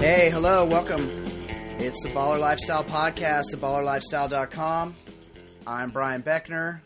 Hey, 0.00 0.30
hello, 0.30 0.64
welcome. 0.66 1.08
It's 1.78 2.02
the 2.02 2.10
Baller 2.10 2.40
Lifestyle 2.40 2.82
Podcast 2.84 3.52
at 3.52 3.60
ballerlifestyle.com. 3.60 4.96
I'm 5.66 5.90
Brian 5.90 6.22
Beckner. 6.24 6.80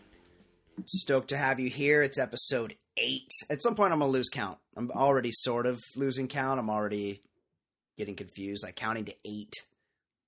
Stoked 0.85 1.29
to 1.29 1.39
have 1.39 1.59
you 1.59 1.71
here. 1.71 2.03
It's 2.03 2.19
episode 2.19 2.77
eight. 2.99 3.31
At 3.49 3.63
some 3.63 3.75
point, 3.75 3.93
I'm 3.95 4.01
going 4.01 4.11
to 4.11 4.17
lose 4.19 4.29
count. 4.29 4.59
I'm 4.77 4.91
already 4.91 5.31
sort 5.33 5.65
of 5.67 5.81
losing 5.97 6.29
count. 6.29 6.61
I'm 6.61 6.69
already 6.71 7.23
getting 7.97 8.15
confused. 8.15 8.65
Like, 8.65 8.77
counting 8.77 9.05
to 9.07 9.15
eight 9.25 9.53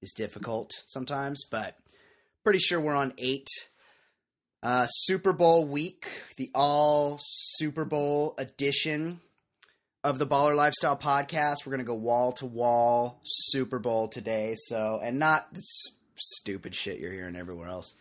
is 0.03 0.13
difficult 0.13 0.73
sometimes, 0.87 1.45
but 1.51 1.77
pretty 2.45 2.61
sure 2.61 2.81
we're 2.81 2.95
on 2.95 3.13
eight. 3.19 3.49
Uh, 4.61 4.87
Super 4.89 5.33
Bowl 5.33 5.67
week, 5.67 6.09
the 6.37 6.51
all 6.55 7.19
Super 7.23 7.85
Bowl 7.85 8.35
edition 8.39 9.21
of 10.03 10.19
the 10.19 10.27
Baller 10.27 10.57
Lifestyle 10.57 10.97
podcast. 10.97 11.59
We're 11.65 11.71
going 11.71 11.79
to 11.79 11.85
go 11.85 11.95
wall 11.95 12.33
to 12.33 12.47
wall 12.47 13.21
Super 13.25 13.79
Bowl 13.79 14.09
today. 14.09 14.55
So, 14.57 14.98
and 15.03 15.19
not 15.19 15.53
this 15.55 15.93
stupid 16.17 16.75
shit 16.75 16.98
you're 16.98 17.12
hearing 17.12 17.37
everywhere 17.37 17.69
else. 17.69 17.95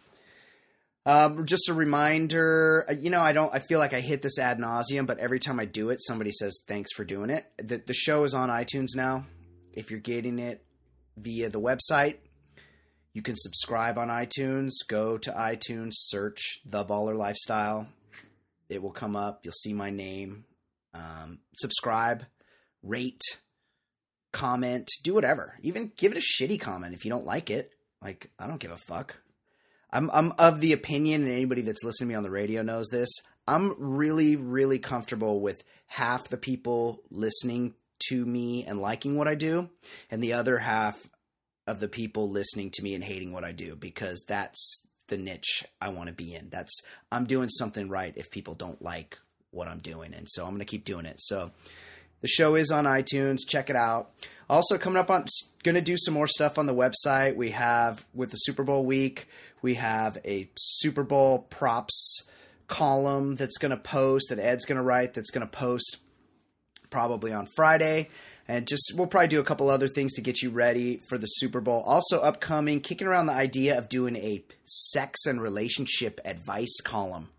Um, 1.06 1.46
just 1.46 1.70
a 1.70 1.74
reminder, 1.74 2.86
uh, 2.90 2.94
you 2.94 3.10
know, 3.10 3.22
I 3.22 3.34
don't, 3.34 3.54
I 3.54 3.60
feel 3.60 3.80
like 3.80 3.94
I 3.94 4.02
hit 4.02 4.22
this 4.22 4.38
ad 4.38 4.58
nauseum, 4.58 5.06
but 5.06 5.20
every 5.20 5.40
time 5.40 5.60
I 5.60 5.66
do 5.66 5.90
it, 5.90 6.02
somebody 6.02 6.32
says, 6.32 6.60
thanks 6.68 6.92
for 6.92 7.06
doing 7.06 7.30
it. 7.30 7.46
The, 7.58 7.78
the 7.78 7.94
show 7.94 8.24
is 8.24 8.34
on 8.34 8.50
iTunes 8.50 8.96
now. 8.96 9.26
If 9.78 9.92
you're 9.92 10.00
getting 10.00 10.40
it 10.40 10.66
via 11.18 11.50
the 11.50 11.62
website, 11.62 12.16
you 13.14 13.22
can 13.22 13.36
subscribe 13.36 14.00
on 14.00 14.08
iTunes. 14.08 14.72
Go 14.88 15.20
to 15.20 15.32
iTunes, 15.32 15.92
search 15.94 16.62
The 16.66 16.84
Baller 16.84 17.16
Lifestyle. 17.16 17.88
It 18.70 18.82
will 18.82 18.92
come 18.92 19.16
up. 19.16 19.42
You'll 19.44 19.54
see 19.54 19.74
my 19.74 19.92
name. 19.92 20.46
Um, 20.96 21.42
subscribe, 21.58 22.26
rate, 22.82 23.22
comment, 24.32 24.90
do 25.04 25.14
whatever. 25.14 25.54
Even 25.62 25.92
give 25.96 26.12
it 26.12 26.18
a 26.18 26.22
shitty 26.22 26.60
comment 26.60 26.96
if 26.96 27.06
you 27.06 27.12
don't 27.12 27.28
like 27.28 27.52
it. 27.52 27.72
Like, 28.02 28.32
I 28.40 28.48
don't 28.48 28.60
give 28.60 28.72
a 28.72 28.78
fuck. 28.78 29.22
I'm 29.92 30.10
I'm 30.12 30.34
of 30.40 30.60
the 30.60 30.74
opinion, 30.74 31.22
and 31.22 31.32
anybody 31.32 31.62
that's 31.62 31.84
listening 31.84 32.08
to 32.08 32.14
me 32.14 32.18
on 32.18 32.24
the 32.24 32.32
radio 32.32 32.64
knows 32.64 32.88
this. 32.92 33.10
I'm 33.48 33.76
really, 33.78 34.38
really 34.38 34.80
comfortable 34.80 35.40
with 35.40 35.64
half 35.86 36.30
the 36.30 36.38
people 36.38 37.04
listening 37.12 37.76
to 38.10 38.26
me 38.26 38.66
and 38.66 38.82
liking 38.82 39.18
what 39.18 39.28
I 39.28 39.36
do, 39.36 39.70
and 40.10 40.24
the 40.24 40.34
other 40.34 40.58
half 40.58 41.10
of 41.66 41.80
the 41.80 41.88
people 41.88 42.30
listening 42.30 42.72
to 42.72 42.84
me 42.84 42.96
and 42.96 43.04
hating 43.04 43.34
what 43.34 43.44
I 43.44 43.52
do 43.52 43.76
because 43.76 44.24
that's 44.28 44.88
the 45.08 45.18
niche 45.18 45.66
I 45.82 45.90
want 45.90 46.08
to 46.08 46.14
be 46.14 46.34
in. 46.34 46.50
That's 46.50 46.74
I'm 47.12 47.26
doing 47.26 47.50
something 47.50 47.90
right 47.90 48.14
if 48.16 48.32
people 48.32 48.54
don't 48.54 48.82
like 48.82 49.18
what 49.52 49.68
I'm 49.68 49.80
doing, 49.80 50.14
and 50.14 50.28
so 50.30 50.44
I'm 50.44 50.52
going 50.52 50.60
to 50.60 50.66
keep 50.66 50.86
doing 50.86 51.06
it. 51.06 51.22
So 51.22 51.52
the 52.22 52.28
show 52.28 52.56
is 52.56 52.72
on 52.72 52.86
iTunes. 52.86 53.40
Check 53.48 53.70
it 53.70 53.76
out. 53.76 54.12
Also 54.50 54.78
coming 54.78 54.98
up 54.98 55.12
on 55.12 55.26
going 55.64 55.76
to 55.76 55.82
do 55.82 55.98
some 55.98 56.14
more 56.14 56.28
stuff 56.28 56.58
on 56.58 56.66
the 56.66 56.74
website. 56.74 57.36
We 57.36 57.52
have 57.52 58.06
with 58.14 58.32
the 58.32 58.38
Super 58.38 58.64
Bowl 58.64 58.86
week, 58.86 59.28
we 59.62 59.76
have 59.76 60.18
a 60.24 60.50
Super 60.56 61.04
Bowl 61.04 61.40
props 61.40 62.24
column 62.68 63.36
that's 63.36 63.58
going 63.58 63.72
to 63.72 63.78
post 63.78 64.28
that 64.30 64.40
Ed's 64.40 64.66
going 64.66 64.78
to 64.78 64.84
write 64.84 65.14
that's 65.14 65.32
going 65.32 65.46
to 65.46 65.52
post 65.52 65.98
probably 66.90 67.34
on 67.34 67.48
Friday. 67.56 68.10
And 68.48 68.66
just 68.66 68.94
we'll 68.96 69.08
probably 69.08 69.28
do 69.28 69.42
a 69.42 69.44
couple 69.44 69.70
other 69.70 69.90
things 69.90 70.14
to 70.14 70.22
get 70.22 70.42
you 70.42 70.50
ready 70.50 71.02
for 71.10 71.18
the 71.18 71.28
Super 71.28 71.60
Bowl. 71.60 71.82
Also 71.86 72.22
upcoming, 72.22 72.80
kicking 72.80 73.08
around 73.08 73.26
the 73.26 73.34
idea 73.34 73.78
of 73.78 73.90
doing 73.90 74.16
a 74.16 74.44
sex 74.64 75.26
and 75.26 75.42
relationship 75.42 76.22
advice 76.24 76.80
column 76.82 77.30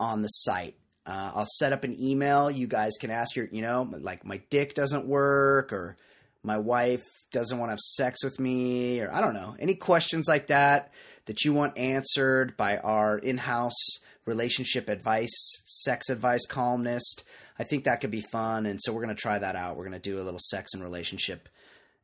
on 0.00 0.22
the 0.22 0.28
site. 0.28 0.74
Uh, 1.04 1.32
I'll 1.34 1.46
set 1.46 1.72
up 1.72 1.84
an 1.84 1.96
email. 2.00 2.50
You 2.50 2.66
guys 2.66 2.92
can 2.98 3.10
ask 3.10 3.36
your, 3.36 3.48
you 3.50 3.60
know, 3.60 3.88
like 3.90 4.24
my 4.24 4.40
dick 4.50 4.74
doesn't 4.74 5.06
work 5.06 5.72
or 5.72 5.96
my 6.42 6.58
wife 6.58 7.02
doesn't 7.32 7.58
want 7.58 7.68
to 7.68 7.72
have 7.72 7.80
sex 7.80 8.22
with 8.24 8.38
me 8.38 9.00
or 9.00 9.12
I 9.12 9.20
don't 9.20 9.34
know. 9.34 9.56
Any 9.58 9.74
questions 9.74 10.28
like 10.28 10.46
that 10.46 10.92
that 11.26 11.44
you 11.44 11.52
want 11.52 11.76
answered 11.76 12.56
by 12.56 12.78
our 12.78 13.18
in-house 13.18 13.98
relationship 14.24 14.88
advice, 14.88 15.34
sex 15.64 16.08
advice 16.08 16.46
columnist. 16.46 17.24
I 17.62 17.64
think 17.64 17.84
that 17.84 18.00
could 18.00 18.10
be 18.10 18.22
fun 18.22 18.66
and 18.66 18.80
so 18.82 18.92
we're 18.92 19.04
going 19.04 19.14
to 19.14 19.22
try 19.22 19.38
that 19.38 19.54
out. 19.54 19.76
We're 19.76 19.88
going 19.88 20.00
to 20.00 20.10
do 20.10 20.20
a 20.20 20.24
little 20.24 20.40
sex 20.42 20.74
and 20.74 20.82
relationship 20.82 21.48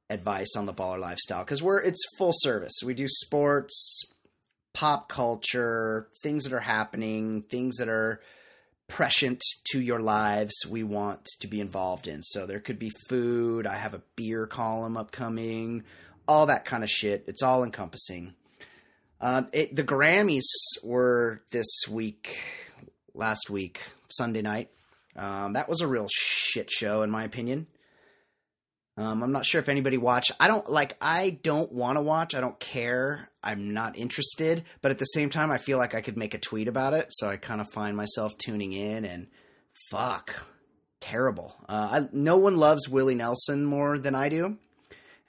advice 0.08 0.54
on 0.56 0.66
the 0.66 0.72
baller 0.72 1.00
lifestyle 1.00 1.44
cuz 1.44 1.60
we're 1.60 1.80
it's 1.80 2.04
full 2.16 2.32
service. 2.32 2.74
We 2.84 2.94
do 2.94 3.08
sports, 3.08 4.04
pop 4.72 5.08
culture, 5.08 6.08
things 6.22 6.44
that 6.44 6.52
are 6.52 6.60
happening, 6.60 7.42
things 7.42 7.78
that 7.78 7.88
are 7.88 8.20
prescient 8.86 9.42
to 9.72 9.80
your 9.80 9.98
lives 9.98 10.54
we 10.70 10.84
want 10.84 11.26
to 11.40 11.48
be 11.48 11.60
involved 11.60 12.06
in. 12.06 12.22
So 12.22 12.46
there 12.46 12.60
could 12.60 12.78
be 12.78 12.92
food, 13.08 13.66
I 13.66 13.78
have 13.78 13.94
a 13.94 14.02
beer 14.14 14.46
column 14.46 14.96
upcoming, 14.96 15.82
all 16.28 16.46
that 16.46 16.66
kind 16.66 16.84
of 16.84 16.90
shit. 16.90 17.24
It's 17.26 17.42
all 17.42 17.64
encompassing. 17.64 18.34
Um, 19.20 19.48
it, 19.52 19.74
the 19.74 19.82
Grammys 19.82 20.46
were 20.84 21.42
this 21.50 21.66
week, 21.90 22.38
last 23.12 23.50
week, 23.50 23.82
Sunday 24.08 24.42
night. 24.42 24.70
Um, 25.16 25.54
that 25.54 25.68
was 25.68 25.80
a 25.80 25.88
real 25.88 26.06
shit 26.10 26.70
show, 26.70 27.02
in 27.02 27.10
my 27.10 27.24
opinion. 27.24 27.66
Um, 28.98 29.22
I'm 29.22 29.30
not 29.30 29.46
sure 29.46 29.60
if 29.60 29.68
anybody 29.68 29.96
watched. 29.96 30.32
I 30.40 30.48
don't 30.48 30.68
like. 30.68 30.96
I 31.00 31.38
don't 31.42 31.70
want 31.70 31.96
to 31.98 32.02
watch. 32.02 32.34
I 32.34 32.40
don't 32.40 32.58
care. 32.58 33.30
I'm 33.44 33.72
not 33.72 33.96
interested. 33.96 34.64
But 34.82 34.90
at 34.90 34.98
the 34.98 35.04
same 35.04 35.30
time, 35.30 35.52
I 35.52 35.58
feel 35.58 35.78
like 35.78 35.94
I 35.94 36.00
could 36.00 36.16
make 36.16 36.34
a 36.34 36.38
tweet 36.38 36.66
about 36.66 36.94
it. 36.94 37.06
So 37.10 37.28
I 37.28 37.36
kind 37.36 37.60
of 37.60 37.70
find 37.70 37.96
myself 37.96 38.36
tuning 38.38 38.72
in 38.72 39.04
and 39.04 39.28
fuck, 39.88 40.34
terrible. 41.00 41.54
Uh, 41.68 41.88
I, 41.92 42.08
no 42.12 42.38
one 42.38 42.56
loves 42.56 42.88
Willie 42.88 43.14
Nelson 43.14 43.64
more 43.64 43.98
than 43.98 44.16
I 44.16 44.28
do, 44.28 44.58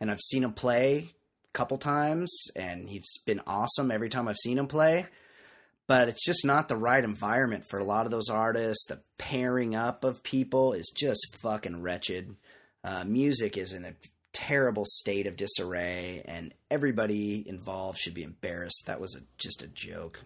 and 0.02 0.10
I've 0.10 0.22
seen 0.22 0.44
him 0.44 0.54
play 0.54 1.14
a 1.46 1.54
couple 1.54 1.78
times, 1.78 2.32
and 2.56 2.90
he's 2.90 3.20
been 3.26 3.42
awesome 3.46 3.92
every 3.92 4.10
time 4.10 4.28
I've 4.28 4.38
seen 4.38 4.58
him 4.58 4.68
play. 4.68 5.06
But 5.90 6.08
it's 6.08 6.24
just 6.24 6.46
not 6.46 6.68
the 6.68 6.78
right 6.78 7.04
environment 7.04 7.66
for 7.68 7.80
a 7.80 7.84
lot 7.84 8.06
of 8.06 8.12
those 8.12 8.30
artists. 8.30 8.86
The 8.86 9.02
pairing 9.18 9.74
up 9.74 10.04
of 10.04 10.22
people 10.22 10.74
is 10.74 10.94
just 10.96 11.36
fucking 11.42 11.82
wretched. 11.82 12.36
Uh, 12.84 13.06
music 13.06 13.58
is 13.58 13.74
in 13.74 13.86
a 13.86 13.96
terrible 14.32 14.86
state 14.86 15.26
of 15.26 15.36
disarray, 15.36 16.22
and 16.26 16.54
everybody 16.70 17.44
involved 17.50 17.98
should 17.98 18.14
be 18.14 18.22
embarrassed. 18.22 18.84
That 18.86 19.02
was 19.02 19.16
a, 19.16 19.22
just 19.40 19.64
a 19.64 19.68
joke. 19.68 20.20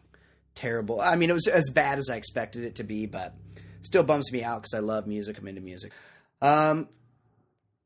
Terrible. 0.53 0.99
I 0.99 1.15
mean, 1.15 1.29
it 1.29 1.33
was 1.33 1.47
as 1.47 1.69
bad 1.69 1.97
as 1.97 2.09
I 2.09 2.17
expected 2.17 2.65
it 2.65 2.75
to 2.75 2.83
be, 2.83 3.05
but 3.05 3.33
still 3.83 4.03
bums 4.03 4.33
me 4.33 4.43
out 4.43 4.63
because 4.63 4.73
I 4.73 4.79
love 4.79 5.07
music. 5.07 5.37
I'm 5.37 5.47
into 5.47 5.61
music. 5.61 5.93
Um, 6.41 6.89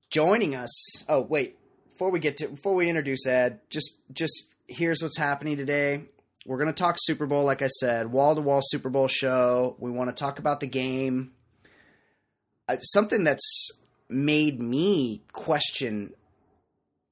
joining 0.10 0.56
us. 0.56 0.72
Oh, 1.08 1.22
wait. 1.22 1.60
Before 1.92 2.10
we 2.10 2.20
get 2.20 2.38
to 2.38 2.48
before 2.48 2.74
we 2.74 2.90
introduce 2.90 3.28
Ed, 3.28 3.60
just 3.70 4.02
just 4.12 4.52
here's 4.68 5.04
what's 5.04 5.18
happening 5.18 5.58
today. 5.58 6.06
We're 6.48 6.58
gonna 6.58 6.72
talk 6.72 6.96
Super 6.98 7.26
Bowl, 7.26 7.44
like 7.44 7.62
I 7.62 7.68
said, 7.68 8.10
wall 8.10 8.34
to 8.34 8.40
wall 8.40 8.62
Super 8.64 8.90
Bowl 8.90 9.10
show. 9.10 9.76
We 9.80 9.92
want 9.92 10.10
to 10.10 10.16
talk 10.16 10.40
about 10.40 10.62
the 10.62 10.68
game. 10.68 11.34
Uh, 12.70 12.78
something 12.80 13.26
that's 13.26 13.70
made 14.08 14.62
me 14.62 15.24
question 15.34 16.14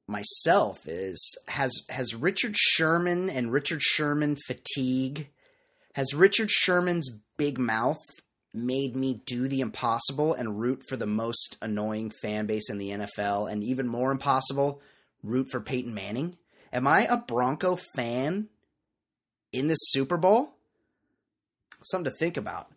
myself 0.07 0.88
is 0.88 1.19
has 1.50 1.73
has 1.90 2.16
Richard 2.16 2.56
Sherman 2.56 3.29
and 3.29 3.51
Richard 3.51 3.81
Sherman 3.81 4.38
fatigue 4.47 5.29
has 5.96 6.13
Richard 6.13 6.50
Sherman's 6.50 7.09
big 7.35 7.57
mouth 7.57 8.00
made 8.53 8.96
me 8.96 9.22
do 9.25 9.50
the 9.50 9.59
impossible 9.59 10.34
and 10.34 10.62
root 10.62 10.81
for 10.88 10.96
the 10.96 11.07
most 11.07 11.57
annoying 11.62 12.09
fan 12.22 12.46
base 12.46 12.69
in 12.69 12.78
the 12.78 12.91
NFL 12.91 13.52
and 13.52 13.66
even 13.66 13.85
more 13.85 14.14
impossible 14.14 14.82
root 15.23 15.47
for 15.52 15.59
Peyton 15.59 15.93
Manning 15.93 16.37
am 16.72 16.87
I 16.87 17.05
a 17.08 17.17
Bronco 17.17 17.78
fan 17.97 18.47
in 19.55 19.67
this 19.67 19.79
Super 19.81 20.17
Bowl 20.17 20.52
something 21.84 22.11
to 22.11 22.17
think 22.19 22.37
about 22.37 22.67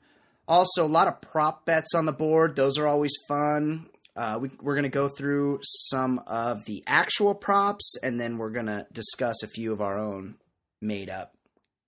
also 0.47 0.85
a 0.85 0.87
lot 0.87 1.09
of 1.09 1.21
prop 1.21 1.65
bets 1.65 1.95
on 1.95 2.07
the 2.07 2.13
board 2.13 2.57
those 2.57 2.79
are 2.79 2.87
always 2.87 3.13
fun 3.27 3.87
uh, 4.19 4.37
we, 4.41 4.49
are 4.49 4.75
going 4.75 4.83
to 4.83 4.89
go 4.89 5.07
through 5.07 5.61
some 5.63 6.21
of 6.27 6.65
the 6.65 6.83
actual 6.89 7.37
props, 7.37 7.95
and 8.03 8.21
then 8.21 8.37
we're 8.37 8.51
going 8.51 8.67
to 8.67 8.85
discuss 8.93 9.45
a 9.45 9.47
few 9.47 9.73
of 9.73 9.81
our 9.81 9.97
own 9.97 10.35
made 10.83 11.09
up. 11.09 11.37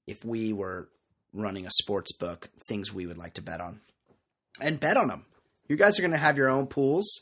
If 0.07 0.25
we 0.25 0.53
were 0.53 0.89
running 1.33 1.67
a 1.67 1.71
sports 1.73 2.13
book, 2.13 2.49
things 2.69 2.95
we 2.95 3.05
would 3.05 3.19
like 3.19 3.35
to 3.35 3.43
bet 3.43 3.61
on, 3.61 3.81
and 4.61 4.79
bet 4.79 4.97
on 4.97 5.09
them. 5.09 5.27
You 5.67 5.75
guys 5.75 5.99
are 5.99 6.03
going 6.03 6.13
to 6.13 6.19
have 6.19 6.37
your 6.37 6.49
own 6.49 6.69
pools. 6.69 7.21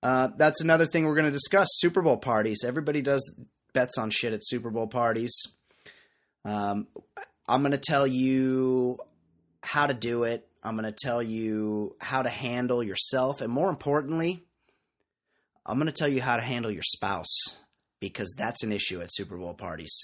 Uh, 0.00 0.28
that's 0.36 0.60
another 0.60 0.86
thing 0.86 1.06
we're 1.06 1.16
going 1.16 1.26
to 1.26 1.32
discuss: 1.32 1.66
Super 1.72 2.00
Bowl 2.00 2.16
parties. 2.16 2.62
Everybody 2.64 3.02
does 3.02 3.34
bets 3.74 3.98
on 3.98 4.10
shit 4.10 4.32
at 4.32 4.44
Super 4.44 4.70
Bowl 4.70 4.86
parties. 4.86 5.32
Um, 6.44 6.86
I'm 7.48 7.62
going 7.62 7.72
to 7.72 7.78
tell 7.78 8.06
you 8.06 8.98
how 9.62 9.86
to 9.86 9.94
do 9.94 10.24
it 10.24 10.46
I'm 10.62 10.76
going 10.76 10.92
to 10.92 10.96
tell 10.96 11.22
you 11.22 11.96
how 12.00 12.22
to 12.22 12.28
handle 12.28 12.82
yourself. 12.82 13.40
And 13.40 13.52
more 13.52 13.70
importantly, 13.70 14.44
I'm 15.64 15.78
going 15.78 15.86
to 15.86 15.92
tell 15.92 16.08
you 16.08 16.20
how 16.20 16.36
to 16.36 16.42
handle 16.42 16.70
your 16.70 16.82
spouse 16.82 17.56
because 17.98 18.34
that's 18.36 18.62
an 18.62 18.72
issue 18.72 19.00
at 19.00 19.12
Super 19.12 19.38
Bowl 19.38 19.54
parties. 19.54 19.98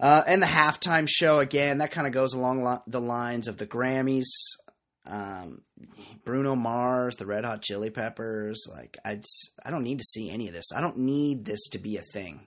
Uh, 0.00 0.22
and 0.26 0.42
the 0.42 0.46
halftime 0.46 1.08
show 1.08 1.38
again 1.38 1.78
that 1.78 1.92
kind 1.92 2.06
of 2.06 2.12
goes 2.12 2.34
along 2.34 2.64
li- 2.64 2.78
the 2.86 3.00
lines 3.00 3.48
of 3.48 3.56
the 3.56 3.66
Grammys. 3.66 4.26
Um, 5.06 5.62
Bruno 6.24 6.56
Mars, 6.56 7.16
the 7.16 7.26
Red 7.26 7.44
Hot 7.44 7.62
Chili 7.62 7.90
Peppers. 7.90 8.66
Like 8.70 8.98
I, 9.04 9.20
I 9.64 9.70
don't 9.70 9.84
need 9.84 9.98
to 9.98 10.04
see 10.04 10.30
any 10.30 10.48
of 10.48 10.54
this. 10.54 10.72
I 10.74 10.80
don't 10.80 10.98
need 10.98 11.44
this 11.44 11.68
to 11.68 11.78
be 11.78 11.96
a 11.96 12.02
thing. 12.12 12.46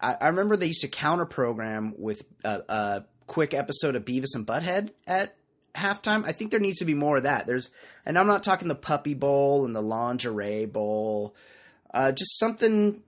I, 0.00 0.16
I 0.20 0.26
remember 0.28 0.56
they 0.56 0.66
used 0.66 0.80
to 0.82 0.88
counter 0.88 1.26
program 1.26 1.94
with 1.98 2.24
a, 2.44 2.62
a 2.68 3.04
quick 3.26 3.54
episode 3.54 3.94
of 3.96 4.04
Beavis 4.04 4.34
and 4.34 4.46
Butthead 4.46 4.90
at 5.06 5.36
halftime. 5.74 6.24
I 6.26 6.32
think 6.32 6.50
there 6.50 6.60
needs 6.60 6.78
to 6.78 6.84
be 6.84 6.94
more 6.94 7.18
of 7.18 7.22
that. 7.24 7.46
There's, 7.46 7.70
and 8.04 8.18
I'm 8.18 8.26
not 8.26 8.42
talking 8.42 8.68
the 8.68 8.74
Puppy 8.74 9.14
Bowl 9.14 9.64
and 9.64 9.74
the 9.74 9.82
Lingerie 9.82 10.66
Bowl. 10.66 11.34
Uh, 11.92 12.12
just 12.12 12.38
something 12.38 13.02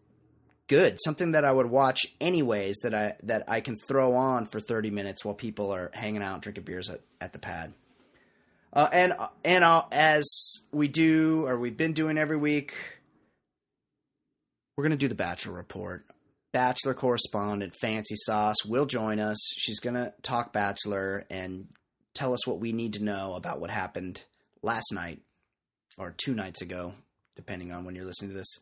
good, 0.69 0.99
something 1.03 1.33
that 1.33 1.45
I 1.45 1.53
would 1.53 1.67
watch 1.67 2.07
anyways 2.21 2.77
that 2.83 2.95
I 2.95 3.15
that 3.25 3.45
I 3.49 3.61
can 3.61 3.75
throw 3.77 4.15
on 4.15 4.47
for 4.47 4.61
30 4.61 4.91
minutes 4.91 5.25
while 5.25 5.35
people 5.35 5.73
are 5.73 5.91
hanging 5.95 6.23
out 6.23 6.43
drinking 6.43 6.65
beers 6.65 6.89
at, 6.91 7.01
at 7.21 7.33
the 7.33 7.39
pad. 7.39 7.75
Uh, 8.73 8.89
and 8.93 9.15
and 9.45 9.65
I'll, 9.65 9.89
as 9.91 10.27
we 10.71 10.89
do 10.89 11.47
or 11.47 11.59
we've 11.59 11.77
been 11.77 11.95
doing 11.95 12.19
every 12.19 12.37
week, 12.37 12.75
we're 14.77 14.85
gonna 14.85 14.97
do 14.97 15.09
the 15.09 15.15
Bachelor 15.15 15.55
report. 15.55 16.05
Bachelor 16.53 16.95
correspondent 16.95 17.75
Fancee 17.83 18.17
Sauce 18.17 18.65
will 18.65 18.87
join 18.87 19.21
us. 19.21 19.39
She's 19.59 19.81
gonna 19.81 20.15
talk 20.23 20.53
Bachelor 20.53 21.25
and 21.31 21.69
tell 22.15 22.33
us 22.33 22.47
what 22.47 22.61
we 22.61 22.73
need 22.73 22.95
to 22.95 23.05
know 23.05 23.35
about 23.35 23.61
what 23.61 23.71
happened 23.71 24.25
last 24.63 24.93
night 24.93 25.21
or 25.97 26.15
two 26.17 26.35
nights 26.35 26.63
ago, 26.63 26.95
depending 27.37 27.73
on 27.73 27.85
when 27.85 27.95
you're 27.95 28.05
listening 28.05 28.31
to 28.31 28.37
this 28.37 28.59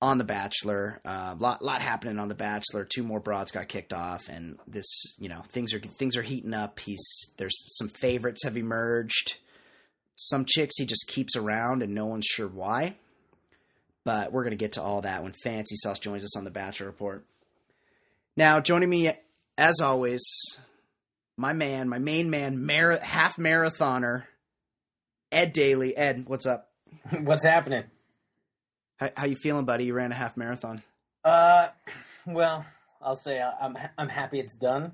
on 0.00 0.18
The 0.18 0.24
Bachelor. 0.24 1.00
A 1.04 1.08
uh, 1.08 1.36
lot, 1.38 1.62
lot 1.62 1.80
happening 1.80 2.18
on 2.18 2.28
The 2.28 2.34
Bachelor. 2.34 2.84
Two 2.84 3.02
more 3.02 3.20
broads 3.20 3.50
got 3.50 3.68
kicked 3.68 3.92
off, 3.92 4.28
and 4.28 4.58
this, 4.66 4.86
you 5.18 5.28
know, 5.28 5.42
things 5.48 5.74
are 5.74 5.80
things 5.80 6.16
are 6.16 6.22
heating 6.22 6.54
up. 6.54 6.78
He's 6.80 7.04
there's 7.36 7.56
some 7.76 7.88
favorites 7.88 8.44
have 8.44 8.56
emerged. 8.56 9.38
Some 10.14 10.44
chicks 10.44 10.76
he 10.76 10.84
just 10.84 11.06
keeps 11.08 11.36
around, 11.36 11.82
and 11.82 11.94
no 11.94 12.06
one's 12.06 12.26
sure 12.26 12.48
why. 12.48 12.96
But 14.08 14.32
we're 14.32 14.42
gonna 14.42 14.56
get 14.56 14.72
to 14.72 14.82
all 14.82 15.02
that 15.02 15.22
when 15.22 15.32
Fancee 15.32 15.76
Sauce 15.76 15.98
joins 15.98 16.24
us 16.24 16.34
on 16.34 16.44
The 16.44 16.50
Bachelor 16.50 16.86
Report. 16.86 17.26
Now, 18.38 18.58
joining 18.58 18.88
me 18.88 19.12
as 19.58 19.82
always, 19.82 20.22
my 21.36 21.52
man, 21.52 21.90
my 21.90 21.98
main 21.98 22.30
man, 22.30 22.64
mar- 22.64 23.00
half 23.02 23.36
marathoner, 23.36 24.24
Ed 25.30 25.52
Daly. 25.52 25.94
Ed, 25.94 26.24
what's 26.26 26.46
up? 26.46 26.70
What's 27.20 27.44
happening? 27.44 27.84
How, 28.96 29.10
how 29.14 29.26
you 29.26 29.36
feeling, 29.36 29.66
buddy? 29.66 29.84
You 29.84 29.92
ran 29.92 30.10
a 30.10 30.14
half 30.14 30.38
marathon. 30.38 30.82
Uh, 31.22 31.68
well, 32.24 32.64
I'll 33.02 33.14
say 33.14 33.38
I'm 33.38 33.76
I'm 33.98 34.08
happy 34.08 34.40
it's 34.40 34.56
done, 34.56 34.92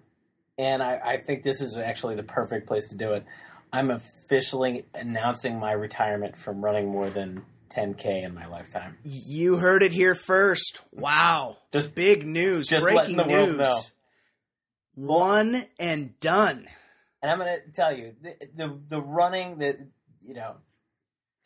and 0.58 0.82
I, 0.82 1.00
I 1.05 1.17
think 1.19 1.44
this 1.44 1.60
is 1.60 1.76
actually 1.76 2.17
the 2.17 2.25
perfect 2.25 2.67
place 2.67 2.88
to 2.88 2.96
do 2.96 3.12
it. 3.12 3.25
I'm 3.72 3.93
officially 3.93 4.87
announcing 4.93 5.60
my 5.60 5.70
retirement 5.70 6.37
from 6.37 6.64
running 6.64 6.88
more 6.88 7.10
than 7.10 7.44
10k 7.70 8.25
in 8.25 8.34
my 8.34 8.46
lifetime. 8.46 8.99
You 9.05 9.56
heard 9.56 9.82
it 9.82 9.93
here 9.93 10.14
first. 10.14 10.82
Wow, 10.93 11.58
just 11.72 11.94
big 11.94 12.26
news, 12.26 12.69
just 12.69 12.84
breaking 12.84 13.16
the 13.16 13.25
news. 13.25 13.93
One 14.94 15.64
and 15.78 16.19
done. 16.20 16.69
And 17.22 17.31
I'm 17.31 17.38
going 17.38 17.58
to 17.58 17.72
tell 17.72 17.96
you 17.96 18.14
the, 18.20 18.37
the 18.55 18.81
the 18.88 19.02
running 19.02 19.58
the 19.58 19.88
you 20.22 20.34
know 20.34 20.56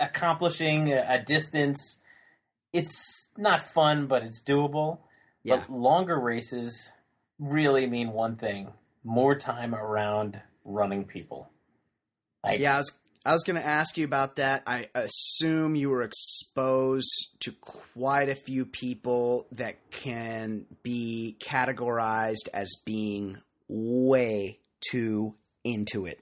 accomplishing 0.00 0.92
a, 0.92 1.04
a 1.08 1.22
distance 1.24 2.00
it's 2.72 3.30
not 3.36 3.60
fun, 3.60 4.06
but 4.06 4.22
it's 4.22 4.42
doable. 4.42 4.98
Yeah. 5.42 5.56
But 5.56 5.70
longer 5.70 6.18
races 6.18 6.92
really 7.38 7.86
mean 7.86 8.12
one 8.12 8.36
thing: 8.36 8.72
more 9.04 9.34
time 9.34 9.74
around 9.74 10.40
running 10.64 11.04
people. 11.04 11.50
Like, 12.44 12.60
yeah, 12.60 12.74
I 12.74 12.78
was 12.78 12.92
I 13.28 13.32
was 13.32 13.44
going 13.44 13.60
to 13.60 13.66
ask 13.66 13.98
you 13.98 14.06
about 14.06 14.36
that. 14.36 14.62
I 14.66 14.88
assume 14.94 15.76
you 15.76 15.90
were 15.90 16.00
exposed 16.00 17.36
to 17.40 17.52
quite 17.52 18.30
a 18.30 18.34
few 18.34 18.64
people 18.64 19.46
that 19.52 19.90
can 19.90 20.64
be 20.82 21.36
categorized 21.38 22.48
as 22.54 22.74
being 22.86 23.36
way 23.68 24.60
too 24.80 25.34
into 25.62 26.06
it. 26.06 26.20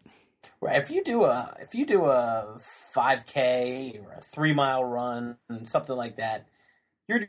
Right. 0.60 0.82
If 0.82 0.90
you 0.90 1.04
do 1.04 1.22
a 1.22 1.54
if 1.60 1.76
you 1.76 1.86
do 1.86 2.06
a 2.06 2.58
5K 2.96 4.04
or 4.04 4.14
a 4.14 4.20
three 4.34 4.52
mile 4.52 4.84
run, 4.84 5.36
something 5.62 5.94
like 5.94 6.16
that, 6.16 6.48
you're 7.06 7.28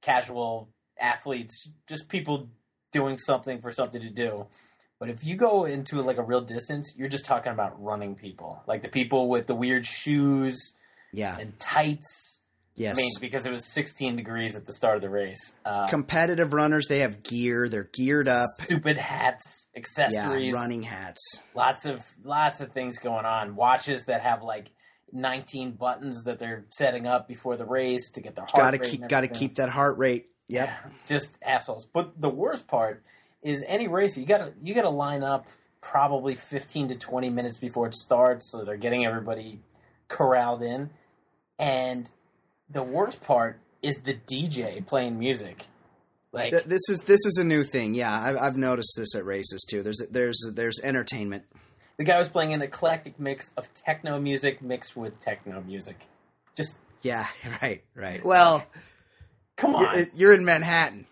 casual 0.00 0.68
athletes, 0.96 1.70
just 1.88 2.08
people 2.08 2.50
doing 2.92 3.18
something 3.18 3.60
for 3.60 3.72
something 3.72 4.00
to 4.00 4.10
do. 4.10 4.46
But 5.06 5.14
if 5.14 5.24
you 5.24 5.36
go 5.36 5.64
into 5.64 6.00
like 6.02 6.18
a 6.18 6.22
real 6.22 6.40
distance, 6.40 6.94
you're 6.96 7.08
just 7.08 7.26
talking 7.26 7.52
about 7.52 7.82
running 7.82 8.14
people, 8.14 8.62
like 8.66 8.82
the 8.82 8.88
people 8.88 9.28
with 9.28 9.46
the 9.46 9.54
weird 9.54 9.86
shoes, 9.86 10.74
yeah, 11.12 11.36
and 11.38 11.58
tights. 11.58 12.40
Yes, 12.76 12.96
I 12.98 13.02
mean 13.02 13.12
because 13.20 13.46
it 13.46 13.52
was 13.52 13.72
16 13.72 14.16
degrees 14.16 14.56
at 14.56 14.66
the 14.66 14.72
start 14.72 14.96
of 14.96 15.02
the 15.02 15.08
race. 15.10 15.54
Uh, 15.64 15.86
Competitive 15.86 16.52
runners, 16.52 16.86
they 16.88 17.00
have 17.00 17.22
gear. 17.22 17.68
They're 17.68 17.88
geared 17.92 18.26
up. 18.26 18.46
Stupid 18.62 18.96
hats, 18.98 19.68
accessories, 19.76 20.52
yeah, 20.54 20.60
running 20.60 20.82
hats. 20.82 21.42
Lots 21.54 21.84
of 21.86 22.04
lots 22.24 22.60
of 22.60 22.72
things 22.72 22.98
going 22.98 23.26
on. 23.26 23.54
Watches 23.54 24.06
that 24.06 24.22
have 24.22 24.42
like 24.42 24.70
19 25.12 25.72
buttons 25.72 26.24
that 26.24 26.38
they're 26.38 26.64
setting 26.70 27.06
up 27.06 27.28
before 27.28 27.56
the 27.56 27.64
race 27.64 28.10
to 28.12 28.20
get 28.20 28.34
their 28.34 28.46
heart 28.46 28.56
gotta 28.56 28.78
rate. 28.78 28.90
Keep, 28.90 29.08
gotta 29.08 29.28
keep 29.28 29.54
that 29.56 29.68
heart 29.68 29.98
rate. 29.98 30.30
Yep. 30.48 30.68
Yeah, 30.68 30.90
just 31.06 31.38
assholes. 31.42 31.86
But 31.86 32.20
the 32.20 32.28
worst 32.28 32.66
part 32.66 33.04
is 33.44 33.64
any 33.68 33.86
race 33.86 34.18
you 34.18 34.26
gotta 34.26 34.52
you 34.60 34.74
gotta 34.74 34.90
line 34.90 35.22
up 35.22 35.46
probably 35.80 36.34
15 36.34 36.88
to 36.88 36.94
20 36.96 37.30
minutes 37.30 37.58
before 37.58 37.86
it 37.86 37.94
starts, 37.94 38.50
so 38.50 38.64
they're 38.64 38.76
getting 38.76 39.06
everybody 39.06 39.60
corralled 40.08 40.62
in. 40.62 40.90
And 41.58 42.10
the 42.68 42.82
worst 42.82 43.22
part 43.22 43.60
is 43.82 44.00
the 44.00 44.14
DJ 44.14 44.84
playing 44.84 45.18
music. 45.18 45.66
Like 46.32 46.50
this 46.64 46.88
is 46.88 47.00
this 47.06 47.24
is 47.24 47.38
a 47.38 47.44
new 47.44 47.62
thing. 47.62 47.94
Yeah, 47.94 48.12
I've, 48.12 48.36
I've 48.36 48.56
noticed 48.56 48.94
this 48.96 49.14
at 49.14 49.24
races 49.24 49.64
too. 49.70 49.84
There's 49.84 50.02
there's 50.10 50.38
there's 50.52 50.80
entertainment 50.82 51.44
the 51.96 52.04
guy 52.04 52.18
was 52.18 52.28
playing 52.28 52.52
an 52.52 52.62
eclectic 52.62 53.18
mix 53.20 53.52
of 53.56 53.72
techno 53.74 54.18
music 54.18 54.62
mixed 54.62 54.96
with 54.96 55.20
techno 55.20 55.60
music. 55.60 56.06
Just 56.54 56.78
yeah, 57.02 57.26
right, 57.62 57.82
right. 57.94 58.24
Well, 58.24 58.64
come 59.56 59.74
on, 59.74 60.06
you're 60.14 60.32
in 60.32 60.44
Manhattan. 60.44 61.06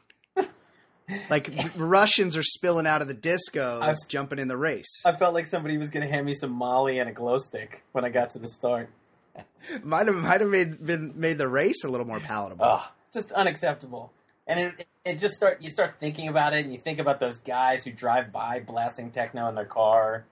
Like 1.30 1.50
Russians 1.76 2.36
are 2.36 2.42
spilling 2.42 2.86
out 2.86 3.02
of 3.02 3.08
the 3.08 3.14
discos, 3.14 3.82
I, 3.82 3.94
jumping 4.08 4.38
in 4.38 4.48
the 4.48 4.56
race. 4.56 5.02
I 5.04 5.12
felt 5.12 5.34
like 5.34 5.46
somebody 5.46 5.78
was 5.78 5.90
going 5.90 6.06
to 6.06 6.12
hand 6.12 6.26
me 6.26 6.34
some 6.34 6.52
Molly 6.52 6.98
and 6.98 7.08
a 7.08 7.12
glow 7.12 7.38
stick 7.38 7.84
when 7.92 8.04
I 8.04 8.08
got 8.08 8.30
to 8.30 8.38
the 8.38 8.48
start. 8.48 8.90
might 9.82 10.06
have 10.06 10.16
might 10.16 10.40
have 10.40 10.50
made 10.50 10.84
been 10.84 11.12
made 11.16 11.38
the 11.38 11.48
race 11.48 11.84
a 11.84 11.88
little 11.88 12.06
more 12.06 12.20
palatable. 12.20 12.64
Oh, 12.64 12.92
just 13.12 13.32
unacceptable. 13.32 14.12
And 14.46 14.58
it, 14.58 14.86
it 15.04 15.18
just 15.18 15.34
start 15.34 15.62
you 15.62 15.70
start 15.70 15.96
thinking 15.98 16.28
about 16.28 16.52
it, 16.52 16.64
and 16.64 16.72
you 16.72 16.78
think 16.78 16.98
about 16.98 17.20
those 17.20 17.38
guys 17.38 17.84
who 17.84 17.92
drive 17.92 18.32
by 18.32 18.60
blasting 18.60 19.10
techno 19.10 19.48
in 19.48 19.54
their 19.54 19.64
car, 19.64 20.24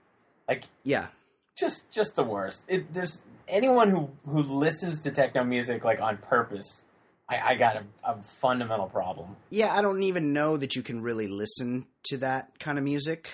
like 0.47 0.65
yeah, 0.83 1.07
just 1.57 1.91
just 1.91 2.15
the 2.15 2.23
worst. 2.23 2.65
It, 2.67 2.93
there's 2.93 3.21
anyone 3.47 3.89
who 3.89 4.09
who 4.25 4.43
listens 4.43 5.01
to 5.01 5.11
techno 5.11 5.43
music 5.43 5.83
like 5.83 6.01
on 6.01 6.17
purpose. 6.17 6.83
I, 7.31 7.51
I 7.51 7.55
got 7.55 7.77
a, 7.77 7.83
a, 8.03 8.21
fundamental 8.21 8.87
problem. 8.87 9.37
Yeah, 9.49 9.73
I 9.73 9.81
don't 9.81 10.03
even 10.03 10.33
know 10.33 10.57
that 10.57 10.75
you 10.75 10.83
can 10.83 11.01
really 11.01 11.27
listen 11.27 11.85
to 12.09 12.17
that 12.17 12.59
kind 12.59 12.77
of 12.77 12.83
music. 12.83 13.29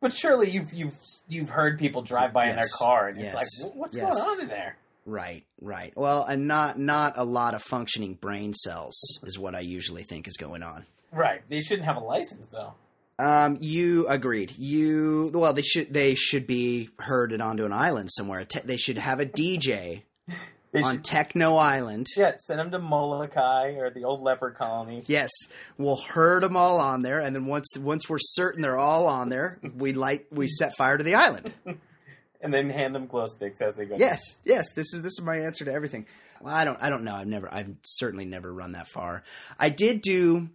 But 0.00 0.12
surely 0.12 0.48
you've 0.48 0.72
you've 0.72 0.96
you've 1.28 1.50
heard 1.50 1.78
people 1.78 2.00
drive 2.00 2.32
by 2.32 2.44
yes. 2.44 2.54
in 2.54 2.60
their 2.60 2.68
car, 2.78 3.08
and 3.08 3.18
yes. 3.18 3.34
it's 3.34 3.62
like, 3.64 3.74
what's 3.74 3.96
yes. 3.96 4.08
going 4.08 4.22
on 4.22 4.40
in 4.40 4.48
there? 4.48 4.76
Right, 5.04 5.44
right. 5.60 5.92
Well, 5.96 6.24
and 6.24 6.46
not 6.46 6.78
not 6.78 7.14
a 7.16 7.24
lot 7.24 7.54
of 7.54 7.62
functioning 7.62 8.14
brain 8.14 8.54
cells 8.54 8.96
is 9.24 9.38
what 9.38 9.54
I 9.54 9.60
usually 9.60 10.04
think 10.04 10.28
is 10.28 10.36
going 10.36 10.62
on. 10.62 10.86
Right. 11.12 11.42
They 11.48 11.60
shouldn't 11.60 11.86
have 11.86 11.96
a 11.96 12.04
license 12.04 12.48
though. 12.48 12.74
Um, 13.18 13.58
you 13.60 14.06
agreed. 14.06 14.54
You 14.56 15.32
well, 15.34 15.52
they 15.52 15.62
should 15.62 15.92
they 15.92 16.14
should 16.14 16.46
be 16.46 16.88
herded 17.00 17.40
onto 17.40 17.64
an 17.64 17.72
island 17.72 18.10
somewhere. 18.12 18.44
Te- 18.44 18.60
they 18.60 18.76
should 18.76 18.96
have 18.96 19.20
a 19.20 19.26
DJ 19.26 20.02
on 20.74 20.96
should, 20.96 21.04
Techno 21.04 21.56
Island. 21.56 22.06
Yeah, 22.16 22.32
send 22.38 22.60
them 22.60 22.70
to 22.70 22.78
Molokai 22.78 23.74
or 23.76 23.90
the 23.90 24.04
old 24.04 24.22
leopard 24.22 24.54
colony. 24.54 25.02
Yes, 25.06 25.30
we'll 25.78 25.96
herd 25.96 26.42
them 26.42 26.56
all 26.56 26.78
on 26.78 27.02
there, 27.02 27.20
and 27.20 27.34
then 27.34 27.46
once 27.46 27.68
once 27.78 28.08
we're 28.08 28.18
certain 28.20 28.62
they're 28.62 28.78
all 28.78 29.06
on 29.06 29.28
there, 29.28 29.58
we 29.76 29.92
light 29.92 30.26
we 30.30 30.48
set 30.48 30.72
fire 30.76 30.98
to 30.98 31.04
the 31.04 31.14
island, 31.14 31.52
and 32.40 32.54
then 32.54 32.70
hand 32.70 32.94
them 32.94 33.06
glow 33.06 33.26
sticks 33.26 33.60
as 33.60 33.74
they 33.74 33.84
go. 33.84 33.96
Yes, 33.98 34.20
down. 34.34 34.56
yes. 34.56 34.72
This 34.72 34.92
is 34.94 35.02
this 35.02 35.12
is 35.12 35.22
my 35.22 35.38
answer 35.38 35.64
to 35.64 35.72
everything. 35.72 36.06
Well, 36.40 36.54
I 36.54 36.64
don't 36.64 36.78
I 36.80 36.90
don't 36.90 37.04
know. 37.04 37.14
I've 37.14 37.26
never 37.26 37.52
I've 37.52 37.74
certainly 37.84 38.24
never 38.24 38.52
run 38.52 38.72
that 38.72 38.88
far. 38.88 39.22
I 39.58 39.68
did 39.68 40.00
do 40.00 40.50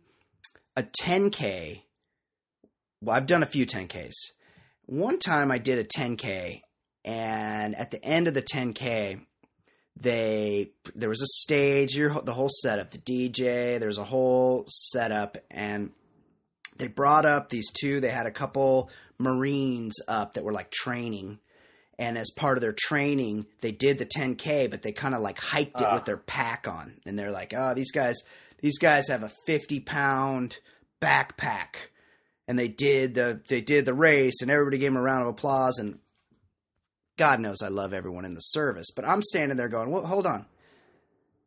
a 0.75 0.83
10k 0.83 1.81
well, 3.05 3.15
I've 3.15 3.27
done 3.27 3.43
a 3.43 3.47
few 3.47 3.65
10Ks. 3.67 4.13
One 4.87 5.19
time 5.19 5.51
I 5.51 5.59
did 5.59 5.77
a 5.77 5.83
10K, 5.83 6.61
and 7.03 7.75
at 7.75 7.91
the 7.91 8.03
end 8.03 8.27
of 8.27 8.33
the 8.33 8.41
10K, 8.41 9.21
they 9.99 10.71
there 10.93 11.09
was 11.09 11.21
a 11.21 11.27
stage, 11.41 11.95
your 11.95 12.09
the 12.21 12.33
whole 12.33 12.49
setup, 12.49 12.91
the 12.91 12.97
DJ, 12.97 13.79
there's 13.79 13.97
a 13.97 14.03
whole 14.03 14.65
setup, 14.67 15.37
and 15.49 15.91
they 16.77 16.87
brought 16.87 17.25
up 17.25 17.49
these 17.49 17.71
two. 17.71 17.99
They 18.01 18.09
had 18.09 18.25
a 18.25 18.31
couple 18.31 18.89
Marines 19.17 19.95
up 20.07 20.33
that 20.33 20.43
were 20.43 20.51
like 20.53 20.71
training, 20.71 21.39
and 21.97 22.17
as 22.17 22.29
part 22.35 22.57
of 22.57 22.61
their 22.61 22.75
training, 22.77 23.45
they 23.61 23.71
did 23.71 23.97
the 23.97 24.05
10k, 24.05 24.69
but 24.69 24.81
they 24.81 24.91
kind 24.91 25.15
of 25.15 25.21
like 25.21 25.39
hiked 25.39 25.79
it 25.79 25.87
Ah. 25.87 25.93
with 25.93 26.05
their 26.05 26.17
pack 26.17 26.67
on, 26.67 26.99
and 27.05 27.17
they're 27.17 27.31
like, 27.31 27.53
oh, 27.55 27.73
these 27.73 27.91
guys, 27.91 28.17
these 28.61 28.77
guys 28.77 29.07
have 29.07 29.23
a 29.23 29.31
50 29.45 29.79
pound 29.79 30.59
backpack, 31.01 31.75
and 32.49 32.59
they 32.59 32.67
did 32.67 33.13
the 33.15 33.39
they 33.47 33.61
did 33.61 33.85
the 33.85 33.93
race, 33.93 34.41
and 34.41 34.51
everybody 34.51 34.77
gave 34.77 34.91
them 34.91 34.97
a 34.97 35.01
round 35.01 35.21
of 35.21 35.29
applause, 35.29 35.79
and 35.79 35.99
God 37.17 37.39
knows 37.39 37.61
I 37.63 37.69
love 37.69 37.93
everyone 37.93 38.25
in 38.25 38.33
the 38.33 38.39
service, 38.41 38.87
but 38.95 39.05
I'm 39.05 39.21
standing 39.21 39.57
there 39.57 39.69
going, 39.69 39.89
well, 39.91 40.05
hold 40.05 40.25
on. 40.25 40.45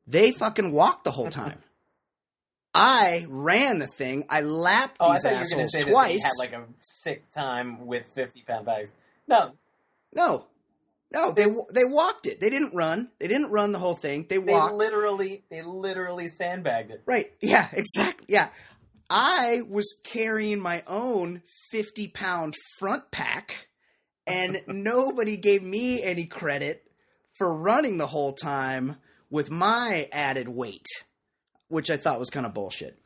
They 0.06 0.30
fucking 0.32 0.72
walked 0.72 1.04
the 1.04 1.10
whole 1.10 1.28
time. 1.30 1.58
I 2.74 3.26
ran 3.28 3.78
the 3.78 3.86
thing. 3.86 4.24
I 4.28 4.42
lapped 4.42 4.96
Oh, 5.00 5.08
I 5.08 5.14
these 5.14 5.22
thought 5.22 5.30
you 5.32 5.36
were 5.36 5.40
assholes 5.42 5.72
say 5.72 5.82
twice. 5.82 6.22
that 6.22 6.34
they 6.38 6.46
had 6.46 6.58
like 6.60 6.68
a 6.68 6.72
sick 6.80 7.30
time 7.32 7.86
with 7.86 8.06
50 8.14 8.42
pound 8.42 8.66
bags. 8.66 8.92
No, 9.26 9.52
no, 10.14 10.46
no, 11.12 11.32
they 11.32 11.46
they 11.72 11.84
walked 11.84 12.26
it. 12.26 12.40
They 12.40 12.50
didn't 12.50 12.74
run. 12.74 13.10
They 13.18 13.28
didn't 13.28 13.50
run 13.50 13.72
the 13.72 13.78
whole 13.78 13.94
thing. 13.96 14.26
They 14.28 14.36
they 14.38 14.52
walked. 14.52 14.74
literally, 14.74 15.44
they 15.50 15.62
literally 15.62 16.28
sandbagged 16.28 16.90
it. 16.90 17.02
right? 17.06 17.32
Yeah, 17.40 17.68
exactly. 17.72 18.26
Yeah, 18.28 18.48
I 19.10 19.62
was 19.68 19.98
carrying 20.04 20.60
my 20.60 20.82
own 20.86 21.42
fifty 21.70 22.08
pound 22.08 22.54
front 22.78 23.10
pack, 23.10 23.67
and 24.28 24.60
nobody 24.66 25.36
gave 25.36 25.62
me 25.62 26.02
any 26.02 26.26
credit 26.26 26.84
for 27.34 27.54
running 27.54 27.98
the 27.98 28.06
whole 28.06 28.32
time 28.32 28.96
with 29.30 29.50
my 29.50 30.08
added 30.12 30.48
weight, 30.48 30.86
which 31.68 31.90
I 31.90 31.96
thought 31.96 32.18
was 32.18 32.30
kind 32.30 32.46
of 32.46 32.54
bullshit. 32.54 32.98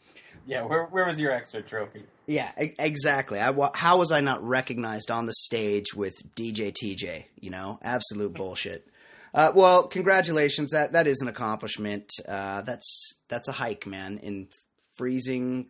Yeah, 0.47 0.65
where 0.65 0.87
where 0.87 1.07
was 1.07 1.21
your 1.21 1.31
extra 1.31 1.63
trophy? 1.63 2.03
Yeah, 2.27 2.51
e- 2.61 2.75
exactly. 2.79 3.39
I 3.39 3.53
how 3.75 3.99
was 3.99 4.11
I 4.11 4.21
not 4.21 4.43
recognized 4.43 5.11
on 5.11 5.27
the 5.27 5.33
stage 5.33 5.95
with 5.95 6.15
DJ 6.35 6.73
TJ? 6.73 7.27
You 7.39 7.51
know, 7.51 7.79
absolute 7.83 8.35
bullshit. 8.35 8.89
Uh, 9.35 9.53
well, 9.55 9.87
congratulations. 9.87 10.73
That 10.73 10.93
that 10.93 11.07
is 11.07 11.21
an 11.21 11.29
accomplishment. 11.29 12.11
Uh, 12.29 12.63
that's 12.63 13.13
that's 13.29 13.49
a 13.49 13.53
hike, 13.53 13.87
man. 13.87 14.19
In 14.19 14.49
freezing 14.97 15.69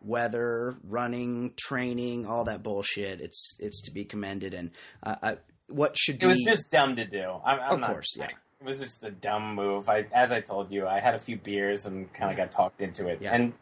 weather, 0.00 0.76
running, 0.84 1.52
training, 1.56 2.26
all 2.26 2.44
that 2.44 2.62
bullshit. 2.62 3.20
It's 3.20 3.56
it's 3.58 3.82
to 3.82 3.90
be 3.90 4.04
commended. 4.04 4.54
And 4.54 4.70
uh, 5.02 5.16
uh, 5.22 5.34
what 5.68 5.96
should 5.96 6.18
be 6.18 6.26
It 6.26 6.28
was 6.28 6.44
just 6.46 6.70
dumb 6.70 6.96
to 6.96 7.04
do. 7.04 7.22
I'm, 7.44 7.60
I'm 7.60 7.72
Of 7.74 7.80
not, 7.80 7.90
course, 7.90 8.14
yeah. 8.16 8.26
I- 8.26 8.32
it 8.60 8.64
was 8.66 8.80
just 8.80 9.04
a 9.04 9.10
dumb 9.12 9.54
move. 9.54 9.88
I, 9.88 10.06
as 10.12 10.32
I 10.32 10.40
told 10.40 10.72
you, 10.72 10.84
I 10.88 10.98
had 10.98 11.14
a 11.14 11.18
few 11.20 11.36
beers 11.36 11.86
and 11.86 12.12
kind 12.12 12.28
of 12.32 12.36
got 12.36 12.50
talked 12.50 12.80
into 12.80 13.06
it, 13.06 13.18
Yeah. 13.22 13.32
and 13.32 13.52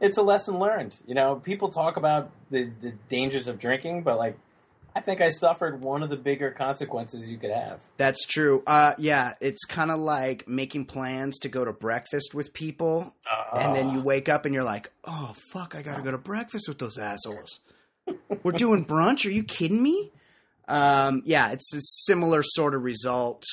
it's 0.00 0.16
a 0.16 0.22
lesson 0.22 0.60
learned. 0.60 0.94
You 1.08 1.14
know, 1.16 1.34
people 1.36 1.70
talk 1.70 1.96
about 1.96 2.30
the 2.50 2.70
the 2.80 2.92
dangers 3.08 3.48
of 3.48 3.58
drinking, 3.58 4.02
but 4.04 4.16
like, 4.16 4.38
I 4.96 5.00
think 5.00 5.20
I 5.20 5.30
suffered 5.30 5.82
one 5.82 6.02
of 6.04 6.10
the 6.10 6.16
bigger 6.16 6.52
consequences 6.52 7.28
you 7.28 7.36
could 7.36 7.50
have. 7.50 7.80
That's 7.96 8.24
true. 8.26 8.62
Uh, 8.66 8.94
yeah, 8.96 9.34
it's 9.40 9.64
kind 9.64 9.90
of 9.90 9.98
like 9.98 10.46
making 10.46 10.86
plans 10.86 11.38
to 11.40 11.48
go 11.48 11.64
to 11.64 11.72
breakfast 11.72 12.32
with 12.34 12.52
people, 12.52 13.12
and 13.56 13.74
then 13.74 13.90
you 13.90 14.00
wake 14.00 14.28
up 14.28 14.44
and 14.44 14.54
you're 14.54 14.62
like, 14.64 14.92
"Oh 15.04 15.34
fuck, 15.52 15.74
I 15.74 15.82
gotta 15.82 16.02
go 16.02 16.12
to 16.12 16.18
breakfast 16.18 16.68
with 16.68 16.78
those 16.78 16.96
assholes." 16.96 17.58
We're 18.44 18.52
doing 18.52 18.84
brunch. 18.86 19.26
Are 19.26 19.30
you 19.32 19.42
kidding 19.42 19.82
me? 19.82 20.12
Um, 20.68 21.22
yeah, 21.24 21.50
it's 21.50 21.74
a 21.74 21.80
similar 21.80 22.42
sort 22.44 22.74
of 22.74 22.82
result. 22.84 23.44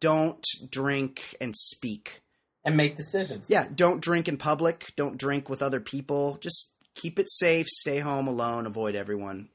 Don't 0.00 0.44
drink 0.70 1.36
and 1.40 1.54
speak. 1.54 2.22
and 2.64 2.74
make 2.76 2.96
decisions. 2.96 3.50
Yeah, 3.50 3.66
don't 3.74 4.00
drink 4.00 4.28
in 4.28 4.38
public. 4.38 4.92
Don't 4.96 5.18
drink 5.18 5.48
with 5.50 5.60
other 5.62 5.80
people. 5.80 6.38
Just 6.40 6.72
keep 6.94 7.18
it 7.18 7.28
safe. 7.28 7.66
Stay 7.68 7.98
home 7.98 8.26
alone. 8.26 8.66
Avoid 8.66 8.94
everyone 8.94 9.50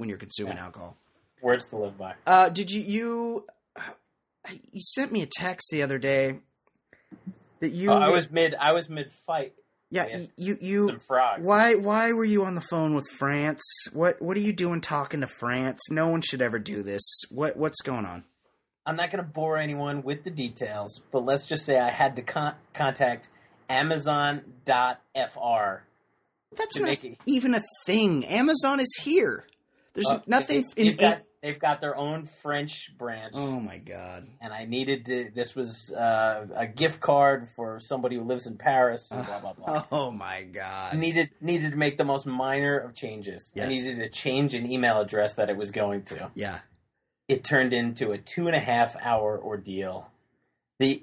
when 0.00 0.08
you're 0.08 0.18
consuming 0.18 0.56
Yeah. 0.56 0.64
alcohol. 0.64 0.96
words 1.42 1.68
to 1.68 1.76
live 1.76 1.96
by. 1.96 2.14
Uh, 2.26 2.48
did 2.48 2.70
you 2.70 2.80
you 2.80 3.46
you 4.72 4.80
sent 4.80 5.12
me 5.12 5.22
a 5.22 5.26
text 5.26 5.68
the 5.70 5.82
other 5.82 5.98
day 5.98 6.40
that 7.60 7.70
you 7.70 7.90
Oh, 7.90 7.96
I 7.98 8.08
was 8.08 8.30
mid. 8.30 8.54
I 8.54 8.72
was 8.72 8.88
mid 8.88 9.12
fight. 9.26 9.52
yeah 9.90 10.06
with 10.06 10.30
you 10.36 10.56
you 10.60 10.86
some 10.88 10.98
frogs. 10.98 11.46
why 11.46 11.74
why 11.74 12.12
were 12.12 12.24
you 12.24 12.44
on 12.44 12.54
the 12.56 12.60
phone 12.70 12.94
with 12.94 13.06
France? 13.18 13.62
What 13.92 14.20
what 14.22 14.36
are 14.36 14.40
you 14.40 14.52
doing 14.52 14.80
talking 14.80 15.20
to 15.20 15.26
France? 15.28 15.80
No 15.90 16.08
one 16.08 16.20
should 16.22 16.40
ever 16.42 16.58
do 16.58 16.82
this. 16.82 17.02
What 17.30 17.56
what's 17.56 17.80
going 17.82 18.06
on? 18.06 18.24
I'm 18.86 18.96
not 18.96 19.10
going 19.10 19.22
to 19.24 19.30
bore 19.30 19.56
anyone 19.58 20.02
with 20.02 20.24
the 20.24 20.30
details, 20.30 21.00
but 21.12 21.24
let's 21.24 21.46
just 21.46 21.64
say 21.66 21.78
I 21.78 21.90
had 21.90 22.16
to 22.16 22.22
con- 22.22 22.54
contact 22.72 23.28
Amazon.fr. 23.68 24.42
That's 26.56 26.74
To 26.74 26.80
not 26.80 26.86
make 26.86 27.04
it- 27.04 27.18
even 27.26 27.54
a 27.54 27.62
thing. 27.86 28.24
Amazon 28.26 28.80
is 28.80 28.92
here. 29.02 29.44
There's 29.94 30.06
Uh, 30.10 30.20
nothing 30.26 30.68
They've, 30.76 30.90
in. 30.92 30.96
got, 30.96 31.22
they've 31.42 31.58
got 31.58 31.80
their 31.80 31.96
own 31.96 32.24
French 32.26 32.96
branch, 32.96 33.32
oh 33.36 33.58
my 33.60 33.78
god. 33.78 34.28
and 34.40 34.52
I 34.52 34.64
needed 34.66 35.06
to. 35.06 35.30
This 35.34 35.54
was 35.56 35.92
uh, 35.92 36.46
a 36.54 36.66
gift 36.66 37.00
card 37.00 37.48
for 37.56 37.80
somebody 37.80 38.16
who 38.16 38.22
lives 38.22 38.46
in 38.46 38.56
Paris, 38.56 39.10
and 39.10 39.26
blah 39.26 39.40
blah 39.40 39.52
blah. 39.54 39.84
Oh 39.92 40.10
my 40.10 40.42
god. 40.44 40.96
Needed 40.96 41.30
needed 41.40 41.72
to 41.72 41.76
make 41.76 41.96
the 41.96 42.04
most 42.04 42.26
minor 42.26 42.78
of 42.78 42.94
changes. 42.94 43.52
Yes. 43.54 43.66
I 43.66 43.68
needed 43.68 43.96
to 43.98 44.08
change 44.08 44.54
an 44.54 44.70
email 44.70 45.00
address 45.00 45.34
that 45.34 45.50
it 45.50 45.56
was 45.56 45.70
going 45.72 46.04
to. 46.04 46.30
Yeah. 46.34 46.60
it 47.28 47.42
turned 47.44 47.72
into 47.72 48.12
a 48.12 48.18
two 48.18 48.46
and 48.46 48.54
a 48.56 48.60
half 48.60 48.96
hour 49.00 49.40
ordeal. 49.42 50.08
The 50.78 51.02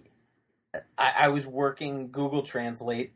I, 0.98 1.14
I 1.20 1.28
was 1.30 1.46
working 1.48 2.12
Google 2.12 2.44
Translate 2.44 3.14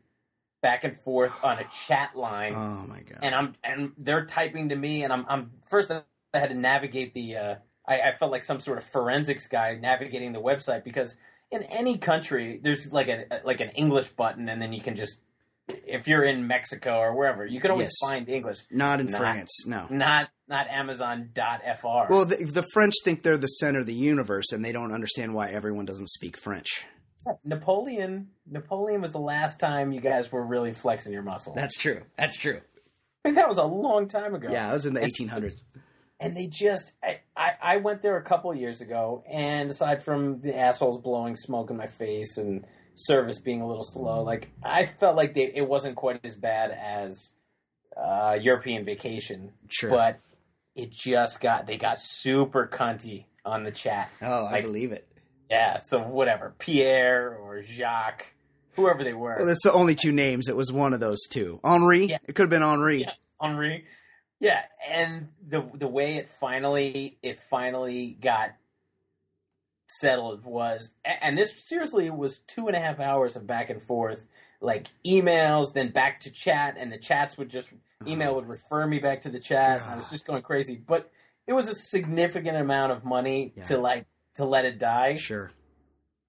back 0.62 0.84
and 0.84 0.96
forth 1.02 1.32
on 1.44 1.58
a 1.58 1.64
chat 1.86 2.16
line, 2.16 2.54
Oh 2.54 2.86
my 2.88 3.00
god. 3.00 3.18
and 3.22 3.34
I'm 3.34 3.54
and 3.62 3.92
they're 3.98 4.24
typing 4.24 4.70
to 4.70 4.76
me, 4.76 5.04
and 5.04 5.12
I'm 5.12 5.26
I'm 5.28 5.50
first 5.68 5.90
I 5.90 6.02
had 6.32 6.48
to 6.50 6.54
navigate 6.56 7.12
the. 7.14 7.36
Uh, 7.36 7.54
I, 7.86 8.00
I 8.00 8.12
felt 8.12 8.30
like 8.30 8.44
some 8.44 8.60
sort 8.60 8.78
of 8.78 8.84
forensics 8.84 9.48
guy 9.48 9.74
navigating 9.74 10.32
the 10.32 10.40
website 10.40 10.84
because 10.84 11.16
in 11.50 11.64
any 11.64 11.98
country 11.98 12.60
there's 12.62 12.92
like 12.92 13.08
a 13.08 13.26
like 13.44 13.60
an 13.60 13.70
English 13.70 14.08
button, 14.10 14.48
and 14.48 14.62
then 14.62 14.72
you 14.72 14.80
can 14.80 14.96
just 14.96 15.18
if 15.68 16.06
you're 16.08 16.24
in 16.24 16.46
Mexico 16.46 16.98
or 16.98 17.14
wherever 17.16 17.44
you 17.46 17.60
can 17.60 17.70
always 17.70 17.88
Yes. 18.02 18.10
find 18.10 18.28
English. 18.28 18.58
not 18.70 19.00
in 19.00 19.10
not- 19.10 19.18
France. 19.20 19.64
No. 19.66 19.86
Not 19.90 20.28
not 20.48 20.68
Amazon.fr. 20.68 22.06
Well, 22.12 22.24
the, 22.24 22.36
the 22.44 22.64
French 22.72 22.94
think 23.04 23.22
they're 23.22 23.36
the 23.36 23.46
center 23.46 23.80
of 23.80 23.86
the 23.86 23.94
universe, 23.94 24.52
and 24.52 24.64
they 24.64 24.72
don't 24.72 24.92
understand 24.92 25.34
why 25.34 25.50
everyone 25.50 25.84
doesn't 25.86 26.08
speak 26.10 26.36
French. 26.36 26.84
Napoleon 27.44 28.28
Napoleon 28.46 29.00
was 29.00 29.12
the 29.12 29.20
last 29.20 29.60
time 29.60 29.92
you 29.92 30.00
guys 30.00 30.30
were 30.32 30.44
really 30.44 30.72
flexing 30.72 31.12
your 31.12 31.22
muscle. 31.22 31.54
That's 31.54 31.76
true. 31.76 32.02
That's 32.16 32.36
true. 32.36 32.60
I 33.24 33.28
think 33.28 33.36
that 33.36 33.48
was 33.48 33.58
a 33.58 33.64
long 33.64 34.08
time 34.08 34.34
ago. 34.34 34.48
Yeah, 34.50 34.68
it 34.70 34.72
was 34.72 34.86
in 34.86 34.94
the 34.94 35.00
1800s. 35.00 35.62
And 36.18 36.36
they 36.36 36.46
just 36.46 36.94
I, 37.02 37.20
I, 37.36 37.52
I 37.62 37.76
went 37.78 38.02
there 38.02 38.16
a 38.16 38.22
couple 38.22 38.54
years 38.54 38.80
ago 38.80 39.24
and 39.30 39.70
aside 39.70 40.02
from 40.02 40.40
the 40.40 40.56
assholes 40.56 40.98
blowing 40.98 41.36
smoke 41.36 41.70
in 41.70 41.76
my 41.76 41.86
face 41.86 42.36
and 42.36 42.64
service 42.94 43.38
being 43.38 43.62
a 43.62 43.66
little 43.66 43.84
slow, 43.84 44.22
like 44.22 44.50
I 44.62 44.86
felt 44.86 45.16
like 45.16 45.34
they, 45.34 45.52
it 45.54 45.66
wasn't 45.66 45.96
quite 45.96 46.20
as 46.24 46.36
bad 46.36 46.70
as 46.70 47.34
uh, 47.96 48.38
European 48.40 48.84
vacation. 48.84 49.52
Sure. 49.68 49.90
But 49.90 50.20
it 50.74 50.90
just 50.90 51.40
got 51.40 51.66
they 51.66 51.76
got 51.76 52.00
super 52.00 52.66
cunty 52.66 53.24
on 53.44 53.64
the 53.64 53.72
chat. 53.72 54.10
oh, 54.22 54.44
I 54.46 54.52
like- 54.52 54.64
believe 54.64 54.92
it. 54.92 55.06
Yeah, 55.52 55.76
so 55.80 56.00
whatever. 56.00 56.54
Pierre 56.58 57.36
or 57.36 57.62
Jacques, 57.62 58.34
whoever 58.74 59.04
they 59.04 59.12
were. 59.12 59.36
Well, 59.36 59.46
that's 59.46 59.62
the 59.62 59.72
only 59.72 59.94
two 59.94 60.10
names. 60.10 60.48
It 60.48 60.56
was 60.56 60.72
one 60.72 60.94
of 60.94 61.00
those 61.00 61.20
two. 61.28 61.60
Henri. 61.62 62.06
Yeah. 62.06 62.18
It 62.26 62.34
could 62.34 62.44
have 62.44 62.50
been 62.50 62.62
Henri. 62.62 63.02
Yeah. 63.02 63.12
Henri. 63.38 63.84
Yeah, 64.40 64.62
and 64.90 65.28
the 65.46 65.62
the 65.74 65.86
way 65.86 66.16
it 66.16 66.30
finally 66.30 67.18
it 67.22 67.36
finally 67.36 68.16
got 68.18 68.54
settled 70.00 70.44
was, 70.44 70.92
and 71.04 71.36
this 71.36 71.52
seriously 71.68 72.08
was 72.08 72.38
two 72.38 72.66
and 72.66 72.74
a 72.74 72.80
half 72.80 72.98
hours 72.98 73.36
of 73.36 73.46
back 73.46 73.68
and 73.68 73.82
forth, 73.82 74.26
like 74.62 74.88
emails, 75.06 75.74
then 75.74 75.90
back 75.90 76.20
to 76.20 76.30
chat, 76.30 76.76
and 76.78 76.90
the 76.90 76.98
chats 76.98 77.36
would 77.36 77.50
just 77.50 77.72
uh-huh. 77.72 78.10
email 78.10 78.34
would 78.34 78.48
refer 78.48 78.86
me 78.86 79.00
back 79.00 79.20
to 79.20 79.28
the 79.28 79.38
chat. 79.38 79.82
I 79.86 79.96
was 79.96 80.08
just 80.08 80.26
going 80.26 80.42
crazy, 80.42 80.76
but 80.76 81.10
it 81.46 81.52
was 81.52 81.68
a 81.68 81.74
significant 81.74 82.56
amount 82.56 82.92
of 82.92 83.04
money 83.04 83.52
Yeah. 83.54 83.64
to 83.64 83.78
like 83.78 84.06
to 84.34 84.44
let 84.44 84.64
it 84.64 84.78
die. 84.78 85.16
Sure. 85.16 85.50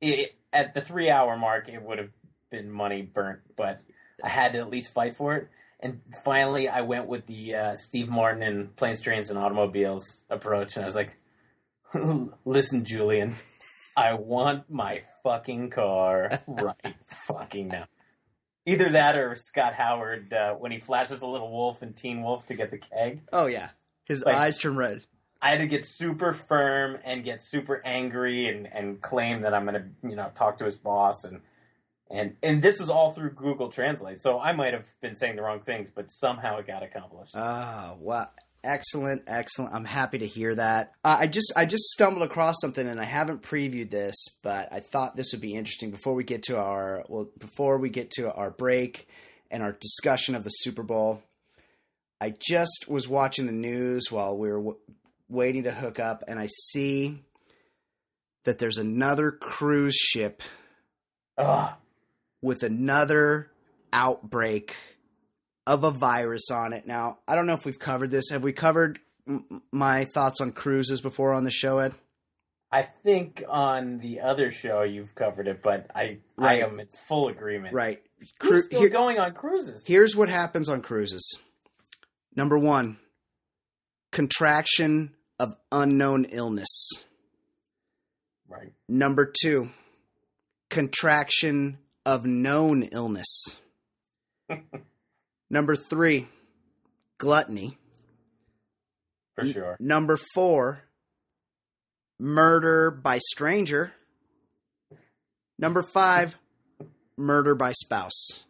It, 0.01 0.35
at 0.51 0.73
the 0.73 0.81
three 0.81 1.09
hour 1.09 1.37
mark, 1.37 1.69
it 1.69 1.81
would 1.81 1.97
have 1.97 2.09
been 2.51 2.71
money 2.71 3.01
burnt, 3.01 3.39
but 3.55 3.81
I 4.23 4.29
had 4.29 4.53
to 4.53 4.59
at 4.59 4.69
least 4.69 4.93
fight 4.93 5.15
for 5.15 5.35
it. 5.35 5.47
And 5.79 6.01
finally, 6.23 6.69
I 6.69 6.81
went 6.81 7.07
with 7.07 7.25
the 7.25 7.55
uh, 7.55 7.75
Steve 7.75 8.09
Martin 8.09 8.41
and 8.43 8.73
Planes, 8.75 9.01
Trains, 9.01 9.29
and 9.29 9.37
Automobiles 9.39 10.23
approach, 10.29 10.75
and 10.77 10.83
I 10.83 10.87
was 10.87 10.95
like, 10.95 11.17
"Listen, 12.45 12.85
Julian, 12.85 13.35
I 13.97 14.13
want 14.13 14.69
my 14.69 15.03
fucking 15.23 15.69
car 15.71 16.29
right 16.47 16.95
fucking 17.05 17.67
now." 17.67 17.85
Either 18.65 18.89
that 18.89 19.17
or 19.17 19.35
Scott 19.35 19.73
Howard 19.73 20.31
uh, 20.31 20.53
when 20.53 20.71
he 20.71 20.79
flashes 20.79 21.21
a 21.21 21.27
little 21.27 21.51
wolf 21.51 21.81
and 21.81 21.93
Teen 21.95 22.23
Wolf 22.23 22.45
to 22.45 22.53
get 22.53 22.71
the 22.71 22.77
keg. 22.77 23.21
Oh 23.33 23.47
yeah. 23.47 23.69
His 24.05 24.23
Like- 24.25 24.35
eyes 24.35 24.57
turn 24.57 24.77
red. 24.77 25.01
I 25.43 25.49
had 25.49 25.59
to 25.59 25.67
get 25.67 25.83
super 25.85 26.31
firm 26.31 26.97
and 27.03 27.23
get 27.23 27.39
super 27.41 27.81
angry 27.83 28.47
and, 28.47 28.65
and 28.65 29.01
claim 29.01 29.41
that 29.41 29.53
I'm 29.53 29.65
going 29.65 29.75
to, 29.75 30.07
you 30.07 30.15
know, 30.15 30.31
talk 30.33 30.57
to 30.59 30.65
his 30.65 30.77
boss 30.77 31.25
and 31.25 31.41
and 32.09 32.35
and 32.41 32.61
this 32.61 32.79
is 32.79 32.89
all 32.89 33.11
through 33.11 33.31
Google 33.31 33.69
Translate. 33.69 34.21
So 34.21 34.39
I 34.39 34.53
might 34.53 34.73
have 34.73 34.87
been 35.01 35.15
saying 35.15 35.35
the 35.35 35.41
wrong 35.41 35.59
things, 35.59 35.91
but 35.91 36.11
somehow 36.11 36.57
it 36.59 36.67
got 36.67 36.81
accomplished. 36.81 37.33
Ah, 37.35 37.95
wow. 37.99 38.29
Excellent, 38.63 39.23
excellent. 39.27 39.73
I'm 39.73 39.83
happy 39.83 40.19
to 40.19 40.27
hear 40.27 40.55
that. 40.55 40.93
Uh, 41.03 41.17
I 41.19 41.27
just 41.27 41.51
I 41.57 41.65
just 41.65 41.83
stumbled 41.89 42.23
across 42.23 42.55
something 42.61 42.87
and 42.87 42.99
I 43.01 43.03
haven't 43.03 43.41
previewed 43.41 43.89
this, 43.89 44.15
but 44.41 44.71
I 44.71 44.79
thought 44.79 45.17
this 45.17 45.33
would 45.33 45.41
be 45.41 45.55
interesting 45.55 45.91
before 45.91 46.13
we 46.13 46.23
get 46.23 46.43
to 46.43 46.57
our 46.57 47.03
well 47.09 47.29
before 47.37 47.77
we 47.77 47.89
get 47.89 48.11
to 48.11 48.31
our 48.31 48.51
break 48.51 49.09
and 49.51 49.61
our 49.61 49.73
discussion 49.73 50.35
of 50.35 50.45
the 50.45 50.49
Super 50.49 50.83
Bowl. 50.83 51.21
I 52.21 52.29
just 52.39 52.85
was 52.87 53.09
watching 53.09 53.47
the 53.47 53.51
news 53.51 54.09
while 54.09 54.37
we 54.37 54.49
were 54.49 54.59
w- 54.59 54.77
waiting 55.33 55.63
to 55.63 55.71
hook 55.71 55.99
up 55.99 56.23
and 56.27 56.39
I 56.39 56.47
see 56.47 57.19
that 58.45 58.59
there's 58.59 58.77
another 58.77 59.31
cruise 59.31 59.95
ship 59.95 60.41
Ugh. 61.37 61.73
with 62.41 62.63
another 62.63 63.49
outbreak 63.91 64.75
of 65.65 65.83
a 65.83 65.91
virus 65.91 66.51
on 66.51 66.73
it. 66.73 66.85
Now, 66.85 67.19
I 67.27 67.35
don't 67.35 67.47
know 67.47 67.53
if 67.53 67.65
we've 67.65 67.79
covered 67.79 68.11
this. 68.11 68.29
Have 68.31 68.43
we 68.43 68.51
covered 68.53 68.99
m- 69.27 69.61
my 69.71 70.05
thoughts 70.05 70.41
on 70.41 70.51
cruises 70.51 70.99
before 71.01 71.33
on 71.33 71.45
the 71.45 71.51
show, 71.51 71.77
Ed? 71.79 71.93
I 72.71 72.89
think 73.03 73.43
on 73.47 73.99
the 73.99 74.19
other 74.21 74.51
show 74.51 74.81
you've 74.81 75.15
covered 75.15 75.47
it, 75.47 75.61
but 75.61 75.89
I 75.95 76.17
Right. 76.35 76.63
I 76.63 76.67
am 76.67 76.79
in 76.79 76.87
full 77.07 77.27
agreement. 77.29 77.73
Right. 77.73 78.03
Who's 78.19 78.31
Cru- 78.39 78.61
still 78.61 78.79
here- 78.81 78.89
going 78.89 79.19
on 79.19 79.33
cruises? 79.33 79.83
here's 79.87 80.15
what 80.15 80.27
happens 80.27 80.67
on 80.69 80.81
cruises. 80.81 81.39
Number 82.35 82.57
one, 82.57 82.97
contraction 84.11 85.15
of 85.43 85.57
unknown 85.73 86.23
illness. 86.23 86.87
Right. 88.47 88.71
Number 88.87 89.29
two, 89.29 89.71
contraction 90.69 91.79
of 92.05 92.25
known 92.25 92.83
illness. 92.83 93.27
Number 95.49 95.75
three, 95.75 96.29
gluttony. 97.17 97.77
For 99.35 99.43
sure. 99.45 99.75
Number 99.81 100.17
four, 100.33 100.83
murder 102.17 102.89
by 102.89 103.17
stranger. 103.17 103.91
Number 105.59 105.83
five, 105.83 106.37
murder 107.17 107.53
by 107.53 107.73
spouse. 107.73 108.45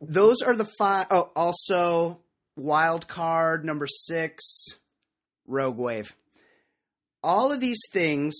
Those 0.00 0.40
are 0.40 0.54
the 0.54 0.68
five. 0.78 1.08
Oh, 1.10 1.30
also 1.36 2.20
wild 2.56 3.06
card 3.06 3.66
number 3.66 3.86
six, 3.86 4.78
rogue 5.48 5.78
wave. 5.78 6.14
All 7.22 7.52
of 7.52 7.60
these 7.60 7.80
things 7.92 8.34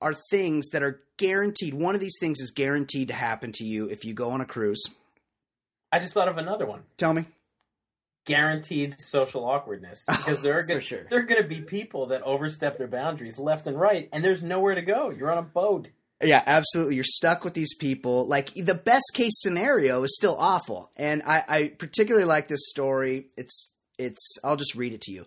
are 0.00 0.14
things 0.30 0.68
that 0.68 0.82
are 0.82 1.00
guaranteed. 1.18 1.74
One 1.74 1.94
of 1.94 2.00
these 2.00 2.16
things 2.20 2.40
is 2.40 2.50
guaranteed 2.50 3.08
to 3.08 3.14
happen 3.14 3.52
to 3.52 3.64
you 3.64 3.88
if 3.88 4.04
you 4.04 4.14
go 4.14 4.30
on 4.30 4.40
a 4.40 4.46
cruise. 4.46 4.82
I 5.92 5.98
just 5.98 6.14
thought 6.14 6.28
of 6.28 6.38
another 6.38 6.66
one. 6.66 6.82
Tell 6.96 7.12
me. 7.12 7.26
Guaranteed 8.26 9.00
social 9.00 9.44
awkwardness 9.44 10.04
oh, 10.08 10.16
because 10.16 10.42
there 10.42 10.58
are 10.58 10.62
going 10.62 10.80
sure. 10.80 11.06
there 11.08 11.20
are 11.20 11.26
going 11.26 11.40
to 11.40 11.48
be 11.48 11.60
people 11.60 12.06
that 12.06 12.22
overstep 12.22 12.76
their 12.76 12.88
boundaries 12.88 13.38
left 13.38 13.66
and 13.66 13.78
right, 13.78 14.08
and 14.12 14.24
there's 14.24 14.42
nowhere 14.42 14.74
to 14.74 14.82
go. 14.82 15.10
You're 15.10 15.30
on 15.30 15.38
a 15.38 15.42
boat. 15.42 15.88
Yeah, 16.22 16.42
absolutely. 16.46 16.94
You're 16.94 17.04
stuck 17.04 17.44
with 17.44 17.54
these 17.54 17.74
people. 17.76 18.26
Like 18.26 18.52
the 18.54 18.74
best 18.74 19.12
case 19.14 19.34
scenario 19.36 20.02
is 20.02 20.16
still 20.16 20.36
awful, 20.38 20.90
and 20.96 21.22
I, 21.24 21.44
I 21.48 21.68
particularly 21.68 22.24
like 22.24 22.48
this 22.48 22.68
story. 22.68 23.28
It's 23.36 23.74
it's. 23.96 24.38
I'll 24.42 24.56
just 24.56 24.74
read 24.74 24.92
it 24.92 25.02
to 25.02 25.12
you. 25.12 25.26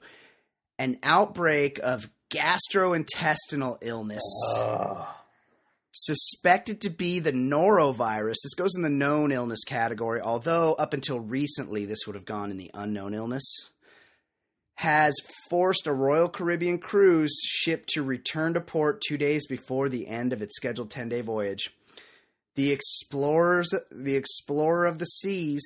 An 0.80 0.98
outbreak 1.04 1.80
of 1.84 2.10
gastrointestinal 2.30 3.78
illness 3.82 4.24
Ugh. 4.58 5.06
suspected 5.92 6.80
to 6.82 6.90
be 6.90 7.20
the 7.20 7.34
norovirus. 7.34 8.36
This 8.44 8.54
goes 8.56 8.76
in 8.76 8.82
the 8.82 8.90
known 8.90 9.34
illness 9.34 9.64
category, 9.66 10.22
although 10.22 10.76
up 10.76 10.94
until 10.94 11.20
recently 11.20 11.84
this 11.86 12.08
would 12.08 12.16
have 12.16 12.24
gone 12.26 12.50
in 12.50 12.58
the 12.58 12.72
unknown 12.74 13.14
illness. 13.14 13.72
Has 14.76 15.14
forced 15.50 15.86
a 15.86 15.92
Royal 15.92 16.30
Caribbean 16.30 16.78
cruise 16.78 17.38
ship 17.44 17.86
to 17.88 18.02
return 18.02 18.54
to 18.54 18.62
port 18.62 19.02
two 19.06 19.18
days 19.18 19.46
before 19.48 19.90
the 19.90 20.08
end 20.08 20.32
of 20.32 20.42
its 20.42 20.56
scheduled 20.56 20.90
10 20.90 21.10
day 21.10 21.20
voyage. 21.20 21.72
The 22.56 22.72
explorers, 22.72 23.74
the 23.92 24.16
explorer 24.16 24.86
of 24.86 25.00
the 25.00 25.06
seas, 25.06 25.66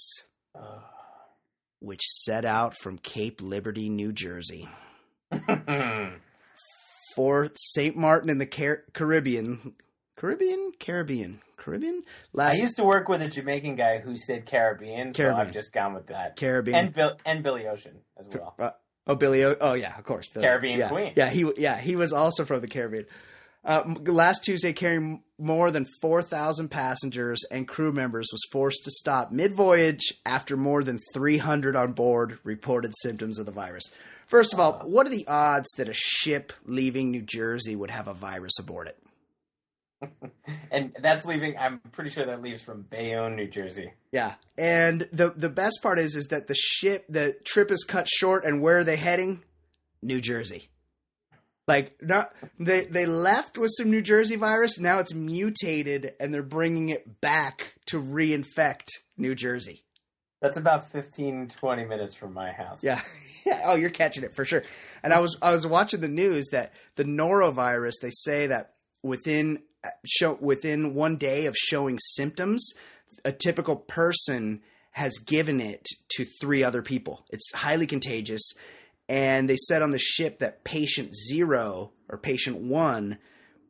which 1.80 2.02
set 2.02 2.46
out 2.46 2.76
from 2.82 2.98
Cape 2.98 3.40
Liberty, 3.42 3.90
New 3.90 4.12
Jersey, 4.12 4.68
for 7.16 7.50
St. 7.56 7.96
Martin 7.96 8.30
in 8.30 8.38
the 8.38 8.46
Car- 8.46 8.84
Caribbean, 8.94 9.76
Caribbean, 10.16 10.72
Caribbean, 10.80 11.42
Caribbean. 11.58 12.04
I 12.38 12.54
used 12.54 12.78
to 12.78 12.84
work 12.84 13.08
with 13.08 13.22
a 13.22 13.28
Jamaican 13.28 13.76
guy 13.76 14.00
who 14.00 14.18
said 14.18 14.46
Caribbean, 14.46 15.14
so 15.14 15.24
Caribbean. 15.24 15.48
I've 15.48 15.54
just 15.54 15.74
gone 15.74 15.94
with 15.94 16.08
that. 16.08 16.36
Caribbean. 16.36 16.78
And 16.78 16.94
Bill 16.94 17.18
and 17.26 17.44
Billy 17.44 17.68
Ocean 17.68 18.00
as 18.18 18.28
well. 18.28 18.56
Uh, 18.60 18.72
oh, 19.08 19.16
Billy. 19.16 19.44
O- 19.44 19.56
oh, 19.60 19.74
yeah, 19.74 19.98
of 19.98 20.04
course. 20.04 20.28
Billy. 20.28 20.46
Caribbean 20.46 20.80
yeah. 20.80 20.90
Queen. 20.90 21.14
Yeah, 21.16 21.30
he 21.30 21.52
yeah 21.58 21.78
he 21.78 21.96
was 21.96 22.12
also 22.12 22.46
from 22.46 22.62
the 22.62 22.68
Caribbean. 22.68 23.06
Uh, 23.66 23.96
last 24.08 24.44
Tuesday, 24.44 24.74
carrying 24.74 25.24
more 25.38 25.72
than 25.72 25.88
four 26.02 26.22
thousand 26.22 26.70
passengers 26.70 27.40
and 27.50 27.66
crew 27.66 27.94
members, 27.94 28.28
was 28.32 28.42
forced 28.52 28.84
to 28.84 28.92
stop 28.92 29.32
mid-voyage 29.32 30.14
after 30.26 30.58
more 30.58 30.84
than 30.84 31.00
three 31.14 31.38
hundred 31.38 31.76
on 31.78 31.94
board 31.94 32.40
reported 32.44 32.94
symptoms 33.02 33.40
of 33.40 33.46
the 33.46 33.54
virus. 33.54 33.90
First 34.34 34.52
of 34.52 34.60
all, 34.60 34.80
what 34.80 35.06
are 35.06 35.12
the 35.12 35.28
odds 35.28 35.70
that 35.78 35.88
a 35.88 35.94
ship 35.94 36.54
leaving 36.66 37.12
New 37.12 37.22
Jersey 37.22 37.76
would 37.76 37.92
have 37.92 38.08
a 38.08 38.16
virus 38.16 38.58
aboard 38.58 38.88
it? 38.88 38.98
And 40.72 40.92
that's 41.00 41.24
leaving. 41.24 41.56
I'm 41.56 41.80
pretty 41.92 42.10
sure 42.10 42.26
that 42.26 42.42
leaves 42.42 42.64
from 42.64 42.82
Bayonne, 42.82 43.36
New 43.36 43.48
Jersey. 43.48 43.94
Yeah, 44.12 44.34
and 44.58 45.08
the 45.14 45.30
the 45.30 45.50
best 45.50 45.80
part 45.84 46.00
is 46.00 46.16
is 46.16 46.26
that 46.28 46.48
the 46.48 46.56
ship 46.56 47.06
the 47.08 47.38
trip 47.46 47.70
is 47.70 47.84
cut 47.84 48.08
short, 48.10 48.44
and 48.44 48.60
where 48.60 48.80
are 48.80 48.84
they 48.84 48.96
heading? 48.96 49.44
New 50.02 50.20
Jersey. 50.20 50.70
Like 51.68 51.96
not 52.02 52.34
they 52.60 52.86
they 52.86 53.06
left 53.06 53.60
with 53.60 53.72
some 53.78 53.92
New 53.92 54.02
Jersey 54.02 54.36
virus. 54.36 54.80
Now 54.80 54.98
it's 54.98 55.14
mutated, 55.14 56.16
and 56.20 56.34
they're 56.34 56.42
bringing 56.42 56.90
it 56.90 57.22
back 57.22 57.76
to 57.86 58.02
reinfect 58.02 58.88
New 59.16 59.36
Jersey. 59.36 59.84
That's 60.44 60.58
about 60.58 60.92
15, 60.92 61.48
20 61.48 61.86
minutes 61.86 62.16
from 62.16 62.34
my 62.34 62.52
house. 62.52 62.84
Yeah, 62.84 63.00
yeah. 63.46 63.62
Oh, 63.64 63.76
you're 63.76 63.90
catching 63.90 64.26
it 64.26 64.36
for 64.36 64.44
sure. 64.44 64.64
And 65.02 65.14
I 65.14 65.22
was 65.22 65.38
I 65.42 65.54
was 65.54 65.66
watching 65.66 66.02
the 66.02 66.10
news 66.10 66.48
that 66.52 66.74
the 66.98 67.06
norovirus. 67.06 67.94
They 68.02 68.10
say 68.12 68.48
that 68.48 68.74
within 69.02 69.64
uh, 69.86 69.92
show 70.06 70.38
within 70.42 70.96
one 70.96 71.16
day 71.16 71.46
of 71.46 71.56
showing 71.56 71.98
symptoms, 71.98 72.74
a 73.24 73.32
typical 73.32 73.78
person 73.78 74.62
has 74.92 75.18
given 75.18 75.62
it 75.62 75.88
to 76.18 76.26
three 76.42 76.62
other 76.62 76.82
people. 76.82 77.26
It's 77.30 77.50
highly 77.54 77.88
contagious. 77.88 78.52
And 79.08 79.50
they 79.50 79.56
said 79.56 79.82
on 79.82 79.92
the 79.92 80.00
ship 80.00 80.40
that 80.40 80.66
patient 80.66 81.16
zero 81.16 81.94
or 82.10 82.18
patient 82.18 82.58
one 82.58 83.18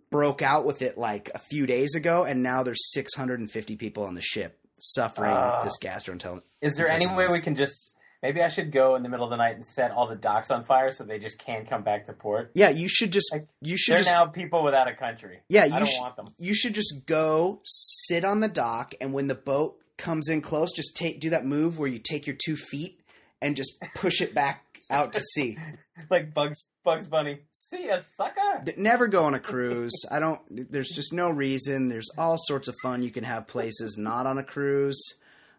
broke 0.09 0.41
out 0.41 0.65
with 0.65 0.81
it 0.81 0.97
like 0.97 1.29
a 1.36 1.39
few 1.39 1.67
days 1.67 1.93
ago, 1.93 2.23
and 2.23 2.41
now 2.41 2.63
there's 2.63 2.91
650 2.93 3.75
people 3.75 4.05
on 4.05 4.15
the 4.15 4.21
ship 4.21 4.62
suffering 4.84 5.32
Ah. 5.32 5.63
this 5.63 5.78
gastrointestinal. 5.82 6.41
Is 6.62 6.76
there 6.76 6.88
any 6.89 7.08
way 7.08 7.28
we 7.28 7.39
can 7.39 7.56
just 7.56 7.96
maybe 8.22 8.41
I 8.41 8.48
should 8.50 8.72
go 8.72 8.96
in 8.96 9.04
the 9.04 9.10
middle 9.10 9.26
of 9.26 9.30
the 9.32 9.38
night 9.38 9.56
and 9.56 9.65
set 9.65 9.91
all 9.91 10.08
the 10.08 10.15
docks 10.15 10.50
on 10.52 10.63
fire 10.63 10.91
so 10.91 11.04
they 11.04 11.19
just 11.19 11.39
can't 11.39 11.67
come 11.67 11.84
back 11.84 12.06
to 12.06 12.13
port? 12.13 12.52
Yeah, 12.54 12.69
you 12.69 12.88
should 12.89 13.12
just 13.12 13.32
Like, 13.32 13.48
you 13.62 13.78
should 13.78 13.93
They're 13.93 14.00
just 14.00 14.12
now 14.12 14.26
people 14.28 14.63
without 14.63 14.88
a 14.88 14.93
country. 14.96 15.39
Yeah, 15.50 15.63
I 15.63 15.65
you 15.65 15.72
don't 15.80 15.86
sh- 15.86 16.00
want 16.00 16.15
them. 16.17 16.34
you 16.38 16.54
should 16.54 16.74
just 16.74 17.06
go 17.06 17.62
sit 17.63 18.24
on 18.26 18.39
the 18.41 18.48
dock, 18.50 18.93
and 19.02 19.13
when 19.13 19.28
the 19.28 19.36
boat 19.36 19.78
comes 19.98 20.28
in 20.30 20.41
close, 20.41 20.74
just 20.74 20.96
take 20.98 21.19
do 21.19 21.30
that 21.30 21.46
move 21.46 21.78
where 21.80 21.88
you 21.89 22.00
take 22.00 22.26
your 22.28 22.36
two 22.36 22.56
feet 22.56 23.00
and 23.41 23.56
just 23.56 23.74
push 23.96 24.22
it 24.22 24.34
back 24.34 24.80
out 24.89 25.13
to 25.13 25.22
sea. 25.22 25.58
Like 26.10 26.34
Bugs 26.34 26.63
Bugs 26.84 27.08
Bunny. 27.08 27.39
See 27.52 27.88
ya, 27.88 28.00
sucker. 28.02 28.63
Never 28.78 29.08
go 29.08 29.24
on 29.24 29.34
a 29.34 29.39
cruise. 29.39 29.93
I 30.12 30.19
don't. 30.19 30.39
There's 30.72 30.89
just 30.89 31.13
no 31.13 31.30
reason. 31.30 31.88
There's 31.88 32.10
all 32.17 32.38
sorts 32.38 32.67
of 32.67 32.76
fun 32.84 33.04
you 33.04 33.12
can 33.12 33.24
have 33.24 33.48
places 33.48 33.98
not 33.98 34.26
on 34.26 34.38
a 34.38 34.43
cruise. 34.43 35.02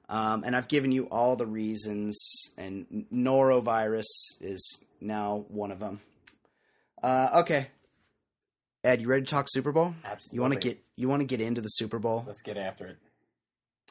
Um, 0.08 0.44
and 0.44 0.54
I've 0.54 0.68
given 0.68 0.92
you 0.92 1.04
all 1.04 1.34
the 1.34 1.46
reasons, 1.46 2.18
and 2.58 3.06
norovirus 3.12 4.04
is 4.40 4.84
now 5.00 5.46
one 5.48 5.72
of 5.72 5.78
them. 5.78 6.00
Uh, 7.02 7.30
okay, 7.42 7.68
Ed, 8.82 9.00
you 9.00 9.08
ready 9.08 9.24
to 9.24 9.30
talk 9.30 9.46
Super 9.48 9.72
Bowl? 9.72 9.94
Absolutely. 10.04 10.36
You 10.36 10.40
want 10.42 10.52
to 10.54 10.60
get 10.60 10.84
you 10.96 11.08
want 11.08 11.20
to 11.20 11.26
get 11.26 11.40
into 11.40 11.62
the 11.62 11.68
Super 11.68 11.98
Bowl? 11.98 12.24
Let's 12.26 12.42
get 12.42 12.58
after 12.58 12.86
it. 12.86 12.98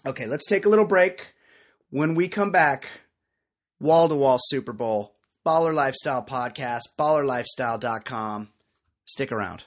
Okay, 0.06 0.28
let's 0.28 0.46
take 0.46 0.66
a 0.66 0.70
little 0.70 0.86
break. 0.86 1.34
When 1.90 2.14
we 2.14 2.28
come 2.28 2.52
back, 2.52 2.86
wall 3.80 4.08
to 4.08 4.16
wall 4.16 4.38
Super 4.40 4.74
Bowl, 4.74 5.13
Baller 5.46 5.74
Lifestyle 5.74 6.24
Podcast, 6.24 6.84
ballerlifestyle.com. 6.98 8.50
Stick 9.06 9.32
around. 9.32 9.66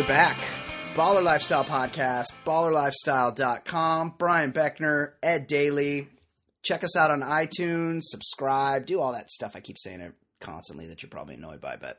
We're 0.00 0.06
back. 0.06 0.49
Baller 1.00 1.22
Lifestyle 1.22 1.64
Podcast, 1.64 2.26
ballerlifestyle.com. 2.44 4.16
Brian 4.18 4.52
Beckner, 4.52 5.12
Ed 5.22 5.46
Daly. 5.46 6.08
Check 6.62 6.84
us 6.84 6.94
out 6.94 7.10
on 7.10 7.22
iTunes, 7.22 8.00
subscribe, 8.02 8.84
do 8.84 9.00
all 9.00 9.12
that 9.12 9.30
stuff. 9.30 9.56
I 9.56 9.60
keep 9.60 9.78
saying 9.78 10.02
it 10.02 10.12
constantly 10.40 10.88
that 10.88 11.02
you're 11.02 11.08
probably 11.08 11.36
annoyed 11.36 11.62
by, 11.62 11.78
but 11.80 11.98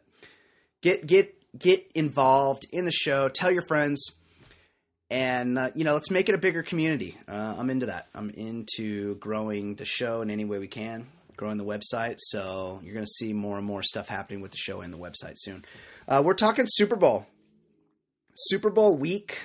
get 0.84 1.08
get 1.08 1.34
get 1.58 1.84
involved 1.96 2.68
in 2.72 2.86
the 2.86 2.92
show. 2.92 3.28
Tell 3.28 3.52
your 3.52 3.64
friends, 3.64 4.06
and 5.10 5.58
uh, 5.58 5.72
you 5.74 5.84
know, 5.84 5.94
let's 5.94 6.12
make 6.12 6.30
it 6.30 6.36
a 6.36 6.38
bigger 6.38 6.62
community. 6.62 7.18
Uh, 7.28 7.56
I'm 7.58 7.72
into 7.72 7.88
that. 7.88 8.08
I'm 8.14 8.30
into 8.30 9.16
growing 9.16 9.74
the 9.74 9.86
show 9.86 10.22
in 10.22 10.30
any 10.30 10.46
way 10.46 10.60
we 10.60 10.68
can, 10.68 11.08
growing 11.38 11.58
the 11.58 11.66
website. 11.66 12.18
So 12.20 12.80
you're 12.84 12.94
going 12.94 13.06
to 13.08 13.12
see 13.12 13.34
more 13.34 13.58
and 13.58 13.66
more 13.66 13.82
stuff 13.82 14.08
happening 14.08 14.42
with 14.42 14.52
the 14.52 14.58
show 14.58 14.82
and 14.82 14.94
the 14.94 15.00
website 15.00 15.38
soon. 15.38 15.66
Uh, 16.08 16.22
we're 16.24 16.36
talking 16.36 16.66
Super 16.68 16.96
Bowl. 16.96 17.26
Super 18.34 18.70
Bowl 18.70 18.98
week, 18.98 19.38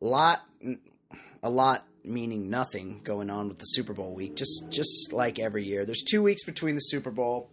lot, 0.00 0.42
a 1.42 1.50
lot 1.50 1.86
meaning 2.04 2.50
nothing 2.50 3.00
going 3.02 3.30
on 3.30 3.48
with 3.48 3.58
the 3.58 3.64
Super 3.64 3.92
Bowl 3.94 4.14
week. 4.14 4.36
Just 4.36 4.70
just 4.70 5.12
like 5.12 5.38
every 5.38 5.64
year, 5.64 5.84
there's 5.84 6.02
two 6.02 6.22
weeks 6.22 6.44
between 6.44 6.74
the 6.74 6.80
Super 6.80 7.10
Bowl. 7.10 7.50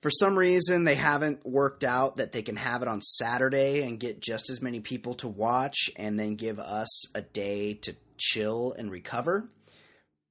For 0.00 0.10
some 0.10 0.38
reason, 0.38 0.84
they 0.84 0.94
haven't 0.94 1.44
worked 1.44 1.82
out 1.82 2.16
that 2.16 2.30
they 2.30 2.42
can 2.42 2.56
have 2.56 2.82
it 2.82 2.88
on 2.88 3.02
Saturday 3.02 3.82
and 3.82 3.98
get 3.98 4.20
just 4.20 4.48
as 4.48 4.62
many 4.62 4.78
people 4.80 5.14
to 5.14 5.28
watch, 5.28 5.90
and 5.96 6.18
then 6.18 6.36
give 6.36 6.58
us 6.58 7.14
a 7.16 7.22
day 7.22 7.74
to 7.82 7.96
chill 8.16 8.74
and 8.78 8.90
recover. 8.90 9.50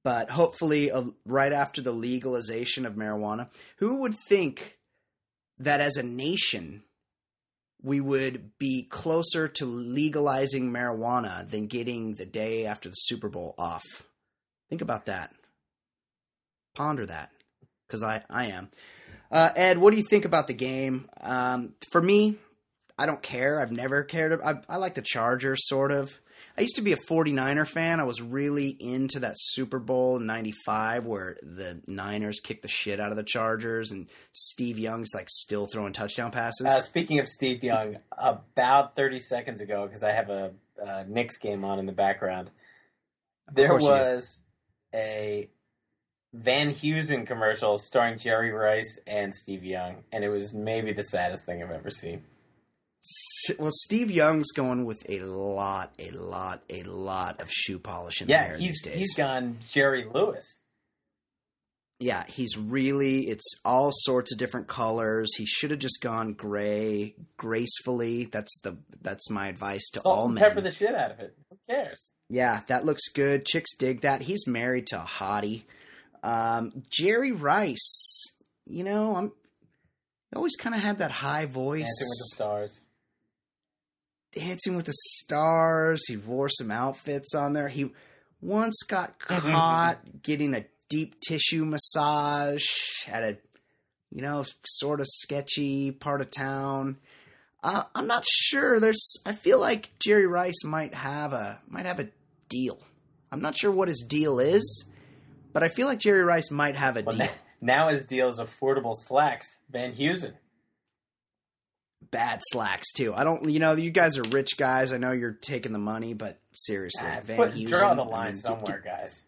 But 0.02 0.30
hopefully, 0.30 0.90
uh, 0.90 1.04
right 1.26 1.52
after 1.52 1.82
the 1.82 1.92
legalization 1.92 2.86
of 2.86 2.94
marijuana, 2.94 3.50
who 3.76 4.00
would 4.00 4.14
think 4.28 4.78
that 5.58 5.80
as 5.80 5.96
a 5.96 6.02
nation 6.02 6.84
we 7.82 8.00
would 8.00 8.58
be 8.58 8.82
closer 8.82 9.48
to 9.48 9.64
legalizing 9.64 10.70
marijuana 10.70 11.48
than 11.48 11.66
getting 11.66 12.14
the 12.14 12.26
day 12.26 12.66
after 12.66 12.88
the 12.88 12.94
Super 12.94 13.28
Bowl 13.28 13.54
off. 13.56 13.84
Think 14.68 14.82
about 14.82 15.06
that. 15.06 15.32
Ponder 16.74 17.06
that, 17.06 17.30
because 17.86 18.02
I, 18.02 18.22
I 18.28 18.46
am. 18.46 18.70
Uh, 19.30 19.50
Ed, 19.54 19.78
what 19.78 19.92
do 19.92 19.98
you 19.98 20.06
think 20.08 20.24
about 20.24 20.46
the 20.46 20.54
game? 20.54 21.08
Um, 21.20 21.74
for 21.92 22.02
me, 22.02 22.36
I 22.98 23.06
don't 23.06 23.22
care. 23.22 23.60
I've 23.60 23.72
never 23.72 24.02
cared. 24.02 24.40
I, 24.42 24.56
I 24.68 24.76
like 24.76 24.94
the 24.94 25.02
Chargers, 25.02 25.66
sort 25.68 25.92
of. 25.92 26.18
I 26.58 26.62
used 26.62 26.74
to 26.74 26.82
be 26.82 26.92
a 26.92 26.96
49er 26.96 27.68
fan. 27.68 28.00
I 28.00 28.04
was 28.04 28.20
really 28.20 28.70
into 28.80 29.20
that 29.20 29.34
Super 29.36 29.78
Bowl 29.78 30.18
95 30.18 31.06
where 31.06 31.36
the 31.40 31.80
Niners 31.86 32.40
kicked 32.40 32.62
the 32.62 32.68
shit 32.68 32.98
out 32.98 33.12
of 33.12 33.16
the 33.16 33.22
Chargers 33.22 33.92
and 33.92 34.08
Steve 34.32 34.76
Young's 34.76 35.10
like 35.14 35.28
still 35.30 35.68
throwing 35.68 35.92
touchdown 35.92 36.32
passes. 36.32 36.66
Uh, 36.66 36.80
speaking 36.80 37.20
of 37.20 37.28
Steve 37.28 37.62
Young, 37.62 37.98
about 38.18 38.96
30 38.96 39.20
seconds 39.20 39.60
ago, 39.60 39.86
because 39.86 40.02
I 40.02 40.10
have 40.10 40.30
a, 40.30 40.50
a 40.84 41.04
Knicks 41.04 41.38
game 41.38 41.64
on 41.64 41.78
in 41.78 41.86
the 41.86 41.92
background, 41.92 42.50
there 43.52 43.76
was 43.76 44.40
a 44.92 45.48
Van 46.32 46.72
Heusen 46.72 47.24
commercial 47.24 47.78
starring 47.78 48.18
Jerry 48.18 48.50
Rice 48.50 48.98
and 49.06 49.32
Steve 49.32 49.62
Young, 49.62 50.02
and 50.10 50.24
it 50.24 50.28
was 50.28 50.52
maybe 50.52 50.92
the 50.92 51.04
saddest 51.04 51.46
thing 51.46 51.62
I've 51.62 51.70
ever 51.70 51.90
seen. 51.90 52.24
Well, 53.58 53.70
Steve 53.72 54.10
Young's 54.10 54.50
going 54.52 54.84
with 54.84 55.08
a 55.08 55.20
lot, 55.20 55.94
a 55.98 56.10
lot, 56.10 56.62
a 56.68 56.82
lot 56.82 57.40
of 57.40 57.50
shoe 57.50 57.78
polish 57.78 58.20
in 58.20 58.28
yeah, 58.28 58.48
there 58.48 58.56
he's, 58.56 58.68
these 58.68 58.82
days. 58.84 58.96
he's 58.96 59.16
gone 59.16 59.56
Jerry 59.70 60.04
Lewis. 60.12 60.62
Yeah, 62.00 62.24
he's 62.26 62.56
really. 62.56 63.22
It's 63.22 63.46
all 63.64 63.90
sorts 63.92 64.32
of 64.32 64.38
different 64.38 64.68
colors. 64.68 65.34
He 65.36 65.46
should 65.46 65.70
have 65.70 65.80
just 65.80 66.00
gone 66.00 66.32
gray, 66.32 67.16
gracefully. 67.36 68.26
That's 68.26 68.60
the. 68.62 68.76
That's 69.02 69.30
my 69.30 69.48
advice 69.48 69.88
to 69.90 70.00
Salt 70.00 70.18
all 70.18 70.24
and 70.26 70.34
men. 70.34 70.44
pepper 70.44 70.60
the 70.60 70.70
shit 70.70 70.94
out 70.94 71.10
of 71.12 71.20
it. 71.20 71.36
Who 71.50 71.58
cares? 71.68 72.12
Yeah, 72.28 72.60
that 72.68 72.84
looks 72.84 73.08
good. 73.08 73.46
Chicks 73.46 73.74
dig 73.76 74.02
that. 74.02 74.22
He's 74.22 74.46
married 74.46 74.86
to 74.88 75.00
a 75.00 75.04
hottie. 75.04 75.64
Um, 76.22 76.84
Jerry 76.88 77.32
Rice. 77.32 78.26
You 78.66 78.84
know, 78.84 79.16
I'm. 79.16 79.32
Always 80.36 80.56
kind 80.56 80.74
of 80.74 80.82
had 80.82 80.98
that 80.98 81.10
high 81.10 81.46
voice. 81.46 81.80
Dancing 81.80 82.06
with 82.06 82.18
the 82.18 82.34
Stars. 82.34 82.84
Dancing 84.32 84.76
with 84.76 84.86
the 84.86 84.94
Stars. 84.94 86.06
He 86.06 86.16
wore 86.16 86.48
some 86.48 86.70
outfits 86.70 87.34
on 87.34 87.52
there. 87.52 87.68
He 87.68 87.90
once 88.40 88.76
got 88.88 89.18
caught 89.26 89.98
getting 90.22 90.54
a 90.54 90.64
deep 90.88 91.16
tissue 91.20 91.64
massage 91.64 92.64
at 93.08 93.22
a, 93.22 93.38
you 94.10 94.22
know, 94.22 94.44
sort 94.66 95.00
of 95.00 95.06
sketchy 95.08 95.90
part 95.90 96.20
of 96.20 96.30
town. 96.30 96.96
Uh, 97.62 97.84
I'm 97.94 98.06
not 98.06 98.24
sure. 98.26 98.78
There's. 98.80 99.16
I 99.26 99.32
feel 99.32 99.58
like 99.58 99.90
Jerry 99.98 100.26
Rice 100.26 100.62
might 100.64 100.94
have 100.94 101.32
a 101.32 101.60
might 101.68 101.86
have 101.86 101.98
a 101.98 102.08
deal. 102.48 102.78
I'm 103.32 103.40
not 103.40 103.56
sure 103.58 103.70
what 103.70 103.88
his 103.88 104.04
deal 104.08 104.38
is, 104.38 104.84
but 105.52 105.62
I 105.62 105.68
feel 105.68 105.86
like 105.86 105.98
Jerry 105.98 106.22
Rice 106.22 106.50
might 106.50 106.76
have 106.76 106.96
a 106.96 107.02
Well, 107.02 107.16
deal. 107.16 107.26
now, 107.26 107.32
now 107.60 107.88
his 107.88 108.06
deal 108.06 108.28
is 108.28 108.38
affordable 108.38 108.94
slacks. 108.94 109.46
Van 109.70 109.92
Heusen. 109.92 110.34
Bad 112.10 112.40
slacks 112.50 112.92
too. 112.92 113.12
I 113.14 113.24
don't. 113.24 113.50
You 113.50 113.60
know, 113.60 113.72
you 113.74 113.90
guys 113.90 114.16
are 114.18 114.22
rich 114.30 114.56
guys. 114.56 114.92
I 114.92 114.98
know 114.98 115.12
you're 115.12 115.32
taking 115.32 115.72
the 115.72 115.78
money, 115.78 116.14
but 116.14 116.38
seriously, 116.54 117.06
Ah, 117.06 117.20
Van 117.22 117.36
put, 117.36 117.52
Heusen. 117.52 117.68
draw 117.68 117.94
the 117.94 118.02
I 118.02 118.06
line 118.06 118.24
mean, 118.26 118.34
get- 118.34 118.40
somewhere, 118.40 118.82
guys. 118.84 119.24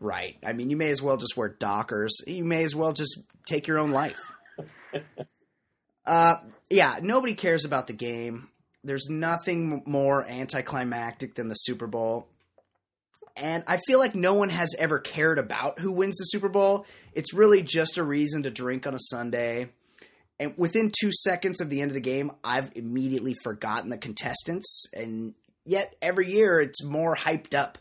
Right. 0.00 0.36
I 0.44 0.52
mean, 0.52 0.68
you 0.68 0.76
may 0.76 0.90
as 0.90 1.00
well 1.00 1.16
just 1.16 1.36
wear 1.36 1.48
Dockers. 1.48 2.18
You 2.26 2.44
may 2.44 2.64
as 2.64 2.74
well 2.74 2.92
just 2.92 3.20
take 3.46 3.66
your 3.68 3.78
own 3.78 3.92
life. 3.92 4.18
uh, 6.06 6.36
yeah, 6.70 6.98
nobody 7.02 7.34
cares 7.34 7.64
about 7.64 7.86
the 7.86 7.92
game. 7.92 8.48
There's 8.84 9.08
nothing 9.08 9.82
more 9.86 10.26
anticlimactic 10.26 11.34
than 11.36 11.48
the 11.48 11.54
Super 11.54 11.86
Bowl. 11.86 12.28
And 13.36 13.62
I 13.66 13.78
feel 13.86 13.98
like 13.98 14.14
no 14.14 14.34
one 14.34 14.50
has 14.50 14.74
ever 14.78 14.98
cared 14.98 15.38
about 15.38 15.78
who 15.78 15.92
wins 15.92 16.18
the 16.18 16.24
Super 16.24 16.48
Bowl. 16.48 16.84
It's 17.14 17.32
really 17.32 17.62
just 17.62 17.96
a 17.96 18.02
reason 18.02 18.42
to 18.42 18.50
drink 18.50 18.86
on 18.86 18.94
a 18.94 18.98
Sunday. 18.98 19.70
And 20.42 20.58
within 20.58 20.90
two 21.00 21.12
seconds 21.12 21.60
of 21.60 21.70
the 21.70 21.80
end 21.80 21.92
of 21.92 21.94
the 21.94 22.00
game, 22.00 22.32
I've 22.42 22.72
immediately 22.74 23.34
forgotten 23.44 23.90
the 23.90 23.96
contestants. 23.96 24.86
And 24.92 25.34
yet, 25.64 25.94
every 26.02 26.32
year, 26.32 26.60
it's 26.60 26.82
more 26.82 27.14
hyped 27.14 27.54
up. 27.54 27.78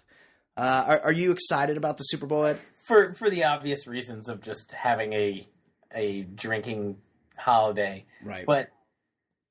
Uh, 0.55 0.83
are, 0.87 0.99
are 1.05 1.11
you 1.11 1.31
excited 1.31 1.75
about 1.75 1.97
the 1.97 2.03
Super 2.03 2.27
Bowl, 2.27 2.45
Ed? 2.45 2.59
For 2.85 3.13
for 3.13 3.31
the 3.31 3.45
obvious 3.45 3.87
reasons 3.87 4.29
of 4.29 4.41
just 4.41 4.73
having 4.73 5.13
a 5.13 5.43
a 5.91 6.21
drinking 6.21 6.97
holiday. 7.35 8.05
Right. 8.23 8.45
But 8.45 8.69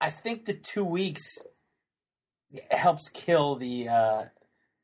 I 0.01 0.11
think 0.11 0.45
the 0.45 0.55
two 0.55 0.85
weeks 0.85 1.39
helps 2.71 3.09
kill 3.09 3.57
the 3.57 3.89
uh, 3.89 4.25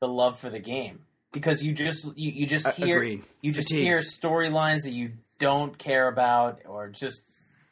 the 0.01 0.07
love 0.09 0.37
for 0.37 0.49
the 0.49 0.59
game 0.59 0.99
because 1.31 1.63
you 1.63 1.71
just 1.71 2.05
you, 2.17 2.31
you 2.31 2.45
just 2.45 2.67
hear 2.75 2.97
agreed. 2.97 3.23
you 3.41 3.53
just 3.53 3.69
Fatigue. 3.69 3.85
hear 3.85 3.99
storylines 3.99 4.83
that 4.83 4.91
you 4.91 5.13
don't 5.39 5.77
care 5.77 6.07
about 6.07 6.61
or 6.65 6.89
just 6.89 7.21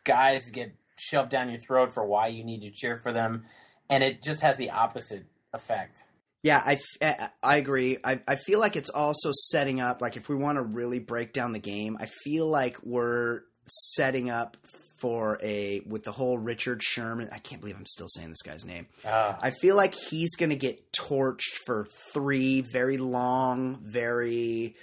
guys 0.06 0.50
get 0.52 0.74
shoved 0.98 1.30
down 1.30 1.50
your 1.50 1.60
throat 1.60 1.94
for 1.94 2.06
why 2.06 2.28
you 2.28 2.46
need 2.46 2.62
to 2.62 2.72
cheer 2.72 2.98
for 2.98 3.12
them 3.12 3.44
and 3.90 4.04
it 4.04 4.24
just 4.24 4.42
has 4.42 4.58
the 4.58 4.72
opposite 4.72 5.26
effect. 5.54 6.04
Yeah, 6.44 6.62
I, 6.64 7.30
I 7.42 7.58
agree. 7.58 7.98
I, 8.04 8.22
I 8.28 8.36
feel 8.36 8.60
like 8.60 8.76
it's 8.76 8.92
also 8.92 9.32
setting 9.32 9.82
up, 9.82 10.00
like, 10.00 10.16
if 10.16 10.30
we 10.30 10.36
want 10.36 10.58
to 10.58 10.62
really 10.62 11.00
break 11.00 11.34
down 11.34 11.54
the 11.54 11.60
game, 11.60 11.98
I 12.00 12.06
feel 12.24 12.48
like 12.48 12.78
we're 12.84 13.42
setting 13.66 14.30
up 14.30 14.56
for 15.00 15.40
a, 15.42 15.82
with 15.88 16.04
the 16.04 16.12
whole 16.12 16.38
Richard 16.38 16.84
Sherman, 16.84 17.30
I 17.32 17.40
can't 17.40 17.62
believe 17.62 17.76
I'm 17.76 17.86
still 17.88 18.08
saying 18.08 18.30
this 18.30 18.44
guy's 18.44 18.64
name. 18.64 18.86
Uh, 19.04 19.34
I 19.42 19.52
feel 19.60 19.76
like 19.76 19.96
he's 19.96 20.36
going 20.36 20.52
to 20.52 20.56
get 20.56 20.92
torched 20.94 21.56
for 21.66 21.88
three 22.14 22.62
very 22.62 22.98
long, 22.98 23.82
very 23.84 24.76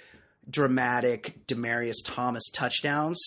dramatic 0.49 1.47
Demaryius 1.47 2.03
Thomas 2.05 2.43
touchdowns. 2.53 3.19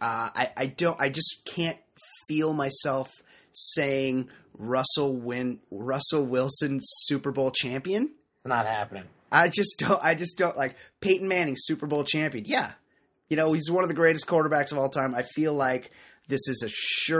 Uh, 0.00 0.30
I, 0.34 0.50
I 0.56 0.66
don't. 0.66 1.00
I 1.00 1.08
just 1.08 1.42
can't 1.44 1.78
feel 2.26 2.52
myself 2.52 3.10
saying 3.52 4.28
Russell 4.56 5.16
win 5.16 5.60
Russell 5.70 6.24
Wilson 6.24 6.78
Super 6.82 7.32
Bowl 7.32 7.50
champion. 7.50 8.04
it's 8.04 8.46
not 8.48 8.66
happening. 8.66 9.04
I 9.30 9.48
just 9.48 9.78
don't. 9.78 10.02
I 10.02 10.14
just 10.14 10.38
don't 10.38 10.56
like 10.56 10.76
Peyton 11.00 11.28
Manning 11.28 11.56
Super 11.56 11.86
Bowl 11.86 12.04
champion. 12.04 12.44
Yeah, 12.46 12.72
you 13.28 13.36
know 13.36 13.52
he's 13.52 13.70
one 13.70 13.84
of 13.84 13.88
the 13.88 13.94
greatest 13.94 14.26
quarterbacks 14.26 14.72
of 14.72 14.78
all 14.78 14.88
time. 14.88 15.14
I 15.14 15.22
feel 15.22 15.52
like 15.54 15.90
this 16.28 16.46
is 16.46 16.62
a 16.62 17.10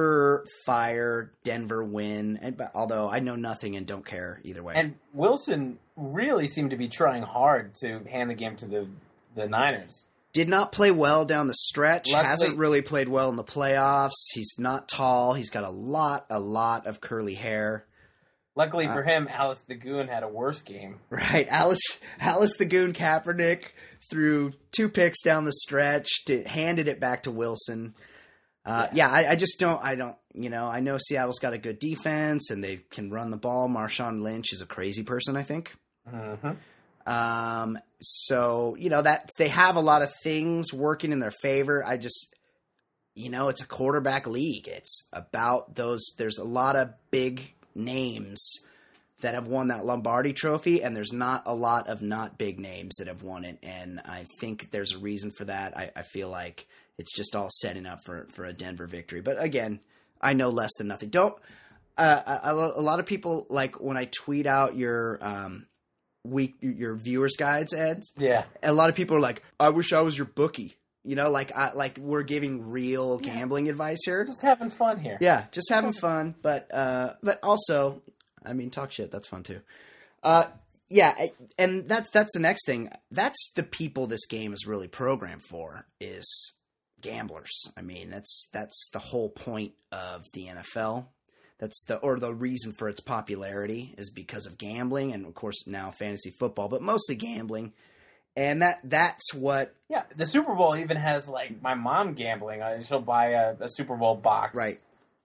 surefire 0.68 1.30
Denver 1.42 1.82
win. 1.82 2.38
And 2.40 2.56
but 2.56 2.70
although 2.74 3.08
I 3.08 3.20
know 3.20 3.36
nothing 3.36 3.76
and 3.76 3.86
don't 3.86 4.06
care 4.06 4.40
either 4.44 4.62
way. 4.62 4.74
And 4.76 4.96
Wilson 5.12 5.78
really 5.96 6.46
seemed 6.46 6.70
to 6.70 6.76
be 6.76 6.88
trying 6.88 7.22
hard 7.22 7.74
to 7.76 8.00
hand 8.10 8.30
the 8.30 8.34
game 8.34 8.56
to 8.56 8.66
the 8.66 8.86
the 9.34 9.48
Niners. 9.48 10.06
Did 10.38 10.48
not 10.48 10.72
play 10.72 10.90
well 10.90 11.24
down 11.24 11.46
the 11.48 11.55
stretch. 11.55 12.11
Luckily- 12.11 12.29
Hasn't 12.31 12.57
really 12.59 12.81
played 12.83 13.09
well 13.09 13.29
in 13.29 13.37
the 13.37 13.44
playoffs. 13.44 14.14
He's 14.33 14.55
not 14.59 14.88
tall. 14.88 15.35
He's 15.35 15.51
got 15.51 15.64
a 15.64 15.70
lot, 15.70 16.27
a 16.31 16.40
lot 16.40 16.87
of 16.87 17.01
curly 17.01 17.35
hair. 17.35 17.85
Luckily 18.57 18.87
Uh, 18.87 18.92
for 18.94 19.03
him, 19.05 19.29
Alice 19.31 19.62
the 19.62 19.74
Goon 19.77 20.09
had 20.09 20.22
a 20.24 20.29
worse 20.29 20.62
game. 20.62 20.98
Right, 21.11 21.46
Alice, 21.51 21.81
Alice 22.18 22.57
the 22.59 22.66
Goon 22.66 22.92
Kaepernick 22.92 23.66
threw 24.11 24.53
two 24.72 24.88
picks 24.88 25.22
down 25.22 25.44
the 25.44 25.53
stretch, 25.53 26.24
to, 26.27 26.42
handed 26.44 26.88
it 26.88 26.98
back 26.98 27.22
to 27.24 27.31
Wilson. 27.31 27.94
Uh, 28.64 28.88
yeah, 28.92 29.09
I, 29.11 29.31
I 29.31 29.37
just 29.37 29.59
don't. 29.61 29.83
I 29.83 29.94
don't. 29.94 30.16
You 30.35 30.51
know, 30.51 30.66
I 30.66 30.81
know 30.81 30.98
Seattle's 30.98 31.38
got 31.38 31.53
a 31.53 31.59
good 31.59 31.79
defense 31.79 32.51
and 32.51 32.62
they 32.62 32.77
can 32.90 33.11
run 33.11 33.31
the 33.31 33.37
ball. 33.37 33.68
Marshawn 33.68 34.22
Lynch 34.22 34.53
is 34.53 34.61
a 34.61 34.66
crazy 34.66 35.03
person. 35.03 35.37
I 35.37 35.42
think. 35.42 35.74
hmm 36.09 36.51
Um, 37.09 37.79
so 38.01 38.77
you 38.79 38.90
know 38.90 39.01
that 39.01 39.31
they 39.38 39.49
have 39.49 39.77
a 39.77 39.81
lot 39.81 40.03
of 40.03 40.12
things 40.23 40.75
working 40.75 41.11
in 41.11 41.21
their 41.21 41.33
favor. 41.42 41.83
I 41.85 41.97
just, 41.97 42.37
you 43.14 43.31
know, 43.31 43.49
it's 43.49 43.62
a 43.62 43.66
quarterback 43.66 44.27
league. 44.27 44.68
It's 44.68 45.09
about 45.11 45.75
those. 45.75 46.05
There's 46.18 46.37
a 46.37 46.44
lot 46.44 46.77
of 46.77 46.92
big 47.11 47.55
names 47.75 48.61
that 49.21 49.35
have 49.35 49.47
won 49.47 49.68
that 49.68 49.87
Lombardi 49.87 50.35
Trophy, 50.35 50.83
and 50.83 50.94
there's 50.94 51.12
not 51.12 51.44
a 51.47 51.55
lot 51.55 51.88
of 51.88 52.03
not 52.03 52.37
big 52.37 52.61
names 52.61 52.97
that 52.97 53.09
have 53.09 53.23
won 53.23 53.44
it. 53.44 53.59
And 53.62 54.01
I 54.05 54.27
think 54.38 54.71
there's 54.71 54.92
a 54.92 54.99
reason 54.99 55.31
for 55.31 55.47
that. 55.47 55.77
I, 55.77 55.90
I 55.97 56.03
feel 56.03 56.29
like 56.29 56.68
it's 56.99 57.16
just 57.16 57.35
all 57.35 57.49
setting 57.51 57.87
up 57.87 58.01
for 58.05 58.27
for 58.35 58.44
a 58.44 58.53
Denver 58.53 58.87
victory. 58.87 59.23
But 59.23 59.42
again, 59.42 59.81
I 60.21 60.35
know 60.35 60.51
less 60.51 60.75
than 60.77 60.88
nothing. 60.88 61.09
Don't. 61.09 61.35
Uh, 61.97 62.38
a, 62.44 62.55
a 62.55 62.83
lot 62.83 63.01
of 63.01 63.07
people 63.07 63.47
like 63.49 63.81
when 63.81 63.97
I 63.97 64.05
tweet 64.05 64.47
out 64.47 64.77
your 64.77 65.18
um, 65.21 65.66
week 66.30 66.56
your 66.60 66.96
viewers 66.96 67.36
guides 67.36 67.74
ads. 67.74 68.12
Yeah. 68.16 68.44
A 68.62 68.72
lot 68.72 68.90
of 68.90 68.96
people 68.96 69.16
are 69.16 69.20
like, 69.20 69.42
"I 69.58 69.70
wish 69.70 69.92
I 69.92 70.02
was 70.02 70.16
your 70.16 70.26
bookie." 70.26 70.76
You 71.04 71.16
know, 71.16 71.30
like 71.30 71.56
I 71.56 71.72
like 71.72 71.98
we're 71.98 72.22
giving 72.22 72.70
real 72.70 73.18
gambling 73.18 73.68
advice 73.68 74.00
here. 74.04 74.24
Just 74.24 74.42
having 74.42 74.70
fun 74.70 74.98
here. 74.98 75.16
Yeah, 75.20 75.46
just 75.52 75.70
having 75.70 75.92
fun, 75.92 76.34
but 76.42 76.72
uh, 76.74 77.14
but 77.22 77.38
also, 77.42 78.02
I 78.44 78.52
mean, 78.52 78.70
talk 78.70 78.92
shit. 78.92 79.10
That's 79.10 79.28
fun 79.28 79.42
too. 79.42 79.60
Uh, 80.22 80.44
yeah, 80.88 81.14
and 81.58 81.88
that's 81.88 82.10
that's 82.10 82.34
the 82.34 82.40
next 82.40 82.66
thing. 82.66 82.90
That's 83.10 83.52
the 83.54 83.62
people 83.62 84.06
this 84.06 84.26
game 84.26 84.52
is 84.52 84.66
really 84.66 84.88
programmed 84.88 85.44
for 85.44 85.86
is 86.00 86.54
gamblers. 87.00 87.52
I 87.76 87.82
mean, 87.82 88.10
that's 88.10 88.48
that's 88.52 88.90
the 88.92 88.98
whole 88.98 89.30
point 89.30 89.72
of 89.92 90.26
the 90.32 90.46
NFL. 90.46 91.06
That's 91.59 91.83
the 91.85 91.97
or 91.99 92.18
the 92.21 92.33
reason 92.35 92.73
for 92.73 92.88
its 92.88 93.01
popularity 93.01 93.94
is 93.99 94.11
because 94.11 94.47
of 94.47 94.59
gambling 94.59 95.12
and 95.12 95.27
of 95.27 95.35
course 95.35 95.66
now 95.66 95.90
fantasy 95.90 96.31
football, 96.31 96.68
but 96.68 96.83
mostly 96.83 97.16
gambling. 97.16 97.73
And 98.37 98.62
that 98.62 98.79
that's 98.85 99.35
what 99.35 99.75
Yeah, 99.88 100.05
the 100.14 100.25
Super 100.27 100.55
Bowl 100.55 100.77
even 100.77 100.97
has 100.97 101.29
like 101.29 101.61
my 101.61 101.75
mom 101.75 102.14
gambling. 102.14 102.62
Uh, 102.62 102.83
She'll 102.85 103.01
buy 103.01 103.31
a, 103.31 103.57
a 103.61 103.68
Super 103.68 103.97
Bowl 103.97 104.14
box 104.14 104.57
Right. 104.57 104.77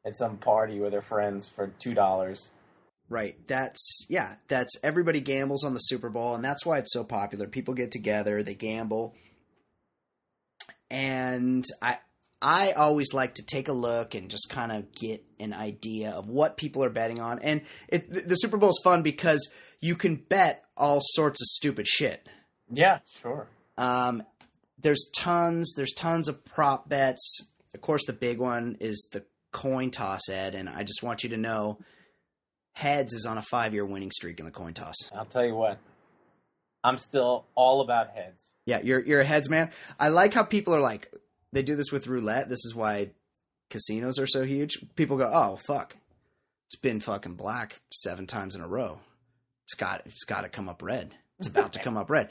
at 0.04 0.16
some 0.16 0.38
party 0.38 0.80
with 0.80 0.94
her 0.94 1.02
friends 1.02 1.48
for 1.50 1.68
two 1.78 1.94
dollars. 1.94 2.50
Right. 3.10 3.36
That's 3.46 4.08
yeah, 4.10 4.38
that's 4.48 4.76
everybody 4.84 5.22
gambles 5.22 5.64
on 5.64 5.76
the 5.76 5.80
Super 5.82 6.10
Bowl 6.10 6.34
and 6.34 6.44
that's 6.44 6.66
why 6.66 6.80
it's 6.80 6.94
so 6.94 7.04
popular. 7.04 7.46
People 7.46 7.76
get 7.76 7.92
together, 7.92 8.42
they 8.42 8.56
gamble. 8.56 9.14
And 10.90 11.66
I 11.82 11.98
I 12.44 12.74
always 12.74 13.14
like 13.14 13.36
to 13.36 13.46
take 13.46 13.70
a 13.70 13.74
look 13.74 14.16
and 14.16 14.30
just 14.30 14.50
kind 14.50 14.74
of 14.74 14.92
get 14.92 15.24
an 15.40 15.54
idea 15.54 16.12
of 16.12 16.28
what 16.28 16.58
people 16.58 16.84
are 16.84 16.90
betting 16.90 17.22
on. 17.22 17.40
And 17.40 17.62
it, 17.88 18.28
the, 18.28 18.36
Super 18.36 18.58
Bowl 18.58 18.70
is 18.70 18.82
fun 18.84 19.02
because 19.02 19.50
you 19.82 19.96
can 19.96 20.18
bet 20.18 20.66
all 20.76 21.00
sorts 21.02 21.42
of 21.42 21.48
stupid 21.48 21.88
shit. 21.88 22.28
Yeah, 22.70 23.00
sure. 23.08 23.48
Um, 23.78 24.24
there's 24.78 25.10
tons. 25.16 25.74
There's 25.78 25.94
tons 25.94 26.28
of 26.28 26.44
prop 26.44 26.90
bets. 26.90 27.48
Of 27.74 27.80
course, 27.80 28.06
the 28.06 28.14
big 28.14 28.40
one 28.40 28.76
is 28.82 29.08
the 29.14 29.24
coin 29.54 29.90
toss, 29.90 30.28
Ed. 30.30 30.54
And 30.54 30.68
I 30.68 30.84
just 30.84 31.02
want 31.02 31.24
you 31.24 31.30
to 31.30 31.38
know, 31.38 31.80
heads 32.74 33.14
is 33.14 33.26
on 33.26 33.38
a 33.38 33.42
five 33.42 33.74
year 33.74 33.86
winning 33.86 34.12
streak 34.12 34.40
in 34.40 34.46
the 34.46 34.52
coin 34.52 34.74
toss. 34.74 34.96
I'll 35.16 35.24
tell 35.24 35.46
you 35.46 35.56
what. 35.56 35.80
I'm 36.84 36.98
still 36.98 37.46
all 37.56 37.80
about 37.80 38.10
heads. 38.10 38.54
Yeah, 38.66 38.82
you're 38.84 39.00
you're 39.00 39.22
a 39.22 39.26
heads 39.26 39.50
man. 39.50 39.72
I 39.98 40.10
like 40.10 40.34
how 40.34 40.44
people 40.44 40.76
are 40.76 40.82
like 40.82 41.10
they 41.54 41.64
do 41.64 41.76
this 41.76 41.92
with 41.92 42.08
roulette. 42.08 42.50
This 42.50 42.66
is 42.66 42.74
why 42.76 43.12
casinos 43.70 44.20
are 44.20 44.28
so 44.28 44.44
huge. 44.44 44.78
People 44.96 45.18
go, 45.18 45.32
"Oh 45.34 45.58
fuck, 45.68 45.96
it's 46.68 46.80
been 46.80 47.00
fucking 47.00 47.36
black 47.36 47.80
seven 47.94 48.28
times 48.28 48.56
in 48.56 48.62
a 48.62 48.68
row. 48.68 49.00
It's 49.66 49.76
got 49.76 50.02
it's 50.06 50.26
got 50.26 50.42
to 50.42 50.50
come 50.50 50.68
up 50.68 50.82
red. 50.84 51.14
It's 51.40 51.48
about 51.48 51.74
to 51.74 51.80
come 51.80 51.98
up 51.98 52.10
red." 52.10 52.30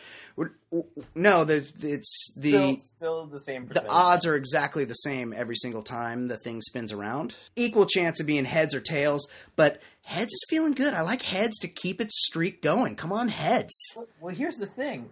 No, 1.14 1.44
the 1.44 1.66
it's 1.82 2.32
the 2.40 2.50
Still, 2.50 2.76
still 2.78 3.26
the 3.26 3.38
same. 3.40 3.66
the 3.66 3.86
odds 3.88 4.26
are 4.26 4.34
exactly 4.34 4.84
the 4.84 4.94
same 4.94 5.32
every 5.32 5.56
single 5.56 5.82
time 5.82 6.28
the 6.28 6.36
thing 6.36 6.60
spins 6.62 6.92
around. 6.92 7.36
Equal 7.56 7.86
chance 7.86 8.20
of 8.20 8.26
being 8.26 8.44
heads 8.44 8.74
or 8.74 8.80
tails, 8.80 9.28
but 9.56 9.80
heads 10.04 10.32
is 10.32 10.44
feeling 10.48 10.72
good. 10.72 10.94
I 10.94 11.02
like 11.02 11.22
heads 11.22 11.58
to 11.60 11.68
keep 11.68 12.00
its 12.00 12.14
streak 12.26 12.62
going. 12.62 12.96
Come 12.96 13.12
on, 13.12 13.28
heads. 13.28 13.72
Well, 14.20 14.34
here's 14.34 14.56
the 14.56 14.66
thing. 14.66 15.10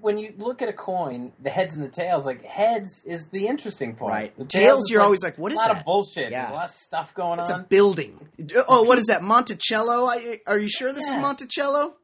When 0.00 0.18
you 0.18 0.34
look 0.38 0.62
at 0.62 0.68
a 0.68 0.72
coin, 0.72 1.32
the 1.40 1.50
heads 1.50 1.76
and 1.76 1.84
the 1.84 1.88
tails, 1.88 2.26
like 2.26 2.44
heads 2.44 3.02
is 3.04 3.28
the 3.28 3.46
interesting 3.46 3.94
part. 3.94 4.12
Right. 4.12 4.36
The 4.36 4.44
Tails, 4.44 4.82
is 4.82 4.90
you're 4.90 5.02
always 5.02 5.22
like, 5.22 5.38
what 5.38 5.52
is 5.52 5.58
that? 5.58 5.66
a 5.66 5.68
lot 5.68 5.74
that? 5.74 5.80
of 5.80 5.84
bullshit. 5.84 6.30
Yeah. 6.30 6.42
There's 6.42 6.50
a 6.52 6.54
lot 6.54 6.64
of 6.64 6.70
stuff 6.70 7.14
going 7.14 7.38
It's 7.40 7.50
on. 7.50 7.60
It's 7.60 7.66
a 7.66 7.68
building. 7.68 8.28
Oh, 8.68 8.82
what 8.82 8.98
is 8.98 9.06
that? 9.06 9.22
Monticello? 9.22 10.06
I, 10.06 10.40
are 10.46 10.58
you 10.58 10.68
sure 10.68 10.92
this 10.92 11.08
is 11.08 11.16
Monticello? 11.16 11.94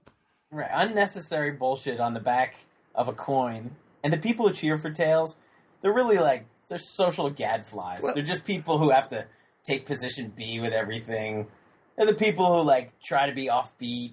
Right, 0.51 0.71
unnecessary 0.73 1.51
bullshit 1.51 2.01
on 2.01 2.15
the 2.15 2.21
back 2.21 2.65
of 2.95 3.09
a 3.09 3.13
coin. 3.13 3.73
And 4.03 4.13
the 4.13 4.19
people 4.19 4.49
who 4.49 4.55
cheer 4.55 4.79
for 4.79 4.91
tails, 4.91 5.37
they're 5.83 5.93
really 5.93 6.19
like 6.19 6.47
they're 6.69 6.79
social 6.79 7.31
gadflies. 7.31 8.03
Well- 8.03 8.15
they're 8.15 8.23
just 8.23 8.45
people 8.45 8.79
who 8.79 8.91
have 8.91 9.09
to 9.09 9.27
take 9.65 9.87
position 9.87 10.33
B 10.35 10.61
with 10.61 10.73
everything. 10.73 11.49
They're 11.97 12.07
the 12.07 12.15
people 12.15 12.47
who 12.47 12.63
like 12.67 12.99
try 13.01 13.27
to 13.29 13.35
be 13.35 13.49
offbeat. 13.49 14.13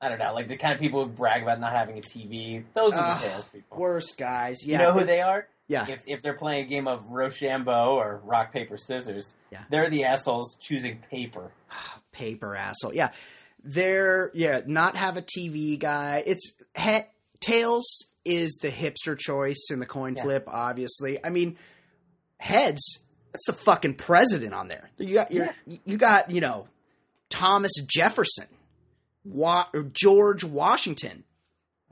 I 0.00 0.08
don't 0.08 0.18
know, 0.18 0.32
like 0.32 0.48
the 0.48 0.56
kind 0.56 0.72
of 0.74 0.80
people 0.80 1.04
who 1.04 1.10
brag 1.10 1.42
about 1.42 1.60
not 1.60 1.72
having 1.72 1.98
a 1.98 2.00
TV. 2.00 2.64
Those 2.74 2.94
are 2.94 3.14
the 3.18 3.22
tails 3.28 3.46
people. 3.48 3.78
Worst 3.78 4.16
guys. 4.18 4.64
Yeah. 4.64 4.72
you 4.72 4.78
know 4.84 4.92
who 4.92 5.04
they 5.04 5.20
are? 5.20 5.46
Yeah. 5.68 5.86
If 5.88 6.04
if 6.06 6.22
they're 6.22 6.34
playing 6.34 6.64
a 6.66 6.68
game 6.68 6.88
of 6.88 7.10
Rochambeau 7.10 7.94
or 7.96 8.20
rock 8.24 8.52
paper 8.52 8.76
scissors, 8.76 9.36
Yeah. 9.52 9.60
they're 9.70 9.88
the 9.90 10.04
assholes 10.04 10.56
choosing 10.60 10.98
paper. 11.10 11.52
Paper 12.12 12.56
asshole. 12.56 12.92
Yeah. 12.94 13.10
They're 13.62 14.30
yeah. 14.34 14.62
Not 14.66 14.96
have 14.96 15.16
a 15.16 15.22
TV 15.22 15.78
guy. 15.78 16.22
It's 16.26 16.52
he, 16.76 17.00
tails 17.38 17.86
is 18.24 18.58
the 18.62 18.68
hipster 18.68 19.16
choice 19.18 19.68
in 19.70 19.78
the 19.78 19.86
coin 19.86 20.16
Yeah. 20.16 20.22
flip. 20.24 20.44
Obviously, 20.48 21.24
I 21.24 21.30
mean 21.30 21.56
heads. 22.38 22.98
That's 23.32 23.46
the 23.46 23.52
fucking 23.52 23.94
president 23.94 24.54
on 24.54 24.66
there. 24.66 24.90
You 24.98 25.14
got 25.14 25.30
your, 25.30 25.50
you 25.84 25.96
got 25.98 26.30
you 26.32 26.40
know 26.40 26.66
Thomas 27.28 27.70
Jefferson, 27.86 28.46
Wa- 29.24 29.66
George 29.92 30.44
Washington, 30.44 31.24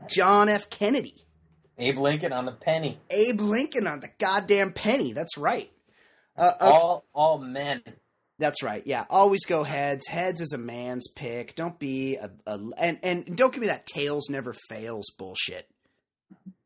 John 0.09 0.49
F. 0.49 0.71
Kennedy. 0.71 1.25
Abe 1.79 1.99
Lincoln 1.99 2.33
on 2.33 2.45
the 2.45 2.53
penny. 2.53 2.99
Abe 3.11 3.41
Lincoln 3.41 3.87
on 3.87 4.01
the 4.01 4.09
goddamn 4.19 4.73
penny. 4.73 5.13
That's 5.13 5.39
right. 5.39 5.71
Uh, 6.37 6.53
okay. 6.61 6.71
All 6.71 7.05
all 7.13 7.39
men. 7.39 7.83
That's 8.41 8.63
right. 8.63 8.83
Yeah, 8.87 9.05
always 9.11 9.45
go 9.45 9.65
heads. 9.65 10.07
Heads 10.07 10.41
is 10.41 10.53
a 10.53 10.59
man's 10.59 11.09
pick. 11.09 11.55
Don't 11.57 11.79
be 11.79 12.17
a, 12.17 12.31
a 12.47 12.61
and 12.79 12.99
and 13.03 13.37
don't 13.37 13.53
give 13.53 13.61
me 13.61 13.67
that 13.69 13.87
tails 13.87 14.29
never 14.31 14.55
fails 14.69 15.11
bullshit. 15.19 15.69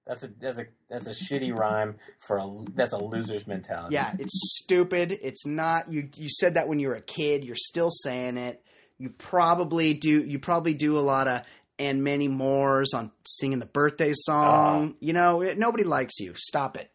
That's 0.07 0.25
a 0.25 0.29
that's 0.29 0.59
a 0.59 0.67
that's 0.91 1.07
a 1.07 1.11
shitty 1.11 1.57
rhyme 1.57 1.97
for 2.19 2.39
a 2.39 2.47
that's 2.75 2.93
a 2.93 2.99
loser's 2.99 3.47
mentality. 3.47 3.95
Yeah, 3.95 4.15
it's 4.19 4.59
stupid. 4.63 5.19
It's 5.23 5.47
not 5.47 5.91
you. 5.91 6.09
You 6.17 6.29
said 6.29 6.55
that 6.55 6.69
when 6.69 6.79
you 6.79 6.89
were 6.89 6.95
a 6.95 7.01
kid. 7.03 7.45
You're 7.45 7.55
still 7.57 7.91
saying 7.91 8.37
it. 8.37 8.63
You 9.03 9.11
probably 9.11 9.95
do. 9.95 10.25
You 10.25 10.39
probably 10.39 10.75
do 10.75 10.97
a 10.97 11.01
lot 11.01 11.27
of 11.27 11.43
and 11.77 12.05
many 12.05 12.29
mores 12.29 12.95
on 12.95 13.11
singing 13.27 13.59
the 13.59 13.67
birthday 13.67 14.13
song. 14.15 14.95
You 15.01 15.13
know, 15.13 15.43
it, 15.43 15.59
nobody 15.59 15.83
likes 15.83 16.21
you. 16.21 16.35
Stop 16.37 16.77
it. 16.77 16.89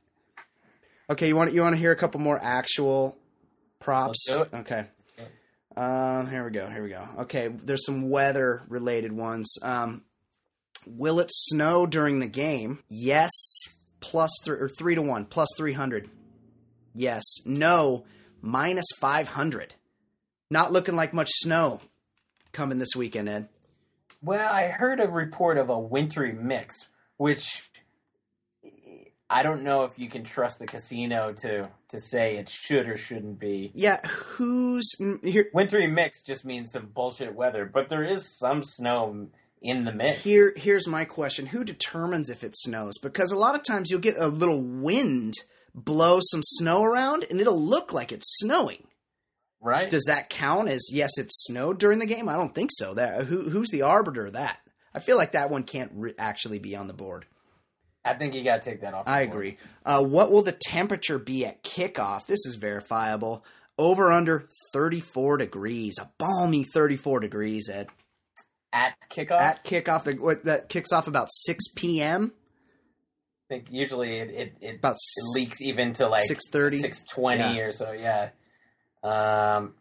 Okay, 1.09 1.27
you 1.27 1.35
want 1.35 1.53
you 1.53 1.59
want 1.59 1.75
to 1.75 1.79
hear 1.79 1.91
a 1.91 1.97
couple 1.97 2.21
more 2.21 2.39
actual 2.41 3.17
props? 3.79 4.25
Let's 4.29 4.49
do 4.49 4.57
it. 4.57 4.59
Okay. 4.61 4.87
Um, 5.75 6.29
here 6.29 6.45
we 6.45 6.51
go. 6.51 6.69
Here 6.69 6.81
we 6.81 6.87
go. 6.87 7.05
Okay, 7.19 7.49
there's 7.49 7.85
some 7.85 8.09
weather 8.09 8.63
related 8.69 9.11
ones. 9.11 9.53
Um, 9.61 10.05
will 10.85 11.19
it 11.19 11.27
snow 11.29 11.85
during 11.85 12.21
the 12.21 12.27
game? 12.27 12.83
Yes, 12.87 13.31
plus 13.99 14.31
three 14.45 14.59
or 14.59 14.69
three 14.69 14.95
to 14.95 15.01
one, 15.01 15.25
plus 15.25 15.49
three 15.57 15.73
hundred. 15.73 16.09
Yes. 16.95 17.25
No, 17.45 18.05
minus 18.41 18.85
five 18.97 19.27
hundred. 19.27 19.75
Not 20.49 20.71
looking 20.71 20.95
like 20.95 21.13
much 21.13 21.31
snow 21.33 21.81
coming 22.57 22.79
this 22.79 22.95
weekend, 22.95 23.29
Ed. 23.29 23.49
Well, 24.21 24.51
I 24.51 24.69
heard 24.69 24.99
a 24.99 25.07
report 25.07 25.59
of 25.59 25.69
a 25.69 25.77
wintry 25.77 26.33
mix, 26.33 26.87
which 27.17 27.69
I 29.29 29.43
don't 29.43 29.61
know 29.61 29.83
if 29.83 29.99
you 29.99 30.09
can 30.09 30.23
trust 30.23 30.57
the 30.57 30.65
casino 30.65 31.33
to 31.43 31.69
to 31.89 31.99
say 31.99 32.37
it 32.37 32.49
should 32.49 32.89
or 32.89 32.97
shouldn't 32.97 33.39
be. 33.39 33.71
Yeah, 33.75 34.05
who's 34.07 34.89
here? 35.23 35.49
Wintry 35.53 35.85
mix 35.85 36.23
just 36.23 36.45
means 36.45 36.71
some 36.71 36.87
bullshit 36.87 37.35
weather, 37.35 37.69
but 37.71 37.89
there 37.89 38.03
is 38.03 38.35
some 38.39 38.63
snow 38.63 39.27
in 39.61 39.85
the 39.85 39.93
mix. 39.93 40.23
Here, 40.23 40.51
here's 40.57 40.87
my 40.87 41.05
question: 41.05 41.45
Who 41.47 41.63
determines 41.63 42.31
if 42.31 42.43
it 42.43 42.57
snows? 42.57 42.97
Because 42.97 43.31
a 43.31 43.37
lot 43.37 43.53
of 43.53 43.63
times 43.63 43.91
you'll 43.91 43.99
get 43.99 44.17
a 44.17 44.27
little 44.27 44.63
wind 44.63 45.35
blow 45.75 46.21
some 46.23 46.41
snow 46.43 46.83
around, 46.83 47.27
and 47.29 47.39
it'll 47.39 47.61
look 47.61 47.93
like 47.93 48.11
it's 48.11 48.39
snowing. 48.39 48.87
Right? 49.61 49.89
Does 49.89 50.05
that 50.07 50.29
count 50.29 50.69
as 50.69 50.87
yes, 50.91 51.17
it 51.17 51.27
snowed 51.29 51.79
during 51.79 51.99
the 51.99 52.05
game? 52.05 52.29
I 52.29 52.35
don't 52.35 52.53
think 52.55 52.69
so. 52.73 52.93
That 52.93 53.25
who 53.25 53.49
who's 53.49 53.69
the 53.69 53.81
arbiter 53.83 54.27
of 54.27 54.33
that? 54.33 54.57
I 54.93 54.99
feel 54.99 55.17
like 55.17 55.33
that 55.33 55.49
one 55.49 55.63
can't 55.63 55.91
re- 55.95 56.13
actually 56.17 56.59
be 56.59 56.75
on 56.75 56.87
the 56.87 56.93
board. 56.93 57.25
I 58.05 58.13
think 58.13 58.33
you 58.35 58.43
got 58.43 58.61
to 58.61 58.69
take 58.71 58.81
that 58.81 58.93
off. 58.93 59.07
I 59.07 59.25
board. 59.25 59.29
agree. 59.35 59.57
Uh, 59.85 60.03
what 60.03 60.31
will 60.31 60.41
the 60.41 60.53
temperature 60.53 61.19
be 61.19 61.45
at 61.45 61.63
kickoff? 61.63 62.25
This 62.25 62.45
is 62.45 62.55
verifiable. 62.55 63.43
Over 63.77 64.11
under 64.11 64.47
34 64.73 65.37
degrees. 65.37 65.95
A 65.99 66.09
balmy 66.17 66.63
34 66.73 67.19
degrees, 67.19 67.69
Ed. 67.69 67.87
At 68.73 68.95
kickoff, 69.09 69.39
At 69.39 69.63
kickoff, 69.63 70.19
what- 70.19 70.45
that 70.45 70.67
kicks 70.69 70.91
off 70.91 71.07
about 71.07 71.27
6 71.29 71.63
p.m. 71.75 72.31
I 73.49 73.53
think 73.55 73.67
usually 73.71 74.17
it 74.17 74.29
it, 74.29 74.53
it, 74.61 74.75
About 74.79 74.95
it 74.95 75.35
leaks 75.35 75.61
even 75.61 75.93
to 75.93 76.07
like 76.07 76.23
6:30? 76.29 76.79
six 76.81 77.03
twenty 77.03 77.55
Yeah. 77.57 77.63
or 77.63 77.71
so. 77.71 77.91
Yeah. 77.93 78.29
Um, 79.03 79.73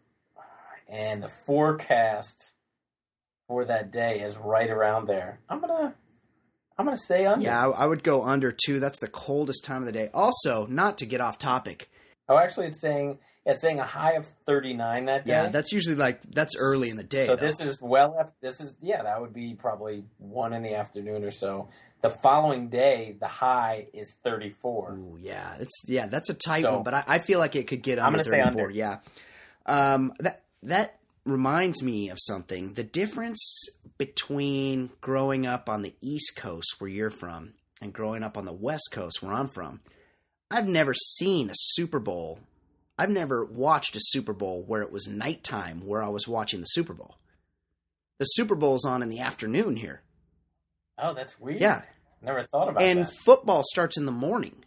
and 0.87 1.21
the 1.21 1.27
forecast 1.45 2.53
for 3.47 3.65
that 3.65 3.91
day 3.91 4.19
is 4.19 4.37
right 4.37 4.69
around 4.69 5.07
there. 5.07 5.39
I'm 5.49 5.59
gonna 5.59 5.95
I'm 6.77 6.85
gonna 6.85 6.97
say 6.97 7.25
under. 7.25 7.43
Yeah, 7.43 7.67
I, 7.67 7.83
I 7.83 7.85
would 7.85 8.03
go 8.03 8.23
under 8.23 8.51
two. 8.51 8.79
That's 8.79 8.99
the 8.99 9.07
coldest 9.07 9.65
time 9.65 9.81
of 9.81 9.85
the 9.85 9.91
day. 9.91 10.09
Also, 10.13 10.65
not 10.67 10.97
to 10.99 11.05
get 11.05 11.21
off 11.21 11.37
topic. 11.39 11.89
Oh, 12.29 12.37
actually, 12.37 12.67
it's 12.67 12.81
saying 12.81 13.19
it's 13.45 13.61
saying 13.61 13.79
a 13.79 13.85
high 13.85 14.13
of 14.13 14.29
39 14.45 15.05
that 15.05 15.25
day. 15.25 15.31
Yeah, 15.31 15.47
that's 15.47 15.71
usually 15.71 15.95
like 15.95 16.21
that's 16.31 16.55
early 16.59 16.89
in 16.89 16.97
the 16.97 17.03
day. 17.03 17.25
so 17.25 17.35
though. 17.35 17.45
this 17.45 17.61
is 17.61 17.79
well 17.81 18.15
after 18.19 18.33
this 18.41 18.59
is 18.59 18.77
yeah 18.81 19.03
that 19.03 19.21
would 19.21 19.33
be 19.33 19.55
probably 19.55 20.03
one 20.17 20.53
in 20.53 20.61
the 20.61 20.75
afternoon 20.75 21.23
or 21.23 21.31
so. 21.31 21.69
The 22.01 22.09
following 22.11 22.69
day, 22.69 23.17
the 23.19 23.27
high 23.27 23.87
is 23.93 24.17
34. 24.23 24.93
Ooh, 24.93 25.17
yeah, 25.19 25.55
it's 25.59 25.73
yeah, 25.85 26.05
that's 26.07 26.29
a 26.29 26.33
tight 26.33 26.61
So- 26.61 26.73
one, 26.73 26.83
but 26.83 26.93
I, 26.93 27.03
I 27.07 27.19
feel 27.19 27.39
like 27.39 27.55
it 27.55 27.67
could 27.67 27.81
get 27.81 27.99
I'm 27.99 28.13
under 28.13 28.23
say 28.23 28.41
34. 28.43 28.47
under. 28.47 28.69
Yeah, 28.69 28.97
um, 29.65 30.13
that 30.19 30.43
that 30.63 30.99
reminds 31.25 31.81
me 31.81 32.09
of 32.09 32.17
something. 32.21 32.73
The 32.73 32.83
difference 32.83 33.41
between 33.97 34.91
growing 35.01 35.45
up 35.47 35.69
on 35.69 35.81
the 35.81 35.95
East 36.01 36.35
Coast, 36.35 36.75
where 36.79 36.89
you're 36.89 37.09
from, 37.09 37.53
and 37.81 37.91
growing 37.93 38.23
up 38.23 38.37
on 38.37 38.45
the 38.45 38.53
West 38.53 38.89
Coast, 38.91 39.21
where 39.23 39.33
I'm 39.33 39.47
from. 39.47 39.81
I've 40.49 40.67
never 40.67 40.93
seen 40.93 41.49
a 41.49 41.53
Super 41.55 41.99
Bowl. 41.99 42.39
I've 42.97 43.09
never 43.09 43.43
watched 43.43 43.95
a 43.95 43.99
Super 44.01 44.33
Bowl 44.33 44.63
where 44.65 44.81
it 44.81 44.91
was 44.91 45.07
nighttime, 45.07 45.85
where 45.85 46.01
I 46.03 46.07
was 46.09 46.27
watching 46.27 46.59
the 46.61 46.65
Super 46.67 46.93
Bowl. 46.93 47.15
The 48.19 48.25
Super 48.25 48.55
Bowl's 48.55 48.85
on 48.85 49.01
in 49.03 49.09
the 49.09 49.19
afternoon 49.19 49.75
here. 49.77 50.01
Oh, 50.97 51.13
that's 51.13 51.39
weird. 51.39 51.61
Yeah. 51.61 51.81
Never 52.21 52.43
thought 52.45 52.69
about 52.69 52.81
and 52.81 53.01
that. 53.01 53.13
football 53.13 53.63
starts 53.65 53.97
in 53.97 54.05
the 54.05 54.11
morning. 54.11 54.63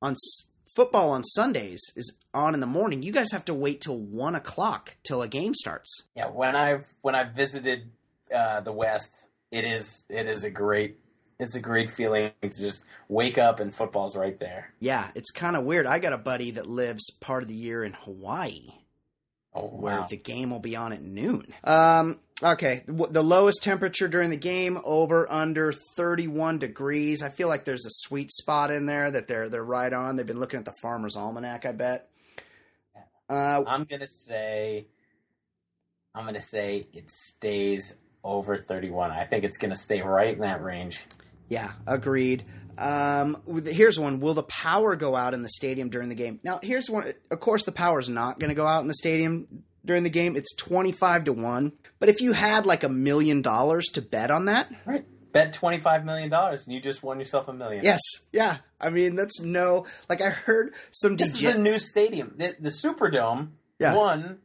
On 0.00 0.12
s- 0.12 0.44
football 0.74 1.10
on 1.10 1.22
Sundays 1.24 1.80
is 1.96 2.18
on 2.32 2.54
in 2.54 2.60
the 2.60 2.66
morning. 2.66 3.02
You 3.02 3.12
guys 3.12 3.30
have 3.32 3.44
to 3.46 3.54
wait 3.54 3.80
till 3.80 3.98
one 3.98 4.34
o'clock 4.34 4.96
till 5.02 5.20
a 5.22 5.28
game 5.28 5.54
starts. 5.54 6.04
Yeah, 6.16 6.28
when 6.28 6.56
I've 6.56 6.86
when 7.02 7.14
I've 7.14 7.32
visited 7.32 7.90
uh, 8.34 8.60
the 8.60 8.72
West, 8.72 9.26
it 9.50 9.64
is 9.64 10.04
it 10.08 10.26
is 10.26 10.44
a 10.44 10.50
great 10.50 10.98
it's 11.38 11.54
a 11.54 11.60
great 11.60 11.90
feeling 11.90 12.32
to 12.40 12.48
just 12.48 12.84
wake 13.08 13.38
up 13.38 13.60
and 13.60 13.74
football's 13.74 14.16
right 14.16 14.38
there. 14.40 14.72
Yeah, 14.80 15.10
it's 15.14 15.30
kind 15.30 15.56
of 15.56 15.64
weird. 15.64 15.84
I 15.86 15.98
got 15.98 16.12
a 16.12 16.18
buddy 16.18 16.52
that 16.52 16.66
lives 16.66 17.10
part 17.20 17.42
of 17.42 17.48
the 17.48 17.54
year 17.54 17.84
in 17.84 17.92
Hawaii, 17.92 18.70
Oh 19.54 19.66
where 19.66 20.06
the 20.08 20.16
game 20.16 20.50
will 20.50 20.58
be 20.60 20.74
on 20.76 20.92
at 20.92 21.02
noon. 21.02 21.52
Um, 21.64 22.18
okay, 22.42 22.82
the 22.86 23.22
lowest 23.22 23.62
temperature 23.62 24.08
during 24.08 24.30
the 24.30 24.36
game 24.36 24.78
over 24.84 25.30
under 25.30 25.72
thirty-one 25.96 26.58
degrees. 26.58 27.22
I 27.22 27.28
feel 27.28 27.48
like 27.48 27.64
there's 27.64 27.86
a 27.86 27.90
sweet 27.90 28.30
spot 28.30 28.70
in 28.70 28.86
there 28.86 29.10
that 29.10 29.28
they're 29.28 29.48
they're 29.48 29.64
right 29.64 29.92
on. 29.92 30.16
They've 30.16 30.26
been 30.26 30.40
looking 30.40 30.58
at 30.58 30.64
the 30.64 30.74
Farmer's 30.80 31.16
Almanac. 31.16 31.66
I 31.66 31.72
bet. 31.72 32.08
Uh, 33.28 33.62
I'm 33.66 33.84
gonna 33.84 34.06
say 34.06 34.86
I'm 36.14 36.24
gonna 36.24 36.40
say 36.40 36.86
it 36.92 37.10
stays 37.10 37.96
over 38.24 38.56
31. 38.56 39.10
I 39.10 39.24
think 39.24 39.44
it's 39.44 39.58
gonna 39.58 39.76
stay 39.76 40.02
right 40.02 40.34
in 40.34 40.40
that 40.40 40.62
range. 40.62 41.04
Yeah, 41.48 41.72
agreed. 41.86 42.44
Um, 42.78 43.42
here's 43.66 43.98
one. 43.98 44.20
Will 44.20 44.34
the 44.34 44.44
power 44.44 44.94
go 44.94 45.16
out 45.16 45.34
in 45.34 45.42
the 45.42 45.48
stadium 45.48 45.90
during 45.90 46.08
the 46.08 46.14
game? 46.14 46.38
Now, 46.44 46.60
here's 46.62 46.88
one. 46.88 47.12
Of 47.30 47.40
course, 47.40 47.64
the 47.64 47.72
power's 47.72 48.08
not 48.08 48.38
going 48.38 48.50
to 48.50 48.54
go 48.54 48.66
out 48.66 48.82
in 48.82 48.86
the 48.88 48.94
stadium 48.94 49.64
during 49.88 50.04
the 50.04 50.10
game. 50.10 50.36
It's 50.36 50.54
25 50.54 51.24
to 51.24 51.32
1. 51.32 51.72
But 51.98 52.08
if 52.08 52.20
you 52.20 52.34
had 52.34 52.64
like 52.66 52.84
a 52.84 52.88
million 52.88 53.42
dollars 53.42 53.86
to 53.94 54.02
bet 54.02 54.30
on 54.30 54.44
that, 54.44 54.70
Right. 54.86 55.04
Bet 55.32 55.52
25 55.52 56.04
million 56.04 56.30
dollars 56.30 56.64
and 56.66 56.74
you 56.74 56.80
just 56.80 57.02
won 57.02 57.18
yourself 57.18 57.48
a 57.48 57.52
million. 57.52 57.82
yes, 57.84 58.00
yeah. 58.32 58.58
I 58.80 58.88
mean, 58.90 59.14
that's 59.16 59.40
no. 59.40 59.86
Like, 60.08 60.22
I 60.22 60.30
heard 60.30 60.72
some 60.90 61.16
This 61.16 61.34
is 61.34 61.44
a 61.44 61.58
new 61.58 61.78
stadium. 61.78 62.34
The, 62.36 62.54
the 62.60 62.70
Superdome 62.70 63.48
Yeah. 63.78 63.94
one. 63.94 64.38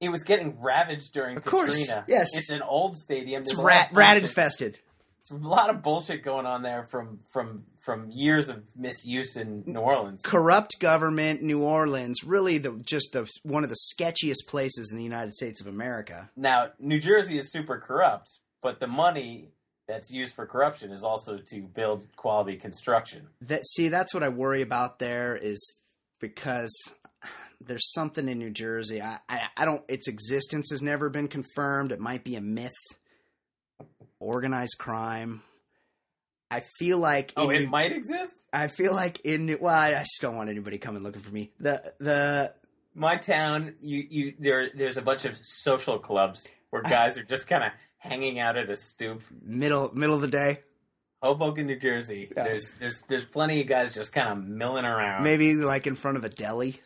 It 0.00 0.08
was 0.10 0.22
getting 0.22 0.56
ravaged 0.62 1.12
during 1.12 1.36
Of 1.36 1.44
course, 1.44 1.90
yes. 2.08 2.28
it's 2.34 2.48
an 2.50 2.62
old 2.62 2.96
stadium. 2.96 3.42
It's 3.42 3.50
There's 3.50 3.58
a 3.58 3.62
lot 3.62 3.68
rat 3.68 3.88
rat 3.92 4.16
infested. 4.22 4.78
It's 5.20 5.30
a 5.30 5.34
lot 5.36 5.68
of 5.68 5.82
bullshit 5.82 6.22
going 6.24 6.46
on 6.46 6.62
there 6.62 6.84
from 6.84 7.18
from 7.32 7.64
from 7.80 8.10
years 8.10 8.48
of 8.48 8.62
misuse 8.76 9.36
in 9.36 9.64
New 9.66 9.80
Orleans. 9.80 10.22
Corrupt 10.24 10.78
government, 10.80 11.42
New 11.42 11.62
Orleans, 11.62 12.22
really 12.24 12.58
the 12.58 12.80
just 12.84 13.12
the 13.12 13.28
one 13.42 13.64
of 13.64 13.70
the 13.70 13.76
sketchiest 13.94 14.46
places 14.48 14.90
in 14.90 14.98
the 14.98 15.04
United 15.04 15.34
States 15.34 15.60
of 15.60 15.66
America. 15.66 16.30
Now, 16.36 16.70
New 16.78 17.00
Jersey 17.00 17.38
is 17.38 17.50
super 17.50 17.78
corrupt, 17.78 18.38
but 18.62 18.80
the 18.80 18.86
money 18.86 19.48
that's 19.88 20.12
used 20.12 20.34
for 20.34 20.46
corruption 20.46 20.92
is 20.92 21.02
also 21.02 21.38
to 21.38 21.62
build 21.62 22.06
quality 22.16 22.56
construction. 22.56 23.26
that 23.40 23.66
see 23.66 23.88
that's 23.88 24.14
what 24.14 24.22
I 24.22 24.28
worry 24.28 24.62
about 24.62 24.98
there 24.98 25.36
is 25.36 25.76
because 26.20 26.72
there's 27.60 27.92
something 27.92 28.28
in 28.28 28.38
New 28.38 28.50
Jersey. 28.50 29.02
I, 29.02 29.18
I 29.28 29.42
I 29.56 29.64
don't 29.64 29.82
its 29.88 30.06
existence 30.06 30.70
has 30.70 30.82
never 30.82 31.08
been 31.08 31.28
confirmed. 31.28 31.92
It 31.92 32.00
might 32.00 32.24
be 32.24 32.36
a 32.36 32.40
myth. 32.40 32.72
Organized 34.20 34.76
crime. 34.78 35.42
I 36.50 36.60
feel 36.60 36.98
like 36.98 37.32
Oh, 37.36 37.50
it 37.50 37.60
New- 37.60 37.68
might 37.68 37.92
exist. 37.92 38.46
I 38.52 38.66
feel 38.68 38.94
like 38.94 39.20
in 39.24 39.46
New, 39.46 39.58
well, 39.60 39.74
I 39.74 39.92
just 39.92 40.20
don't 40.20 40.34
want 40.36 40.50
anybody 40.50 40.78
coming 40.78 41.02
looking 41.02 41.22
for 41.22 41.32
me. 41.32 41.52
The 41.60 41.92
the 42.00 42.54
My 42.94 43.16
town, 43.16 43.74
you 43.80 44.04
you 44.10 44.34
there 44.38 44.70
there's 44.74 44.96
a 44.96 45.02
bunch 45.02 45.24
of 45.24 45.38
social 45.42 45.98
clubs 45.98 46.46
where 46.70 46.82
ah. 46.84 46.88
guys 46.88 47.16
are 47.18 47.22
just 47.24 47.46
kind 47.48 47.62
of 47.64 47.70
hanging 47.98 48.40
out 48.40 48.56
at 48.56 48.68
a 48.70 48.76
stoop. 48.76 49.22
middle 49.42 49.90
middle 49.94 50.16
of 50.16 50.22
the 50.22 50.28
day, 50.28 50.60
Hoboken, 51.22 51.66
New 51.66 51.78
Jersey. 51.78 52.32
Yeah. 52.36 52.44
There's 52.44 52.74
there's 52.74 53.02
there's 53.02 53.24
plenty 53.26 53.60
of 53.60 53.66
guys 53.68 53.94
just 53.94 54.12
kind 54.12 54.28
of 54.28 54.44
milling 54.44 54.84
around. 54.84 55.22
maybe 55.22 55.54
like 55.54 55.86
in 55.86 55.94
front 55.94 56.16
of 56.16 56.24
a 56.24 56.28
deli. 56.30 56.80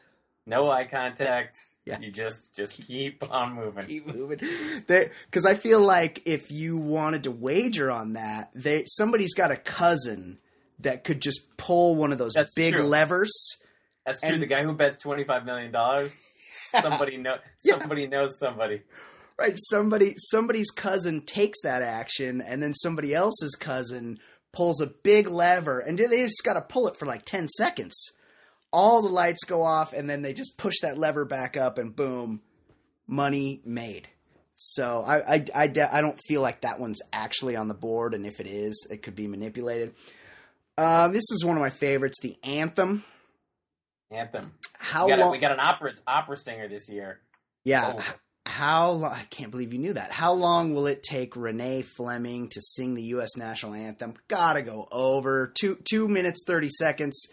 no 0.47 0.71
eye 0.71 0.85
contact. 0.85 1.59
Yeah. 1.87 1.99
You 2.01 2.11
just 2.11 2.57
just 2.57 2.81
keep 2.87 3.31
on 3.31 3.53
moving. 3.57 3.85
keep 3.85 4.07
moving. 4.07 4.39
Because 4.87 5.45
I 5.45 5.53
feel 5.53 5.85
like 5.85 6.23
if 6.25 6.51
you 6.51 6.79
wanted 6.79 7.25
to 7.25 7.31
wager 7.31 7.91
on 7.91 8.15
that, 8.15 8.51
they 8.55 8.85
somebody's 8.87 9.35
got 9.35 9.51
a 9.51 9.57
cousin 9.57 10.39
that 10.79 11.05
could 11.05 11.21
just 11.21 11.57
pull 11.59 11.95
one 11.95 12.11
of 12.11 12.17
those 12.17 12.33
That's 12.33 12.55
big 12.55 12.73
true. 12.73 12.85
levers. 12.85 13.33
That's 14.07 14.21
true. 14.23 14.31
And- 14.31 14.43
the 14.43 14.47
guy 14.47 14.63
who 14.63 14.75
bets 14.75 14.97
twenty 14.97 15.25
five 15.25 15.45
million 15.45 15.73
dollars, 15.73 16.23
somebody 16.81 17.19
know 17.19 17.37
Yeah. 17.63 17.79
somebody 17.79 18.07
knows 18.07 18.39
somebody. 18.39 18.81
Right, 19.39 19.53
somebody 19.57 20.15
somebody's 20.17 20.71
cousin 20.71 21.21
takes 21.27 21.61
that 21.65 21.83
action, 21.83 22.41
and 22.41 22.63
then 22.63 22.73
somebody 22.73 23.15
else's 23.15 23.57
cousin 23.57 24.19
pulls 24.55 24.81
a 24.81 24.87
big 24.87 25.27
lever, 25.29 25.81
and 25.81 25.99
they 25.99 26.07
just 26.23 26.43
got 26.45 26.55
to 26.55 26.61
pull 26.63 26.89
it 26.89 26.97
for 26.97 27.05
like 27.05 27.27
ten 27.27 27.47
seconds. 27.49 28.13
All 28.77 29.03
the 29.03 29.09
lights 29.09 29.45
go 29.45 29.63
off, 29.63 29.93
and 29.93 30.11
then 30.11 30.23
they 30.23 30.33
just 30.35 30.59
push 30.59 30.75
that 30.83 30.99
lever 30.99 31.25
back 31.25 31.57
up, 31.57 31.79
and 31.79 31.95
boom, 31.95 32.43
money 33.07 33.61
made. 33.65 34.09
So 34.57 35.03
I 35.07 35.35
I, 35.35 35.45
I, 35.55 35.67
de- 35.69 35.95
I 35.95 36.01
don't 36.01 36.19
feel 36.27 36.43
like 36.43 36.63
that 36.63 36.81
one's 36.81 37.01
actually 37.13 37.55
on 37.55 37.69
the 37.69 37.75
board, 37.75 38.15
and 38.15 38.27
if 38.27 38.41
it 38.41 38.47
is, 38.49 38.87
it 38.91 39.03
could 39.03 39.15
be 39.15 39.29
manipulated. 39.29 39.95
Uh, 40.77 41.07
this 41.09 41.23
is 41.31 41.45
one 41.45 41.57
of 41.57 41.61
my 41.61 41.71
favorites, 41.71 42.19
the 42.21 42.37
anthem. 42.43 43.05
Anthem. 44.11 44.53
How 44.77 45.07
we, 45.07 45.11
got 45.11 45.19
a, 45.19 45.23
long? 45.23 45.33
we 45.33 45.39
got 45.39 45.53
an 45.53 45.61
opera 45.61 45.93
opera 46.07 46.37
singer 46.37 46.69
this 46.69 46.89
year. 46.89 47.21
yeah, 47.65 47.95
Oh. 47.97 48.15
how 48.47 48.91
long? 48.91 49.13
I 49.13 49.25
can't 49.31 49.51
believe 49.51 49.73
you 49.73 49.79
knew 49.79 49.93
that. 49.95 50.11
How 50.13 50.33
long 50.33 50.75
will 50.75 50.87
it 50.87 51.03
take 51.03 51.37
Renee 51.37 51.83
Fleming 51.83 52.49
to 52.51 52.61
sing 52.61 52.95
the 52.95 53.03
U.S. 53.15 53.37
national 53.37 53.75
anthem? 53.75 54.15
Gotta 54.29 54.63
go 54.63 54.87
over 54.93 55.53
two 55.59 55.77
two 55.85 56.09
minutes 56.09 56.43
thirty 56.47 56.69
seconds. 56.69 57.29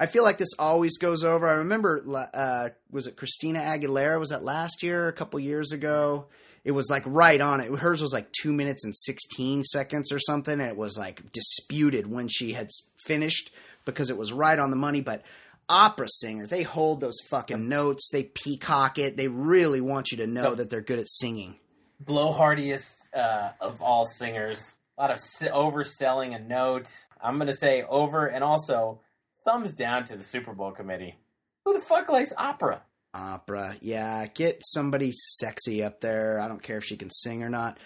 I 0.00 0.06
feel 0.06 0.22
like 0.22 0.38
this 0.38 0.54
always 0.58 0.96
goes 0.96 1.24
over. 1.24 1.48
I 1.48 1.54
remember, 1.54 2.02
uh, 2.32 2.68
was 2.90 3.08
it 3.08 3.16
Christina 3.16 3.58
Aguilera? 3.58 4.20
Was 4.20 4.28
that 4.28 4.44
last 4.44 4.84
year? 4.84 5.08
A 5.08 5.12
couple 5.12 5.40
years 5.40 5.72
ago? 5.72 6.26
It 6.64 6.70
was 6.70 6.88
like 6.88 7.02
right 7.04 7.40
on 7.40 7.60
it. 7.60 7.74
Hers 7.78 8.00
was 8.00 8.12
like 8.12 8.30
two 8.30 8.52
minutes 8.52 8.84
and 8.84 8.94
sixteen 8.94 9.64
seconds 9.64 10.12
or 10.12 10.18
something, 10.18 10.60
and 10.60 10.68
it 10.68 10.76
was 10.76 10.96
like 10.96 11.32
disputed 11.32 12.06
when 12.10 12.28
she 12.28 12.52
had 12.52 12.68
finished 12.96 13.50
because 13.84 14.10
it 14.10 14.16
was 14.16 14.32
right 14.32 14.58
on 14.58 14.70
the 14.70 14.76
money. 14.76 15.00
But 15.00 15.22
opera 15.68 16.08
singer, 16.08 16.46
they 16.46 16.62
hold 16.62 17.00
those 17.00 17.20
fucking 17.30 17.68
notes. 17.68 18.10
They 18.12 18.24
peacock 18.24 18.98
it. 18.98 19.16
They 19.16 19.28
really 19.28 19.80
want 19.80 20.10
you 20.12 20.18
to 20.18 20.26
know 20.26 20.54
that 20.54 20.70
they're 20.70 20.80
good 20.80 20.98
at 20.98 21.08
singing. 21.08 21.56
Blowhardiest 22.04 23.14
uh, 23.14 23.50
of 23.60 23.80
all 23.80 24.04
singers. 24.04 24.76
A 24.96 25.02
lot 25.02 25.10
of 25.10 25.18
overselling 25.18 26.36
a 26.36 26.38
note. 26.38 26.90
I'm 27.22 27.36
going 27.36 27.46
to 27.48 27.56
say 27.56 27.82
over, 27.82 28.26
and 28.26 28.44
also 28.44 29.00
thumbs 29.48 29.74
down 29.74 30.04
to 30.04 30.16
the 30.16 30.22
Super 30.22 30.52
Bowl 30.52 30.72
committee. 30.72 31.16
Who 31.64 31.72
the 31.74 31.80
fuck 31.80 32.08
likes 32.08 32.32
opera? 32.36 32.82
Opera, 33.14 33.76
yeah. 33.80 34.26
Get 34.26 34.62
somebody 34.64 35.12
sexy 35.12 35.82
up 35.82 36.00
there. 36.00 36.40
I 36.40 36.48
don't 36.48 36.62
care 36.62 36.78
if 36.78 36.84
she 36.84 36.96
can 36.96 37.10
sing 37.10 37.42
or 37.42 37.48
not, 37.48 37.78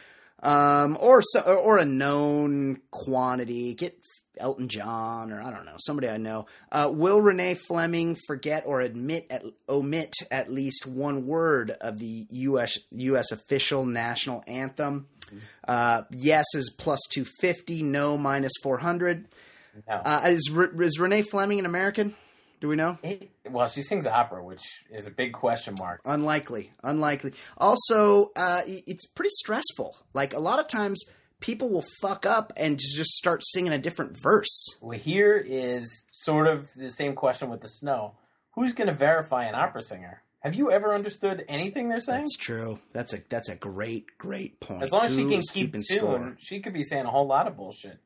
um, 0.42 0.98
or 1.00 1.22
so, 1.22 1.40
or 1.40 1.78
a 1.78 1.84
known 1.84 2.80
quantity. 2.90 3.74
Get 3.74 3.96
Elton 4.38 4.68
John 4.68 5.30
or 5.30 5.40
I 5.40 5.50
don't 5.50 5.64
know 5.64 5.76
somebody 5.78 6.08
I 6.08 6.16
know. 6.16 6.46
Uh, 6.70 6.90
will 6.92 7.20
Renee 7.20 7.54
Fleming 7.54 8.16
forget 8.26 8.64
or 8.66 8.80
admit 8.80 9.26
at, 9.30 9.44
omit 9.68 10.14
at 10.30 10.50
least 10.50 10.86
one 10.86 11.26
word 11.26 11.70
of 11.70 11.98
the 11.98 12.26
U.S. 12.30 12.78
U.S. 12.90 13.30
official 13.30 13.86
national 13.86 14.42
anthem? 14.46 15.06
Uh, 15.66 16.02
yes 16.10 16.44
is 16.54 16.74
plus 16.76 17.00
two 17.10 17.24
fifty. 17.40 17.82
No 17.82 18.18
minus 18.18 18.52
four 18.62 18.78
hundred. 18.78 19.28
No. 19.88 19.94
Uh, 20.04 20.22
is 20.26 20.50
is 20.80 20.98
Renee 20.98 21.22
Fleming 21.22 21.58
an 21.58 21.66
American? 21.66 22.14
Do 22.60 22.68
we 22.68 22.76
know? 22.76 22.98
It- 23.02 23.30
well, 23.50 23.66
she 23.66 23.82
sings 23.82 24.06
opera, 24.06 24.42
which 24.44 24.62
is 24.90 25.06
a 25.06 25.10
big 25.10 25.32
question 25.32 25.74
mark. 25.78 26.00
Unlikely. 26.04 26.70
Unlikely. 26.84 27.32
Also, 27.58 28.30
uh, 28.36 28.62
it's 28.66 29.04
pretty 29.06 29.30
stressful. 29.32 29.96
Like 30.14 30.32
a 30.32 30.38
lot 30.38 30.60
of 30.60 30.68
times, 30.68 31.02
people 31.40 31.68
will 31.68 31.84
fuck 32.00 32.24
up 32.24 32.52
and 32.56 32.78
just 32.78 33.10
start 33.10 33.42
singing 33.44 33.72
a 33.72 33.78
different 33.78 34.16
verse. 34.22 34.76
Well, 34.80 34.96
here 34.98 35.36
is 35.36 36.06
sort 36.12 36.46
of 36.46 36.68
the 36.76 36.88
same 36.90 37.14
question 37.14 37.50
with 37.50 37.60
the 37.60 37.68
snow. 37.68 38.14
Who's 38.54 38.74
going 38.74 38.88
to 38.88 38.94
verify 38.94 39.44
an 39.44 39.54
opera 39.56 39.82
singer? 39.82 40.22
Have 40.40 40.54
you 40.54 40.70
ever 40.70 40.94
understood 40.94 41.44
anything 41.48 41.88
they're 41.88 42.00
saying? 42.00 42.22
That's 42.22 42.36
true. 42.36 42.78
That's 42.92 43.12
a 43.12 43.18
that's 43.28 43.48
a 43.48 43.54
great 43.54 44.06
great 44.18 44.60
point. 44.60 44.82
As 44.82 44.92
long 44.92 45.04
as 45.04 45.14
she 45.16 45.24
can 45.24 45.40
keep 45.40 45.72
tune, 45.72 45.82
score? 45.82 46.36
she 46.38 46.60
could 46.60 46.72
be 46.72 46.82
saying 46.82 47.06
a 47.06 47.10
whole 47.10 47.26
lot 47.26 47.46
of 47.46 47.56
bullshit. 47.56 47.98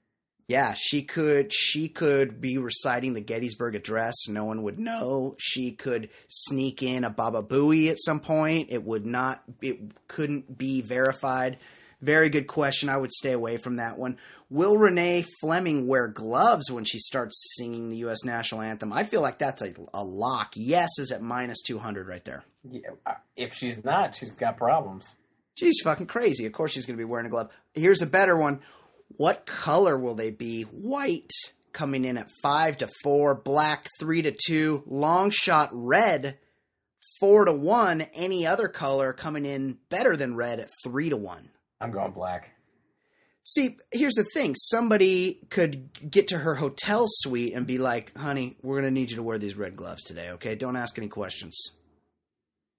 Yeah, 0.49 0.75
she 0.77 1.03
could. 1.03 1.53
She 1.53 1.89
could 1.89 2.41
be 2.41 2.57
reciting 2.57 3.15
the 3.15 3.21
Gettysburg 3.21 3.75
Address. 3.75 4.29
No 4.29 4.45
one 4.45 4.63
would 4.63 4.79
know. 4.79 5.35
She 5.39 5.73
could 5.73 6.09
sneak 6.29 6.83
in 6.85 7.03
a 7.03 7.11
Baba 7.11 7.43
Booey 7.43 7.91
at 7.91 7.99
some 7.99 8.21
point. 8.21 8.69
It 8.71 8.85
would 8.85 9.05
not. 9.05 9.43
It 9.61 9.81
couldn't 10.07 10.57
be 10.57 10.83
verified. 10.83 11.59
Very 12.01 12.29
good 12.29 12.47
question. 12.47 12.89
I 12.89 12.97
would 12.97 13.11
stay 13.13 13.33
away 13.33 13.57
from 13.57 13.77
that 13.77 13.99
one. 13.99 14.19
Will 14.49 14.77
Renee 14.77 15.25
Fleming 15.41 15.89
wear 15.89 16.07
gloves 16.07 16.71
when 16.71 16.85
she 16.85 17.01
starts 17.01 17.57
singing 17.59 17.91
the 17.91 17.97
U.S. 17.99 18.23
national 18.23 18.61
anthem? 18.61 18.93
I 18.93 19.03
feel 19.03 19.23
like 19.23 19.39
that's 19.39 19.63
a, 19.63 19.75
a 19.93 20.05
lock. 20.05 20.53
Yes 20.55 20.91
is 20.99 21.11
at 21.11 21.23
minus 21.23 21.61
two 21.63 21.79
hundred 21.81 22.07
right 22.07 22.25
there. 22.25 22.45
Yeah, 22.71 22.91
uh, 23.05 23.15
if 23.35 23.53
she's 23.55 23.85
not, 23.85 24.15
she's 24.15 24.31
got 24.31 24.57
problems. 24.57 25.17
She's 25.59 25.81
fucking 25.83 26.07
crazy. 26.07 26.47
Of 26.47 26.53
course 26.53 26.71
she's 26.71 26.87
going 26.87 26.97
to 26.97 27.01
be 27.01 27.05
wearing 27.05 27.27
a 27.27 27.31
glove. 27.31 27.51
Here's 27.75 28.03
a 28.03 28.07
better 28.07 28.37
one. 28.37 28.61
What 29.09 29.47
color 29.47 29.97
will 29.99 30.15
they 30.15 30.31
be? 30.31 30.63
White 30.63 31.31
coming 31.73 32.05
in 32.05 32.17
at 32.19 32.31
5 32.43 32.79
to 32.79 32.89
4, 33.03 33.35
black 33.35 33.87
3 34.01 34.23
to 34.23 34.33
2, 34.47 34.85
long 34.87 35.31
shot 35.31 35.69
red 35.73 36.39
4 37.21 37.47
to 37.47 37.53
1, 37.53 38.03
any 38.15 38.47
other 38.47 38.69
color 38.69 39.13
coming 39.13 39.45
in 39.45 39.79
better 39.89 40.17
than 40.17 40.35
red 40.37 40.61
at 40.61 40.69
3 40.85 41.11
to 41.11 41.17
1. 41.17 41.49
I'm 41.81 41.91
going 41.91 42.13
black. 42.13 42.53
See, 43.45 43.77
here's 43.93 44.15
the 44.15 44.25
thing. 44.35 44.55
Somebody 44.57 45.41
could 45.51 46.11
get 46.11 46.29
to 46.29 46.39
her 46.39 46.57
hotel 46.57 47.05
suite 47.07 47.55
and 47.55 47.65
be 47.65 47.79
like, 47.79 48.17
"Honey, 48.17 48.57
we're 48.61 48.81
going 48.81 48.93
to 48.93 49.01
need 49.01 49.11
you 49.11 49.17
to 49.17 49.23
wear 49.23 49.39
these 49.39 49.55
red 49.55 49.77
gloves 49.77 50.03
today, 50.03 50.31
okay? 50.31 50.57
Don't 50.57 50.75
ask 50.77 50.99
any 50.99 51.07
questions." 51.09 51.57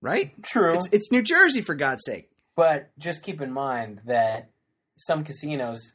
Right? 0.01 0.33
True, 0.43 0.73
It's 0.75 0.87
it's 0.91 1.11
New 1.11 1.23
Jersey 1.23 1.61
for 1.61 1.73
God's 1.73 2.03
sake. 2.05 2.29
but 2.55 2.89
just 2.99 3.23
keep 3.23 3.39
in 3.41 3.51
mind 3.53 4.01
that 4.05 4.49
some 4.97 5.23
casinos 5.23 5.93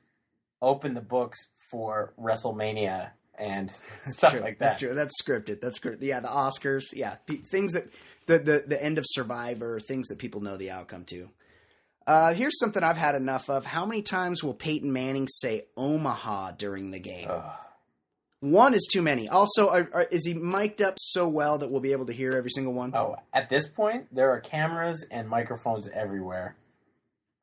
open 0.62 0.94
the 0.94 1.02
books 1.02 1.38
for 1.70 2.14
WrestleMania 2.18 3.10
and 3.38 3.70
stuff 4.06 4.40
like 4.40 4.58
That's 4.58 4.78
true. 4.78 4.94
That's 4.94 5.20
scripted. 5.22 5.60
That's 5.60 5.78
scripted. 5.78 6.02
Yeah, 6.02 6.20
the 6.20 6.28
Oscars. 6.28 6.84
Yeah, 6.94 7.16
P- 7.26 7.36
things 7.36 7.72
that 7.72 7.88
the, 8.26 8.38
the 8.38 8.64
the 8.66 8.82
end 8.82 8.98
of 8.98 9.04
Survivor, 9.06 9.80
things 9.80 10.08
that 10.08 10.18
people 10.18 10.40
know 10.40 10.56
the 10.56 10.70
outcome 10.70 11.04
to. 11.06 11.28
Uh, 12.06 12.32
here's 12.34 12.58
something 12.58 12.82
I've 12.82 12.96
had 12.96 13.14
enough 13.14 13.48
of. 13.48 13.64
How 13.64 13.86
many 13.86 14.02
times 14.02 14.42
will 14.42 14.54
Peyton 14.54 14.92
Manning 14.92 15.28
say 15.28 15.66
Omaha 15.76 16.52
during 16.52 16.90
the 16.90 16.98
game? 16.98 17.28
Ugh. 17.30 17.52
One 18.40 18.74
is 18.74 18.88
too 18.92 19.02
many. 19.02 19.28
Also, 19.28 19.68
are, 19.68 19.88
are, 19.92 20.06
is 20.10 20.26
he 20.26 20.34
mic'd 20.34 20.82
up 20.82 20.96
so 20.98 21.28
well 21.28 21.58
that 21.58 21.70
we'll 21.70 21.80
be 21.80 21.92
able 21.92 22.06
to 22.06 22.12
hear 22.12 22.32
every 22.32 22.50
single 22.50 22.72
one? 22.72 22.92
Oh, 22.92 23.14
at 23.32 23.48
this 23.48 23.68
point, 23.68 24.12
there 24.12 24.32
are 24.32 24.40
cameras 24.40 25.06
and 25.12 25.28
microphones 25.28 25.88
everywhere. 25.88 26.56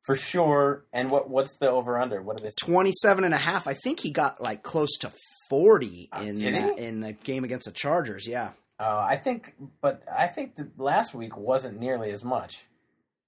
For 0.06 0.14
sure. 0.16 0.84
And 0.92 1.10
what 1.10 1.28
what's 1.28 1.58
the 1.58 1.70
over 1.70 1.98
under? 1.98 2.22
What 2.22 2.40
are 2.40 2.42
they 2.42 2.50
27 2.62 3.24
and 3.24 3.34
a 3.34 3.38
half. 3.38 3.66
I 3.66 3.74
think 3.74 4.00
he 4.00 4.10
got 4.10 4.40
like 4.40 4.62
close 4.62 4.96
to 5.00 5.12
40 5.50 6.08
Oh, 6.12 6.22
in 6.22 6.34
that, 6.36 6.78
in 6.78 7.00
the 7.00 7.12
game 7.12 7.44
against 7.44 7.66
the 7.66 7.72
Chargers. 7.72 8.26
Yeah. 8.26 8.52
uh, 8.78 9.06
I 9.08 9.16
think 9.16 9.54
but 9.82 10.02
I 10.10 10.26
think 10.26 10.56
the 10.56 10.70
last 10.78 11.14
week 11.14 11.36
wasn't 11.36 11.78
nearly 11.80 12.10
as 12.12 12.24
much. 12.24 12.64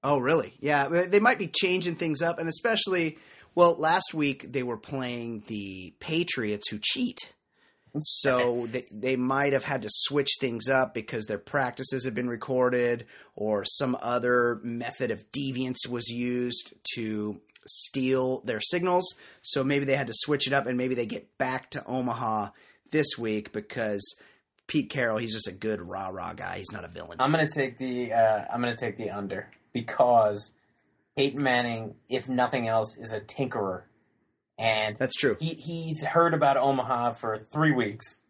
Oh, 0.04 0.18
really? 0.18 0.54
Yeah, 0.58 0.88
they 0.88 1.20
might 1.20 1.38
be 1.38 1.46
changing 1.46 1.94
things 1.94 2.22
up, 2.22 2.40
and 2.40 2.48
especially, 2.48 3.18
well, 3.54 3.76
last 3.78 4.12
week 4.14 4.50
they 4.52 4.64
were 4.64 4.76
playing 4.76 5.44
the 5.46 5.94
Patriots 6.00 6.68
who 6.70 6.80
cheat, 6.82 7.34
so 8.00 8.66
they 8.66 8.84
they 8.90 9.16
might 9.16 9.52
have 9.52 9.64
had 9.64 9.82
to 9.82 9.88
switch 9.90 10.36
things 10.40 10.68
up 10.68 10.94
because 10.94 11.26
their 11.26 11.38
practices 11.38 12.04
have 12.04 12.14
been 12.14 12.28
recorded, 12.28 13.06
or 13.36 13.64
some 13.64 13.96
other 14.00 14.60
method 14.62 15.10
of 15.10 15.30
deviance 15.32 15.88
was 15.88 16.08
used 16.08 16.74
to 16.94 17.40
steal 17.66 18.40
their 18.40 18.60
signals. 18.60 19.14
So 19.42 19.62
maybe 19.62 19.84
they 19.84 19.96
had 19.96 20.06
to 20.06 20.14
switch 20.16 20.46
it 20.46 20.52
up, 20.52 20.66
and 20.66 20.78
maybe 20.78 20.94
they 20.94 21.06
get 21.06 21.36
back 21.38 21.70
to 21.70 21.84
Omaha 21.86 22.50
this 22.90 23.18
week 23.18 23.52
because 23.52 24.02
Pete 24.66 24.88
Carroll, 24.88 25.18
he's 25.18 25.34
just 25.34 25.48
a 25.48 25.52
good 25.52 25.80
rah 25.80 26.08
rah 26.08 26.32
guy. 26.32 26.58
He's 26.58 26.72
not 26.72 26.84
a 26.84 26.88
villain. 26.88 27.18
I'm 27.20 27.30
gonna 27.30 27.48
take 27.48 27.78
the 27.78 28.12
uh, 28.12 28.44
I'm 28.52 28.60
gonna 28.60 28.76
take 28.76 28.96
the 28.96 29.10
under 29.10 29.50
because 29.72 30.54
Peyton 31.16 31.42
Manning, 31.42 31.94
if 32.08 32.28
nothing 32.28 32.68
else, 32.68 32.96
is 32.96 33.12
a 33.12 33.20
tinkerer, 33.20 33.82
and 34.62 34.96
That's 34.96 35.16
true. 35.16 35.36
he 35.40 35.54
he's 35.54 36.04
heard 36.04 36.34
about 36.34 36.56
Omaha 36.56 37.12
for 37.14 37.38
three 37.52 37.72
weeks. 37.72 38.20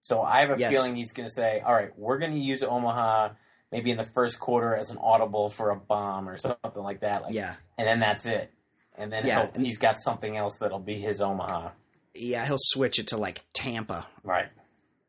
So 0.00 0.22
I 0.22 0.40
have 0.40 0.50
a 0.52 0.58
Yes. 0.58 0.72
feeling 0.72 0.94
he's 0.96 1.12
gonna 1.12 1.28
say, 1.28 1.60
"All 1.60 1.74
right, 1.74 1.90
we're 1.98 2.18
gonna 2.18 2.36
use 2.36 2.62
Omaha 2.62 3.30
maybe 3.72 3.90
in 3.90 3.96
the 3.96 4.08
first 4.14 4.40
quarter 4.40 4.74
as 4.74 4.90
an 4.90 4.98
audible 4.98 5.48
for 5.50 5.70
a 5.70 5.76
bomb 5.76 6.28
or 6.28 6.36
something 6.36 6.82
like 6.82 7.00
that." 7.00 7.22
Like, 7.22 7.34
Yeah. 7.34 7.56
and 7.76 7.86
then 7.86 7.98
that's 8.00 8.24
it. 8.26 8.52
And 8.96 9.12
then 9.12 9.26
Yeah. 9.26 9.48
he's 9.56 9.78
got 9.78 9.96
something 9.96 10.36
else 10.36 10.58
that'll 10.58 10.78
be 10.78 10.98
his 11.00 11.20
Omaha. 11.20 11.70
Yeah, 12.14 12.44
he'll 12.46 12.56
switch 12.58 12.98
it 12.98 13.06
to 13.08 13.16
like 13.16 13.44
Tampa 13.52 14.06
Right. 14.22 14.48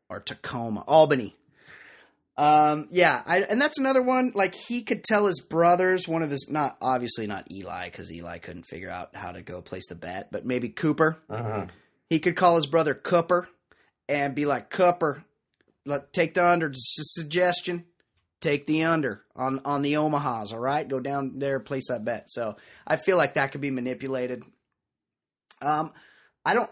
or 0.08 0.20
Tacoma, 0.20 0.84
Albany. 0.86 1.36
Um, 2.42 2.88
yeah, 2.90 3.22
I, 3.24 3.42
and 3.42 3.62
that's 3.62 3.78
another 3.78 4.02
one. 4.02 4.32
Like 4.34 4.56
he 4.56 4.82
could 4.82 5.04
tell 5.04 5.26
his 5.26 5.40
brothers, 5.40 6.08
one 6.08 6.22
of 6.24 6.30
his, 6.30 6.48
not 6.50 6.76
obviously 6.80 7.28
not 7.28 7.52
Eli, 7.52 7.84
because 7.84 8.12
Eli 8.12 8.38
couldn't 8.38 8.64
figure 8.66 8.90
out 8.90 9.14
how 9.14 9.30
to 9.30 9.42
go 9.42 9.62
place 9.62 9.86
the 9.88 9.94
bet, 9.94 10.32
but 10.32 10.44
maybe 10.44 10.68
Cooper. 10.68 11.18
hmm 11.30 11.64
He 12.10 12.18
could 12.18 12.34
call 12.34 12.56
his 12.56 12.66
brother 12.66 12.94
Cooper 12.94 13.48
and 14.08 14.34
be 14.34 14.44
like, 14.44 14.70
Cooper, 14.70 15.22
let 15.86 16.12
take 16.12 16.34
the 16.34 16.44
under. 16.44 16.68
Just 16.68 16.98
a 16.98 17.04
suggestion. 17.20 17.84
Take 18.40 18.66
the 18.66 18.82
under 18.82 19.22
on 19.36 19.60
on 19.64 19.82
the 19.82 19.92
Omahas. 19.92 20.52
All 20.52 20.58
right, 20.58 20.88
go 20.88 20.98
down 20.98 21.38
there, 21.38 21.60
place 21.60 21.86
that 21.90 22.04
bet. 22.04 22.24
So 22.28 22.56
I 22.84 22.96
feel 22.96 23.16
like 23.16 23.34
that 23.34 23.52
could 23.52 23.60
be 23.60 23.70
manipulated. 23.70 24.42
Um, 25.60 25.92
I 26.44 26.54
don't. 26.54 26.70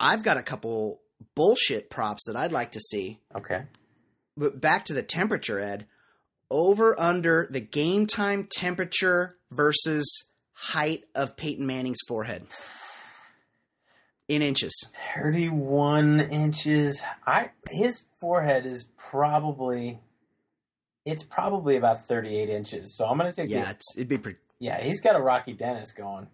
I've 0.00 0.24
got 0.24 0.38
a 0.38 0.42
couple 0.42 1.00
bullshit 1.36 1.88
props 1.88 2.24
that 2.26 2.34
I'd 2.34 2.50
like 2.50 2.72
to 2.72 2.80
see. 2.80 3.20
Okay. 3.36 3.62
But 4.36 4.60
back 4.60 4.84
to 4.86 4.94
the 4.94 5.02
temperature, 5.02 5.58
Ed. 5.58 5.86
Over 6.50 6.98
under 7.00 7.46
the 7.50 7.60
game 7.60 8.06
time 8.06 8.46
temperature 8.50 9.36
versus 9.50 10.30
height 10.52 11.04
of 11.14 11.36
Peyton 11.36 11.66
Manning's 11.66 12.00
forehead 12.06 12.46
in 14.28 14.42
inches. 14.42 14.74
31 15.14 16.20
inches. 16.20 17.02
I 17.26 17.50
his 17.70 18.04
forehead 18.20 18.66
is 18.66 18.84
probably 19.10 20.00
it's 21.04 21.22
probably 21.24 21.76
about 21.76 22.06
38 22.06 22.48
inches. 22.48 22.96
So 22.96 23.06
I'm 23.06 23.18
going 23.18 23.30
to 23.32 23.34
take 23.36 23.50
Yeah, 23.50 23.72
the, 23.72 23.78
it'd 23.96 24.08
be 24.08 24.18
pretty. 24.18 24.38
yeah, 24.58 24.80
he's 24.82 25.00
got 25.00 25.16
a 25.16 25.20
Rocky 25.20 25.52
Dennis 25.54 25.92
going. 25.92 26.28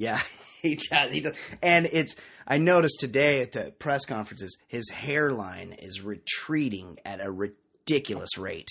Yeah, 0.00 0.18
he 0.62 0.76
does. 0.76 1.10
He 1.10 1.20
does. 1.20 1.34
And 1.62 1.86
it's. 1.92 2.16
I 2.46 2.58
noticed 2.58 2.98
today 2.98 3.42
at 3.42 3.52
the 3.52 3.72
press 3.78 4.04
conferences, 4.04 4.58
his 4.66 4.88
hairline 4.88 5.76
is 5.78 6.02
retreating 6.02 6.98
at 7.04 7.24
a 7.24 7.30
ridiculous 7.30 8.36
rate. 8.36 8.70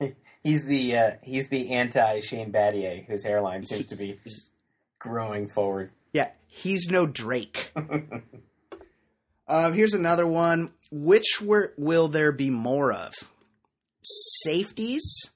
He's 0.42 0.64
the 0.64 0.96
uh, 0.96 1.10
he's 1.24 1.48
the 1.48 1.72
anti 1.72 2.20
Shane 2.20 2.52
Battier 2.52 3.04
whose 3.04 3.24
hairline 3.24 3.64
seems 3.64 3.86
to 3.86 3.96
be 3.96 4.20
growing 5.00 5.48
forward. 5.48 5.90
Yeah, 6.12 6.30
he's 6.46 6.88
no 6.88 7.04
Drake. 7.04 7.72
um, 9.48 9.72
here's 9.72 9.92
another 9.92 10.24
one. 10.24 10.70
Which 10.92 11.40
were, 11.42 11.74
will 11.76 12.06
there 12.06 12.30
be 12.30 12.50
more 12.50 12.92
of? 12.92 13.12
Safeties 14.04 15.30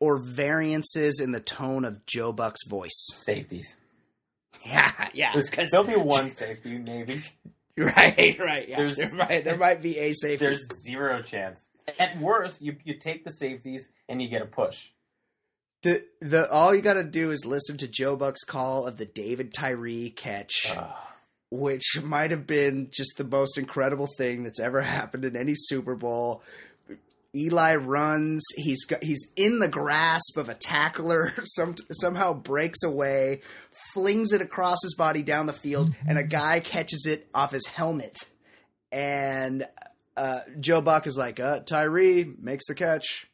or 0.00 0.18
variances 0.18 1.20
in 1.20 1.30
the 1.30 1.38
tone 1.38 1.84
of 1.84 2.04
Joe 2.04 2.32
Buck's 2.32 2.66
voice? 2.66 3.06
Safeties. 3.14 3.78
Yeah, 4.70 5.08
yeah. 5.14 5.32
There's, 5.32 5.50
'cause- 5.50 5.70
there'll 5.70 5.86
be 5.86 5.96
one 5.96 6.30
safety 6.42 6.78
maybe. 6.78 7.22
right, 7.76 8.36
right. 8.38 8.68
Yeah, 8.68 8.78
There's- 8.78 8.96
there, 8.96 9.14
might, 9.14 9.44
there 9.44 9.56
might 9.56 9.82
be 9.82 9.98
a 9.98 10.12
safety. 10.12 10.44
There's 10.46 10.66
zero 10.84 11.22
chance. 11.22 11.70
At 11.98 12.18
worst, 12.18 12.62
you 12.62 12.76
you 12.84 12.94
take 12.98 13.24
the 13.24 13.30
safeties 13.30 13.90
and 14.08 14.20
you 14.20 14.28
get 14.28 14.42
a 14.42 14.46
push. 14.46 14.88
the 15.82 16.04
the 16.20 16.50
all 16.50 16.74
you 16.74 16.82
got 16.82 16.94
to 16.94 17.04
do 17.04 17.30
is 17.30 17.44
listen 17.44 17.76
to 17.78 17.86
Joe 17.88 18.16
Buck's 18.16 18.42
call 18.44 18.86
of 18.86 18.96
the 18.96 19.06
David 19.06 19.54
Tyree 19.54 20.10
catch. 20.10 20.72
Ugh. 20.76 20.90
which 21.52 22.02
might 22.02 22.32
have 22.32 22.44
been 22.46 22.88
just 22.90 23.16
the 23.18 23.24
most 23.24 23.56
incredible 23.56 24.08
thing 24.18 24.42
that's 24.42 24.58
ever 24.58 24.82
happened 24.96 25.24
in 25.24 25.36
any 25.36 25.52
Super 25.54 25.94
Bowl. 25.94 26.42
Eli 27.36 27.76
runs. 27.76 28.42
He's 28.56 28.84
got, 28.84 29.04
he's 29.04 29.28
in 29.36 29.58
the 29.60 29.68
grasp 29.68 30.36
of 30.38 30.48
a 30.48 30.54
tackler. 30.54 31.32
Some 31.44 31.76
somehow 31.92 32.32
breaks 32.32 32.82
away, 32.82 33.42
flings 33.96 34.32
it 34.32 34.42
across 34.42 34.82
his 34.82 34.94
body 34.94 35.22
down 35.22 35.46
the 35.46 35.54
field, 35.54 35.94
and 36.06 36.18
a 36.18 36.22
guy 36.22 36.60
catches 36.60 37.06
it 37.06 37.26
off 37.34 37.50
his 37.50 37.66
helmet. 37.66 38.18
And 38.92 39.66
uh, 40.18 40.40
Joe 40.60 40.82
Buck 40.82 41.06
is 41.06 41.16
like, 41.16 41.40
uh, 41.40 41.60
Tyree 41.60 42.30
makes 42.38 42.66
the 42.66 42.74
catch. 42.74 43.30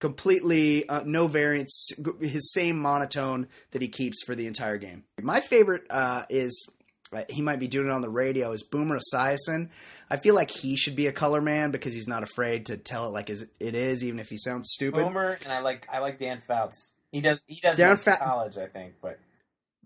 Completely 0.00 0.88
uh, 0.88 1.02
no 1.06 1.28
variance, 1.28 1.90
his 2.20 2.52
same 2.52 2.76
monotone 2.76 3.46
that 3.70 3.82
he 3.82 3.88
keeps 3.88 4.24
for 4.24 4.34
the 4.34 4.48
entire 4.48 4.78
game. 4.78 5.04
My 5.20 5.40
favorite 5.40 5.82
uh, 5.90 6.24
is 6.28 6.68
uh, 7.12 7.22
he 7.28 7.42
might 7.42 7.60
be 7.60 7.68
doing 7.68 7.86
it 7.86 7.92
on 7.92 8.00
the 8.00 8.10
radio 8.10 8.50
is 8.50 8.64
Boomer 8.64 8.98
Esiason. 8.98 9.68
I 10.10 10.16
feel 10.16 10.34
like 10.34 10.50
he 10.50 10.76
should 10.76 10.96
be 10.96 11.06
a 11.06 11.12
color 11.12 11.40
man 11.40 11.70
because 11.70 11.94
he's 11.94 12.08
not 12.08 12.24
afraid 12.24 12.66
to 12.66 12.76
tell 12.76 13.06
it 13.06 13.12
like 13.12 13.30
it 13.30 13.48
is, 13.60 14.02
even 14.02 14.18
if 14.18 14.28
he 14.28 14.38
sounds 14.38 14.70
stupid. 14.70 15.04
Boomer 15.04 15.38
and 15.44 15.52
I 15.52 15.60
like 15.60 15.86
I 15.92 16.00
like 16.00 16.18
Dan 16.18 16.40
Fouts. 16.40 16.94
He 17.12 17.20
does 17.20 17.44
he 17.46 17.60
does 17.60 17.76
Dan 17.76 17.90
Dan 17.90 17.96
Fa- 17.98 18.18
college, 18.20 18.58
I 18.58 18.66
think, 18.66 18.94
but 19.00 19.20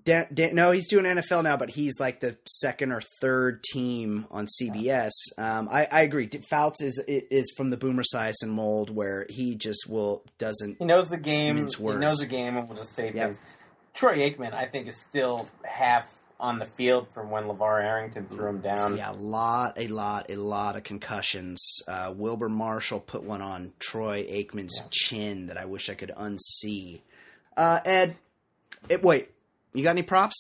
Dan, 0.07 0.27
Dan, 0.33 0.55
no, 0.55 0.71
he's 0.71 0.87
doing 0.89 1.05
NFL 1.05 1.43
now, 1.43 1.57
but 1.57 1.69
he's 1.69 1.99
like 1.99 2.21
the 2.21 2.37
second 2.47 2.93
or 2.93 3.03
third 3.21 3.63
team 3.65 4.27
on 4.31 4.47
CBS. 4.47 5.11
Um, 5.37 5.69
I, 5.71 5.89
I 5.91 6.03
agree. 6.03 6.31
Fouts 6.49 6.81
is 6.81 7.03
is 7.09 7.53
from 7.57 7.71
the 7.71 7.77
Boomer 7.77 8.05
Esiason 8.05 8.49
mold, 8.49 8.89
where 8.89 9.27
he 9.29 9.57
just 9.57 9.91
will 9.91 10.25
doesn't. 10.39 10.77
he 10.79 10.85
knows 10.85 11.09
the 11.09 11.19
game. 11.19 11.57
He 11.57 11.65
knows 11.97 12.19
the 12.19 12.27
game, 12.27 12.57
and 12.57 12.69
we'll 12.69 12.79
just 12.79 12.95
say 12.95 13.07
Yep. 13.07 13.15
things. 13.15 13.41
Troy 13.95 14.19
Aikman, 14.19 14.55
I 14.55 14.67
think, 14.67 14.87
is 14.87 14.97
still 15.01 15.49
half 15.65 16.13
on 16.39 16.59
the 16.61 16.67
field 16.67 17.09
from 17.13 17.31
when 17.31 17.45
LeVar 17.45 17.83
Arrington 17.83 18.27
threw 18.29 18.51
him 18.51 18.61
down. 18.61 18.97
Yeah, 18.97 19.11
a 19.11 19.15
lot, 19.15 19.73
a 19.77 19.89
lot, 19.89 20.31
a 20.31 20.37
lot 20.37 20.77
of 20.77 20.85
concussions. 20.85 21.81
Uh, 21.89 22.13
Wilber 22.15 22.49
Marshall 22.49 23.01
put 23.01 23.25
one 23.25 23.43
on 23.43 23.73
Troy 23.81 24.23
Aikman's 24.25 24.83
chin 24.91 25.47
that 25.47 25.57
I 25.57 25.65
wish 25.65 25.89
I 25.91 25.95
could 25.95 26.13
unsee. 26.17 27.01
Uh, 27.57 27.81
Ed, 27.85 28.17
it, 28.91 29.03
wait, 29.03 29.31
you 29.77 29.85
got 29.85 29.91
any 29.91 30.03
props? 30.03 30.35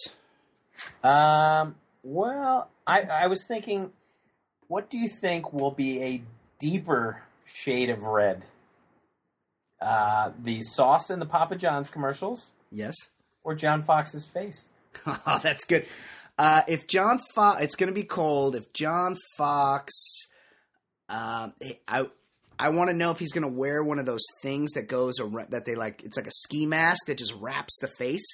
Um. 1.02 1.74
Well, 2.02 2.70
I 2.86 3.02
I 3.02 3.26
was 3.26 3.44
thinking, 3.46 3.90
what 4.68 4.90
do 4.90 4.98
you 4.98 5.08
think 5.08 5.52
will 5.52 5.70
be 5.70 6.02
a 6.02 6.22
deeper 6.60 7.22
shade 7.44 7.90
of 7.90 8.02
red? 8.02 8.44
Uh, 9.80 10.30
the 10.42 10.60
sauce 10.62 11.10
in 11.10 11.18
the 11.18 11.26
Papa 11.26 11.56
John's 11.56 11.90
commercials, 11.90 12.52
Yes. 12.72 12.94
or 13.44 13.54
John 13.54 13.82
Fox's 13.82 14.24
face? 14.26 14.70
Oh, 15.06 15.38
that's 15.42 15.64
good. 15.64 15.84
Uh, 16.38 16.62
if 16.68 16.86
John 16.86 17.18
Fox, 17.34 17.62
it's 17.62 17.76
going 17.76 17.88
to 17.88 17.94
be 17.94 18.02
cold. 18.04 18.56
If 18.56 18.72
John 18.72 19.16
Fox, 19.36 19.92
um, 21.10 21.52
I 21.86 22.06
I 22.58 22.70
want 22.70 22.88
to 22.90 22.96
know 22.96 23.10
if 23.10 23.18
he's 23.18 23.32
going 23.32 23.42
to 23.46 23.52
wear 23.52 23.82
one 23.84 23.98
of 23.98 24.06
those 24.06 24.24
things 24.42 24.72
that 24.72 24.88
goes 24.88 25.20
around 25.20 25.50
that 25.50 25.64
they 25.66 25.74
like. 25.74 26.02
It's 26.04 26.16
like 26.16 26.26
a 26.26 26.32
ski 26.32 26.64
mask 26.66 27.06
that 27.06 27.18
just 27.18 27.34
wraps 27.34 27.76
the 27.80 27.88
face. 27.88 28.26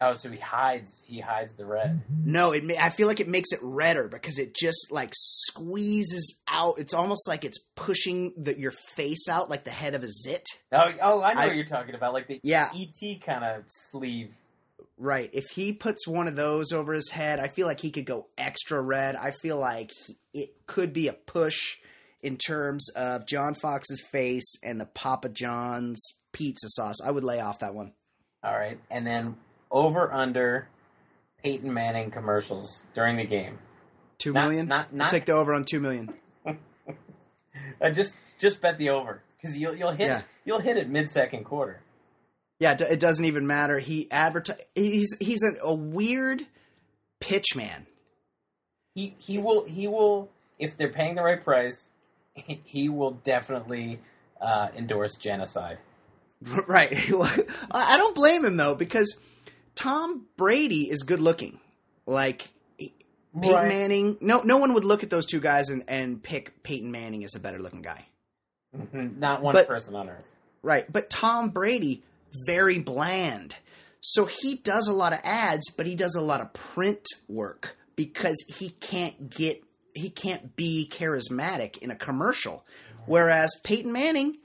Oh, 0.00 0.14
so 0.14 0.30
he 0.30 0.38
hides 0.38 1.02
he 1.06 1.18
hides 1.20 1.54
the 1.54 1.66
red. 1.66 1.96
Mm-hmm. 2.10 2.30
No, 2.32 2.52
it. 2.52 2.62
ma- 2.64 2.74
I 2.80 2.90
feel 2.90 3.08
like 3.08 3.18
it 3.20 3.28
makes 3.28 3.50
it 3.52 3.58
redder 3.62 4.06
because 4.08 4.38
it 4.38 4.54
just 4.54 4.92
like 4.92 5.12
squeezes 5.14 6.40
out. 6.48 6.78
It's 6.78 6.94
almost 6.94 7.26
like 7.28 7.44
it's 7.44 7.58
pushing 7.74 8.32
the, 8.36 8.58
your 8.58 8.72
face 8.94 9.28
out 9.28 9.50
like 9.50 9.64
the 9.64 9.70
head 9.70 9.94
of 9.94 10.04
a 10.04 10.08
zit. 10.08 10.44
Oh, 10.72 10.88
oh, 11.02 11.22
I 11.22 11.34
know 11.34 11.40
I- 11.40 11.46
what 11.48 11.56
you're 11.56 11.64
talking 11.64 11.94
about, 11.94 12.12
like 12.12 12.28
the 12.28 12.40
Yeah. 12.42 12.70
ET 12.74 13.20
kind 13.20 13.44
of 13.44 13.64
sleeve. 13.68 14.34
Right. 14.96 15.30
If 15.32 15.44
he 15.54 15.72
puts 15.72 16.06
one 16.08 16.26
of 16.28 16.36
those 16.36 16.72
over 16.72 16.92
his 16.92 17.10
head, 17.10 17.38
I 17.40 17.48
feel 17.48 17.66
like 17.66 17.80
he 17.80 17.90
could 17.90 18.04
go 18.06 18.26
extra 18.36 18.80
red. 18.80 19.14
I 19.16 19.30
feel 19.42 19.56
like 19.58 19.90
he, 20.06 20.16
it 20.34 20.66
could 20.66 20.92
be 20.92 21.08
a 21.08 21.12
push 21.12 21.76
in 22.20 22.36
terms 22.36 22.88
of 22.96 23.26
John 23.26 23.54
Fox's 23.54 24.02
face 24.12 24.54
and 24.62 24.80
the 24.80 24.86
Papa 24.86 25.28
John's 25.28 26.04
pizza 26.32 26.66
sauce. 26.70 26.96
I 27.04 27.12
would 27.12 27.22
lay 27.24 27.40
off 27.40 27.60
that 27.60 27.74
one. 27.74 27.92
All 28.42 28.56
right, 28.56 28.78
and 28.90 29.06
then 29.06 29.36
over 29.70 30.12
under 30.12 30.68
Peyton 31.42 31.72
Manning 31.72 32.10
commercials 32.10 32.82
during 32.94 33.16
the 33.16 33.24
game. 33.24 33.58
Two 34.18 34.32
Not- 34.32 34.44
million. 34.48 34.68
not- 34.68 34.88
I'll 34.90 34.96
not- 34.96 35.10
take 35.10 35.26
the 35.26 35.32
over 35.32 35.52
on 35.54 35.64
two 35.64 35.80
million. 35.80 36.12
Uh, 37.80 37.90
just 37.90 38.16
just 38.38 38.60
bet 38.60 38.78
the 38.78 38.90
over 38.90 39.22
because 39.36 39.56
you'll 39.56 39.74
you'll 39.74 39.90
hit 39.92 40.06
Yeah. 40.06 40.22
you'll 40.44 40.58
hit 40.60 40.76
it 40.76 40.88
mid 40.88 41.08
second 41.10 41.44
quarter. 41.44 41.80
Yeah, 42.60 42.76
it- 42.78 42.98
doesn't 43.00 43.24
even 43.24 43.46
matter. 43.46 43.78
He 43.78 44.08
advertise. 44.10 44.58
He's 44.74 45.16
he's 45.20 45.42
a, 45.44 45.52
a 45.62 45.74
weird 45.74 46.46
pitch 47.20 47.54
man. 47.56 47.86
He 48.94 49.14
he 49.18 49.38
will 49.38 49.64
he 49.64 49.86
will 49.88 50.28
if 50.58 50.76
they're 50.76 50.88
paying 50.88 51.14
the 51.14 51.22
right 51.22 51.42
price, 51.42 51.90
he 52.34 52.88
will 52.88 53.12
definitely 53.12 54.00
uh, 54.40 54.68
endorse 54.76 55.16
genocide. 55.16 55.78
Right. 56.68 56.92
I 57.72 57.96
don't 57.96 58.14
blame 58.14 58.44
him 58.44 58.56
though 58.56 58.74
because 58.76 59.18
Tom 59.78 60.26
Brady 60.36 60.90
is 60.90 61.02
good 61.04 61.20
looking. 61.20 61.60
Like 62.06 62.48
Peyton 62.78 62.92
Right. 63.34 63.68
Manning. 63.68 64.16
No, 64.20 64.40
no 64.42 64.56
one 64.56 64.72
would 64.74 64.84
look 64.84 65.02
at 65.02 65.10
those 65.10 65.26
two 65.26 65.40
guys 65.40 65.68
and, 65.68 65.84
and 65.86 66.20
pick 66.22 66.62
Peyton 66.62 66.90
Manning 66.90 67.22
as 67.24 67.34
a 67.34 67.40
better 67.40 67.58
looking 67.58 67.82
guy. 67.82 68.06
Mhm. 68.76 69.16
Not 69.18 69.42
one 69.42 69.52
But- 69.54 69.68
person 69.68 69.94
on 69.94 70.08
earth. 70.08 70.26
Right. 70.62 70.90
But 70.90 71.08
Tom 71.10 71.50
Brady, 71.50 72.02
very 72.46 72.78
bland. 72.78 73.56
So 74.00 74.24
he 74.26 74.56
does 74.56 74.88
a 74.88 74.92
lot 74.92 75.12
of 75.12 75.20
ads, 75.22 75.70
but 75.76 75.86
he 75.86 75.94
does 75.94 76.14
a 76.16 76.20
lot 76.20 76.40
of 76.40 76.52
print 76.52 77.06
work 77.28 77.76
because 77.96 78.36
he 78.48 78.70
can't 78.80 79.30
get 79.30 79.62
he 79.94 80.10
can't 80.10 80.54
be 80.54 80.88
charismatic 80.92 81.78
in 81.78 81.90
a 81.90 81.96
commercial. 81.96 82.64
Whereas 83.06 83.50
Peyton 83.64 83.90
Manning, 83.92 84.38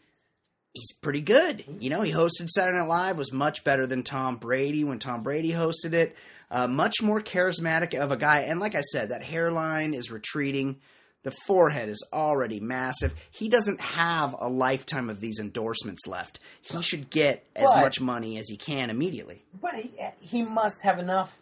he's 0.73 0.91
pretty 1.01 1.21
good. 1.21 1.63
You 1.79 1.89
know, 1.89 2.01
he 2.01 2.11
hosted 2.11 2.49
Saturday 2.49 2.77
Night 2.79 2.87
Live, 2.87 3.17
was 3.17 3.31
much 3.31 3.63
better 3.63 3.85
than 3.87 4.03
Tom 4.03 4.37
Brady 4.37 4.83
when 4.83 4.99
Tom 4.99 5.23
Brady 5.23 5.51
hosted 5.51 5.93
it. 5.93 6.15
Uh, 6.51 6.67
much 6.67 7.01
more 7.01 7.19
charismatic 7.21 7.95
of 7.95 8.11
a 8.11 8.17
guy. 8.17 8.41
And 8.41 8.59
like 8.59 8.75
I 8.75 8.81
said, 8.81 9.09
that 9.09 9.23
hairline 9.23 9.93
is 9.93 10.11
retreating. 10.11 10.77
The 11.23 11.31
forehead 11.47 11.87
is 11.89 12.05
already 12.11 12.59
massive. 12.59 13.15
He 13.31 13.47
doesn't 13.49 13.79
have 13.79 14.35
a 14.37 14.49
lifetime 14.49 15.09
of 15.09 15.19
these 15.21 15.39
endorsements 15.39 16.05
left. 16.05 16.39
He 16.61 16.81
should 16.83 17.09
get 17.09 17.45
as 17.55 17.71
But- 17.71 17.81
much 17.81 18.01
money 18.01 18.37
as 18.37 18.47
he 18.49 18.57
can 18.57 18.89
immediately. 18.89 19.43
But 19.59 19.75
he 19.75 19.91
he 20.19 20.41
must 20.43 20.81
have 20.81 20.99
enough. 20.99 21.41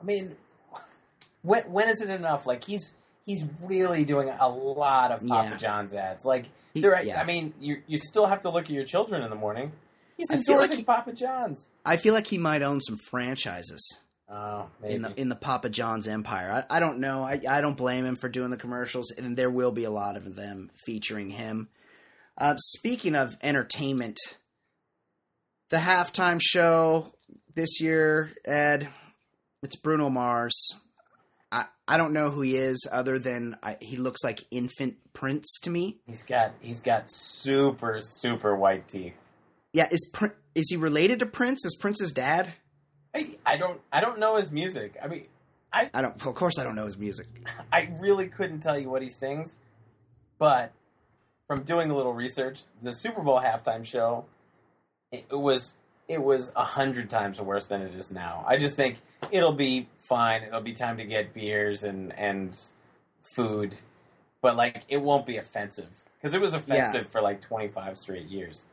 I 0.00 0.04
mean, 0.04 0.34
when 1.42 1.64
when 1.70 1.88
is 1.88 2.00
it 2.00 2.10
enough? 2.10 2.46
Like 2.46 2.64
he's 2.64 2.92
he's 3.28 3.44
really 3.62 4.04
doing 4.04 4.28
a 4.28 4.48
lot 4.48 5.12
of 5.12 5.24
Papa 5.24 5.50
Yeah. 5.50 5.56
John's 5.58 5.94
ads. 5.94 6.24
Like 6.24 6.46
He- 6.74 6.80
yeah. 6.80 7.20
I 7.20 7.24
mean, 7.24 7.54
you 7.60 7.82
you 7.86 7.98
still 7.98 8.26
have 8.26 8.40
to 8.40 8.50
look 8.50 8.64
at 8.64 8.70
your 8.70 8.84
children 8.84 9.22
in 9.22 9.30
the 9.30 9.36
morning. 9.36 9.70
He's 10.16 10.28
feel 10.30 10.38
like 10.38 10.48
endorsing 10.48 10.78
he- 10.78 10.84
Papa 10.84 11.12
John's. 11.12 11.68
I 11.84 11.96
feel 11.98 12.14
like 12.14 12.26
he 12.26 12.38
might 12.38 12.62
own 12.62 12.80
some 12.80 12.96
franchises. 12.96 13.80
Oh, 14.30 14.68
maybe. 14.82 14.94
in 14.94 15.02
the 15.02 15.20
in 15.20 15.28
the 15.28 15.36
Papa 15.36 15.68
John's 15.70 16.08
empire. 16.08 16.66
I, 16.70 16.76
I 16.76 16.80
don't 16.80 16.98
know. 16.98 17.22
I, 17.22 17.40
I 17.48 17.60
don't 17.60 17.76
blame 17.76 18.04
him 18.04 18.16
for 18.16 18.28
doing 18.28 18.50
the 18.50 18.56
commercials, 18.58 19.10
and 19.12 19.36
there 19.36 19.50
will 19.50 19.72
be 19.72 19.84
a 19.84 19.90
lot 19.90 20.16
of 20.16 20.34
them 20.34 20.70
featuring 20.84 21.30
him. 21.30 21.68
Uh, 22.36 22.56
speaking 22.58 23.14
of 23.14 23.36
entertainment, 23.42 24.18
the 25.70 25.78
halftime 25.78 26.40
show 26.42 27.12
this 27.54 27.80
year, 27.80 28.32
Ed, 28.44 28.88
it's 29.62 29.76
Bruno 29.76 30.08
Mars. 30.10 30.54
I, 31.50 31.66
I 31.86 31.96
don't 31.96 32.12
know 32.12 32.30
who 32.30 32.42
he 32.42 32.56
is 32.56 32.86
other 32.90 33.18
than 33.18 33.56
I, 33.62 33.76
he 33.80 33.96
looks 33.96 34.22
like 34.22 34.44
infant 34.50 34.96
Prince 35.14 35.58
to 35.62 35.70
me. 35.70 35.98
he's 36.06 36.22
got 36.22 36.52
he's 36.60 36.80
got 36.80 37.04
super 37.06 38.00
super 38.00 38.54
white 38.54 38.86
teeth. 38.88 39.14
Yeah, 39.72 39.88
is 39.90 40.10
is 40.54 40.68
he 40.70 40.76
related 40.76 41.20
to 41.20 41.26
Prince? 41.26 41.64
Is 41.64 41.76
Prince's 41.76 42.12
dad? 42.12 42.52
I, 43.14 43.36
I 43.46 43.56
don't 43.56 43.80
I 43.92 44.00
don't 44.00 44.18
know 44.18 44.36
his 44.36 44.52
music. 44.52 44.96
I 45.02 45.08
mean, 45.08 45.26
I 45.72 45.90
I 45.94 46.02
don't. 46.02 46.14
Of 46.14 46.34
course, 46.34 46.58
I 46.58 46.64
don't 46.64 46.74
know 46.76 46.84
his 46.84 46.98
music. 46.98 47.26
I 47.72 47.90
really 48.00 48.28
couldn't 48.28 48.60
tell 48.60 48.78
you 48.78 48.90
what 48.90 49.02
he 49.02 49.08
sings, 49.08 49.58
but 50.38 50.72
from 51.46 51.62
doing 51.62 51.90
a 51.90 51.96
little 51.96 52.12
research, 52.12 52.62
the 52.82 52.92
Super 52.92 53.22
Bowl 53.22 53.40
halftime 53.40 53.84
show, 53.84 54.26
it 55.10 55.26
was 55.30 55.76
it 56.08 56.22
was 56.22 56.52
a 56.56 56.64
hundred 56.64 57.10
times 57.10 57.40
worse 57.40 57.66
than 57.66 57.82
it 57.82 57.94
is 57.94 58.10
now. 58.10 58.44
I 58.48 58.56
just 58.56 58.76
think 58.76 59.00
it'll 59.30 59.52
be 59.52 59.88
fine. 60.08 60.42
It'll 60.42 60.60
be 60.62 60.72
time 60.72 60.96
to 60.98 61.04
get 61.04 61.34
beers 61.34 61.84
and 61.84 62.12
and 62.18 62.58
food, 63.34 63.74
but 64.40 64.56
like 64.56 64.84
it 64.88 64.98
won't 65.02 65.26
be 65.26 65.36
offensive 65.36 65.90
because 66.20 66.34
it 66.34 66.40
was 66.40 66.54
offensive 66.54 67.08
for 67.10 67.20
like 67.20 67.40
twenty 67.40 67.68
five 67.68 67.98
straight 67.98 68.26
years. 68.28 68.64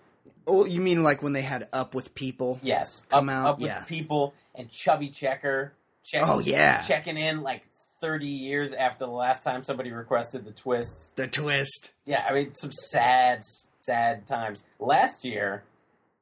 Oh, 0.47 0.65
you 0.65 0.79
mean 0.79 1.01
like 1.03 1.23
when 1.23 1.33
they 1.33 1.41
had 1.41 1.67
Up 1.73 1.95
with 1.95 2.13
People? 2.13 2.59
Yes, 2.61 3.03
Come 3.09 3.29
up, 3.29 3.36
out, 3.36 3.47
up 3.47 3.59
with 3.59 3.88
people 3.88 4.33
and 4.53 4.69
Chubby 4.69 5.09
Checker. 5.09 5.73
Check, 6.03 6.21
Oh, 6.23 6.38
yeah. 6.38 6.81
checking 6.81 7.17
in 7.17 7.41
like 7.41 7.63
thirty 7.99 8.27
years 8.27 8.73
after 8.75 9.05
the 9.05 9.11
last 9.11 9.43
time 9.43 9.63
somebody 9.63 9.91
requested 9.91 10.45
the 10.45 10.51
twists. 10.51 11.11
The 11.15 11.27
twist. 11.27 11.93
Yeah, 12.05 12.23
I 12.29 12.33
mean 12.33 12.53
some 12.53 12.71
sad, 12.71 13.41
sad 13.81 14.27
times. 14.27 14.63
Last 14.79 15.25
year, 15.25 15.63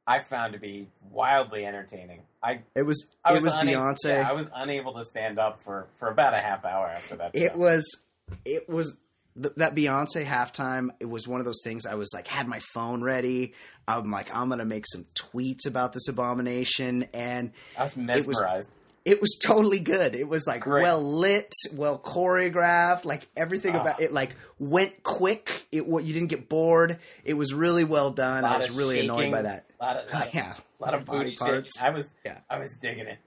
I 0.06 0.20
found 0.20 0.54
to 0.54 0.60
be 0.60 0.90
wildly 1.12 1.66
entertaining. 1.66 2.22
I 2.42 2.62
It 2.76 2.84
was 2.84 3.08
I 3.24 3.36
it 3.36 3.42
was, 3.42 3.54
una- 3.56 3.72
Beyonce. 3.72 4.06
yeah, 4.08 4.30
I 4.30 4.34
was 4.34 4.50
unable 4.54 4.94
to 4.96 5.04
stand 5.04 5.40
up 5.40 5.60
for 5.62 5.88
for 5.98 6.10
about 6.10 6.34
a 6.34 6.40
half 6.40 6.66
hour 6.66 6.88
after 6.88 7.16
that. 7.18 7.32
it 7.36 7.52
show. 7.54 7.58
was 7.58 8.02
it 8.46 8.68
was 8.70 8.98
th- 9.42 9.54
that 9.58 9.76
Beyonce 9.76 10.26
halftime. 10.26 10.90
It 11.00 11.06
was 11.10 11.28
one 11.28 11.40
of 11.40 11.46
those 11.46 11.62
things. 11.64 11.86
I 11.86 11.96
was 11.96 12.12
like, 12.14 12.28
had 12.28 12.48
my 12.48 12.60
phone 12.74 13.02
ready. 13.02 13.54
I'm 13.88 14.12
like, 14.12 14.34
I'm 14.36 14.50
gonna 14.50 14.66
make 14.66 14.86
some 14.88 15.06
tweets 15.16 15.68
about 15.68 15.94
this 15.94 16.08
abomination, 16.10 17.08
and 17.14 17.52
I 17.78 17.84
was 17.84 17.96
was- 17.96 18.06
mesmerized. 18.06 18.72
It 19.06 19.20
was 19.22 19.38
totally 19.44 19.80
good. 19.80 20.16
It 20.16 20.28
was 20.28 20.48
like 20.48 20.62
Great. 20.62 20.84
well 20.84 21.02
lit, 21.02 21.52
well 21.74 21.98
choreographed, 22.00 23.06
like 23.06 23.28
everything 23.36 23.76
Ah. 23.76 23.82
about 23.82 24.02
it. 24.02 24.12
Like 24.14 24.36
went 24.60 25.04
quick. 25.04 25.66
It 25.72 25.86
you 25.88 26.14
didn't 26.14 26.28
get 26.30 26.50
bored. 26.50 27.00
It 27.24 27.34
was 27.34 27.54
really 27.54 27.84
well 27.84 28.12
done. 28.12 28.46
I 28.46 28.58
was 28.58 28.70
of 28.70 28.78
really 28.78 29.02
annoyed 29.02 29.32
by 29.32 29.42
that. 29.44 29.66
lot 29.82 29.98
of, 29.98 30.14
lot 30.14 30.28
of, 30.28 30.34
yeah, 30.34 30.54
a 30.80 30.84
lot 30.84 30.94
of 30.94 31.06
body 31.06 31.20
booty 31.20 31.30
shaking. 31.36 31.48
parts. 31.54 31.82
I 31.82 31.90
was 31.90 32.14
Yeah. 32.26 32.40
I 32.50 32.60
was 32.60 32.76
digging 32.80 33.08
it. 33.08 33.20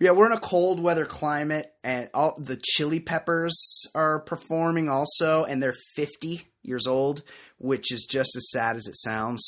Yeah, 0.00 0.10
we're 0.10 0.26
in 0.26 0.32
a 0.32 0.40
cold 0.40 0.80
weather 0.80 1.04
climate, 1.06 1.72
and 1.84 2.08
all 2.14 2.34
the 2.36 2.56
Chili 2.62 2.98
Peppers 2.98 3.54
are 3.94 4.18
performing 4.20 4.88
also, 4.88 5.44
and 5.44 5.62
they're 5.62 5.74
50 5.94 6.42
years 6.62 6.86
old, 6.88 7.22
which 7.58 7.92
is 7.92 8.04
just 8.10 8.34
as 8.36 8.50
sad 8.50 8.74
as 8.76 8.86
it 8.88 8.96
sounds. 8.96 9.42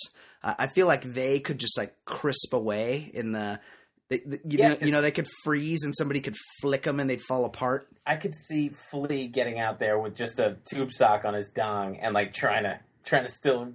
Uh, 0.44 0.54
I 0.58 0.66
feel 0.68 0.86
like 0.86 1.02
they 1.02 1.40
could 1.40 1.58
just 1.58 1.76
like 1.76 1.96
crisp 2.04 2.52
away 2.52 3.10
in 3.12 3.32
the, 3.32 3.58
they, 4.08 4.18
the- 4.18 4.40
you 4.48 4.58
Yeah, 4.58 4.68
know, 4.70 4.76
you 4.80 4.92
know, 4.92 5.02
they 5.02 5.10
could 5.10 5.26
freeze 5.44 5.82
and 5.84 5.94
somebody 5.96 6.20
could 6.20 6.36
flick 6.60 6.82
them 6.82 7.00
and 7.00 7.08
they'd 7.10 7.22
fall 7.28 7.44
apart. 7.44 7.88
I 8.06 8.16
could 8.16 8.34
see 8.34 8.68
Flea 8.90 9.26
getting 9.26 9.58
out 9.58 9.78
there 9.78 9.98
with 9.98 10.14
just 10.14 10.38
a 10.38 10.56
tube 10.70 10.92
sock 10.92 11.24
on 11.24 11.34
his 11.34 11.48
dong 11.50 11.96
and 11.96 12.14
like 12.14 12.32
trying 12.32 12.62
to 12.64 12.78
trying 13.04 13.24
to 13.24 13.30
still 13.30 13.72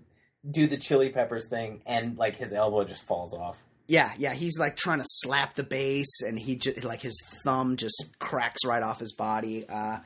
do 0.50 0.68
the 0.68 0.78
chili 0.78 1.10
peppers 1.10 1.48
thing 1.50 1.82
and 1.86 2.18
like 2.18 2.38
his 2.38 2.54
elbow 2.54 2.84
just 2.84 3.04
falls 3.06 3.34
off. 3.34 3.62
Yeah, 3.88 4.12
yeah, 4.18 4.34
he's 4.34 4.58
like 4.58 4.78
trying 4.78 5.00
to 5.00 5.06
slap 5.06 5.56
the 5.56 5.64
bass, 5.64 6.22
and 6.26 6.40
he 6.40 6.56
just 6.56 6.86
like 6.86 7.02
his 7.02 7.18
thumb 7.44 7.76
just 7.76 8.02
cracks 8.20 8.64
right 8.66 8.82
off 8.82 9.00
his 9.00 9.12
body. 9.12 9.68
Uh, 9.68 9.98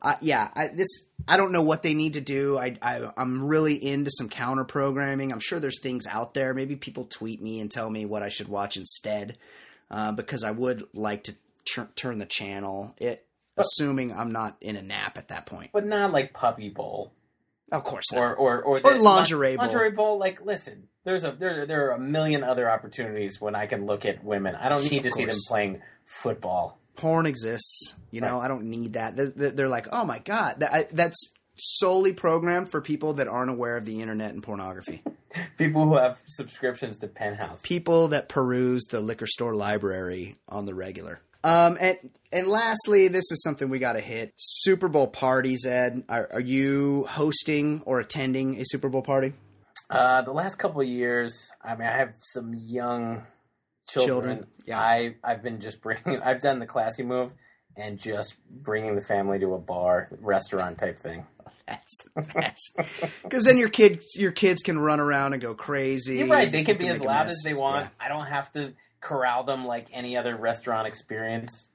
uh, 0.00 0.14
yeah, 0.20 0.48
I, 0.54 0.68
this 0.68 0.86
I 1.26 1.36
don't 1.36 1.50
know 1.50 1.62
what 1.62 1.82
they 1.82 1.94
need 1.94 2.12
to 2.14 2.20
do. 2.20 2.56
I, 2.56 2.76
I 2.80 3.10
I'm 3.16 3.42
really 3.44 3.74
into 3.84 4.10
some 4.12 4.28
counter 4.28 4.62
programming. 4.64 5.32
I'm 5.32 5.40
sure 5.40 5.58
there's 5.58 5.80
things 5.82 6.06
out 6.06 6.34
there. 6.34 6.54
Maybe 6.54 6.76
people 6.76 7.04
tweet 7.06 7.42
me 7.42 7.58
and 7.58 7.68
tell 7.68 7.90
me 7.90 8.04
what 8.06 8.22
I 8.22 8.28
should 8.28 8.46
watch 8.48 8.76
instead, 8.76 9.36
uh, 9.92 10.12
because 10.12 10.42
I 10.42 10.50
would 10.50 10.82
like 10.94 11.24
to 11.24 11.34
tur- 11.64 11.90
turn 11.94 12.18
the 12.18 12.26
channel. 12.26 12.94
It 12.98 13.26
assuming 13.56 14.12
I'm 14.12 14.32
not 14.32 14.56
in 14.60 14.76
a 14.76 14.82
nap 14.82 15.18
at 15.18 15.28
that 15.28 15.46
point. 15.46 15.70
But 15.72 15.84
not 15.86 16.10
like 16.10 16.32
puppy 16.32 16.70
bowl 16.70 17.12
Of 17.70 17.84
course, 17.84 18.10
not. 18.12 18.18
or 18.20 18.34
or 18.34 18.62
or, 18.62 18.80
Or 18.82 18.94
the- 18.94 18.98
lingerie 19.02 19.56
bowl. 19.56 19.66
Lingerie 19.66 19.90
bowl. 19.90 20.18
Like, 20.18 20.44
listen, 20.44 20.88
there's 21.04 21.24
a 21.24 21.32
there 21.32 21.66
there 21.66 21.88
are 21.88 21.92
a 21.92 22.00
million 22.00 22.42
other 22.42 22.70
opportunities 22.70 23.40
when 23.40 23.54
I 23.54 23.66
can 23.66 23.84
look 23.86 24.04
at 24.06 24.24
women. 24.24 24.54
I 24.56 24.68
don't 24.70 24.82
need 24.90 24.98
Of 24.98 25.04
to 25.04 25.10
see 25.10 25.24
them 25.26 25.36
playing 25.48 25.82
football. 26.06 26.78
porn 26.96 27.26
exists. 27.26 27.94
You 28.10 28.20
know, 28.20 28.38
I 28.40 28.48
don't 28.48 28.64
need 28.64 28.94
that. 28.94 29.16
They're, 29.16 29.50
they're 29.50 29.68
like, 29.68 29.88
oh 29.92 30.04
my 30.04 30.18
god, 30.18 30.60
that, 30.60 30.72
I, 30.72 30.86
that's 30.92 31.32
solely 31.56 32.12
programmed 32.12 32.68
for 32.70 32.80
people 32.80 33.14
that 33.14 33.28
aren't 33.28 33.50
aware 33.50 33.76
of 33.76 33.84
the 33.84 34.00
internet 34.00 34.32
and 34.32 34.42
pornography. 34.42 35.02
People 35.58 35.86
who 35.86 35.96
have 35.96 36.18
subscriptions 36.26 36.98
to 36.98 37.08
Penthouse. 37.08 37.62
People 37.62 38.08
that 38.08 38.28
peruse 38.28 38.84
the 38.84 39.00
liquor 39.00 39.26
store 39.26 39.54
library 39.54 40.36
on 40.48 40.66
the 40.66 40.74
regular. 40.74 41.20
Um, 41.44 41.76
and 41.80 41.96
and 42.30 42.46
lastly, 42.46 43.08
this 43.08 43.30
is 43.30 43.42
something 43.42 43.68
we 43.68 43.78
got 43.78 43.94
to 43.94 44.00
hit: 44.00 44.32
Super 44.36 44.88
Bowl 44.88 45.08
parties. 45.08 45.66
Ed, 45.66 46.04
are, 46.08 46.28
are 46.32 46.40
you 46.40 47.06
hosting 47.10 47.82
or 47.84 47.98
attending 48.00 48.60
a 48.60 48.64
Super 48.64 48.88
Bowl 48.88 49.02
party? 49.02 49.32
Uh, 49.90 50.22
the 50.22 50.32
last 50.32 50.54
couple 50.58 50.80
of 50.80 50.86
years, 50.86 51.50
I 51.62 51.74
mean, 51.74 51.88
I 51.88 51.92
have 51.92 52.14
some 52.20 52.54
young 52.54 53.26
children. 53.88 54.06
Children, 54.06 54.46
yeah. 54.66 54.80
I 54.80 55.16
I've 55.24 55.42
been 55.42 55.60
just 55.60 55.82
bringing. 55.82 56.22
I've 56.24 56.40
done 56.40 56.60
the 56.60 56.66
classy 56.66 57.02
move 57.02 57.34
and 57.76 57.98
just 57.98 58.34
bringing 58.48 58.94
the 58.94 59.02
family 59.02 59.38
to 59.40 59.54
a 59.54 59.58
bar, 59.58 60.08
restaurant 60.20 60.78
type 60.78 60.98
thing. 60.98 61.26
That's 61.66 61.96
the 62.14 62.22
best. 62.22 62.76
Because 63.22 63.44
then 63.44 63.56
your 63.56 63.68
kids, 63.70 64.04
your 64.16 64.32
kids 64.32 64.60
can 64.62 64.78
run 64.78 65.00
around 65.00 65.32
and 65.32 65.40
go 65.42 65.54
crazy. 65.54 66.18
You're 66.18 66.26
right. 66.28 66.50
They 66.50 66.60
You 66.60 66.64
can 66.64 66.76
be 66.76 66.88
as 66.88 67.00
loud 67.00 67.28
as 67.28 67.40
they 67.44 67.54
want. 67.54 67.84
Yeah. 67.86 68.06
I 68.06 68.08
don't 68.08 68.26
have 68.26 68.52
to 68.52 68.74
corral 69.00 69.44
them 69.44 69.64
like 69.66 69.86
any 69.92 70.16
other 70.16 70.36
restaurant 70.36 70.86
experience. 70.86 71.68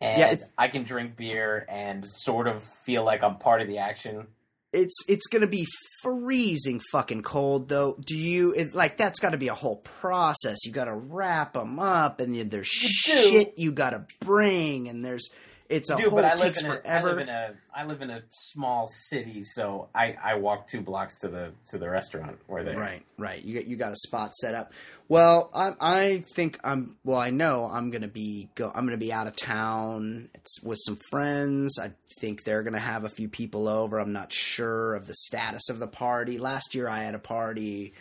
And 0.00 0.18
Yeah, 0.18 0.30
it- 0.32 0.42
I 0.58 0.68
can 0.68 0.82
drink 0.84 1.16
beer 1.16 1.64
and 1.68 2.04
sort 2.06 2.46
of 2.48 2.62
feel 2.62 3.04
like 3.04 3.22
I'm 3.22 3.36
part 3.38 3.60
of 3.62 3.68
the 3.68 3.78
action. 3.78 4.26
it's 4.72 4.94
it's 5.08 5.26
gonna 5.26 5.46
be 5.48 5.66
freezing 6.02 6.80
fucking 6.92 7.22
cold 7.22 7.68
though. 7.68 7.98
Do 8.06 8.16
you 8.16 8.52
it's 8.52 8.74
like 8.74 8.96
that's 8.96 9.18
got 9.20 9.30
to 9.30 9.38
be 9.38 9.48
a 9.48 9.54
whole 9.54 9.76
process? 9.76 10.58
You 10.64 10.72
got 10.72 10.84
to 10.84 10.94
wrap 10.94 11.54
them 11.54 11.78
up, 11.78 12.20
and 12.20 12.34
there's 12.50 12.70
You 12.82 12.88
do. 12.88 13.20
shit 13.30 13.58
you 13.58 13.72
got 13.72 13.90
to 13.90 14.06
bring, 14.20 14.88
and 14.88 15.04
there's 15.04 15.28
it's 15.70 15.88
a 15.88 15.96
Dude, 15.96 16.06
whole 16.06 16.16
but 16.16 16.24
I 16.24 16.34
live 16.34 16.40
takes 16.40 16.62
in 16.62 16.66
a, 16.66 16.74
I 16.74 16.76
forever. 16.78 17.08
live 17.08 17.18
in 17.20 17.28
a 17.28 17.54
I 17.74 17.84
live 17.84 18.02
in 18.02 18.10
a 18.10 18.22
small 18.30 18.86
city, 18.88 19.42
so 19.44 19.88
I, 19.94 20.16
I 20.22 20.34
walk 20.34 20.66
two 20.66 20.80
blocks 20.80 21.14
to 21.20 21.28
the 21.28 21.52
to 21.70 21.78
the 21.78 21.88
restaurant 21.88 22.38
where 22.48 22.64
they 22.64 22.74
Right, 22.74 23.02
right. 23.16 23.42
You 23.42 23.54
got 23.54 23.66
you 23.66 23.76
got 23.76 23.92
a 23.92 23.96
spot 23.96 24.34
set 24.34 24.54
up. 24.54 24.72
Well, 25.08 25.48
I 25.54 25.74
I 25.80 26.24
think 26.34 26.58
I'm. 26.64 26.96
Well, 27.04 27.18
I 27.18 27.30
know 27.30 27.70
I'm 27.72 27.90
gonna 27.90 28.08
be 28.08 28.50
go. 28.56 28.70
I'm 28.74 28.84
gonna 28.84 28.96
be 28.96 29.12
out 29.12 29.26
of 29.28 29.36
town. 29.36 30.28
It's 30.34 30.62
with 30.62 30.78
some 30.82 30.98
friends. 31.10 31.78
I 31.80 31.92
think 32.20 32.44
they're 32.44 32.62
gonna 32.64 32.78
have 32.80 33.04
a 33.04 33.08
few 33.08 33.28
people 33.28 33.68
over. 33.68 33.98
I'm 33.98 34.12
not 34.12 34.32
sure 34.32 34.94
of 34.94 35.06
the 35.06 35.14
status 35.14 35.70
of 35.70 35.78
the 35.78 35.88
party. 35.88 36.38
Last 36.38 36.74
year 36.74 36.88
I 36.88 37.04
had 37.04 37.14
a 37.14 37.20
party. 37.20 37.94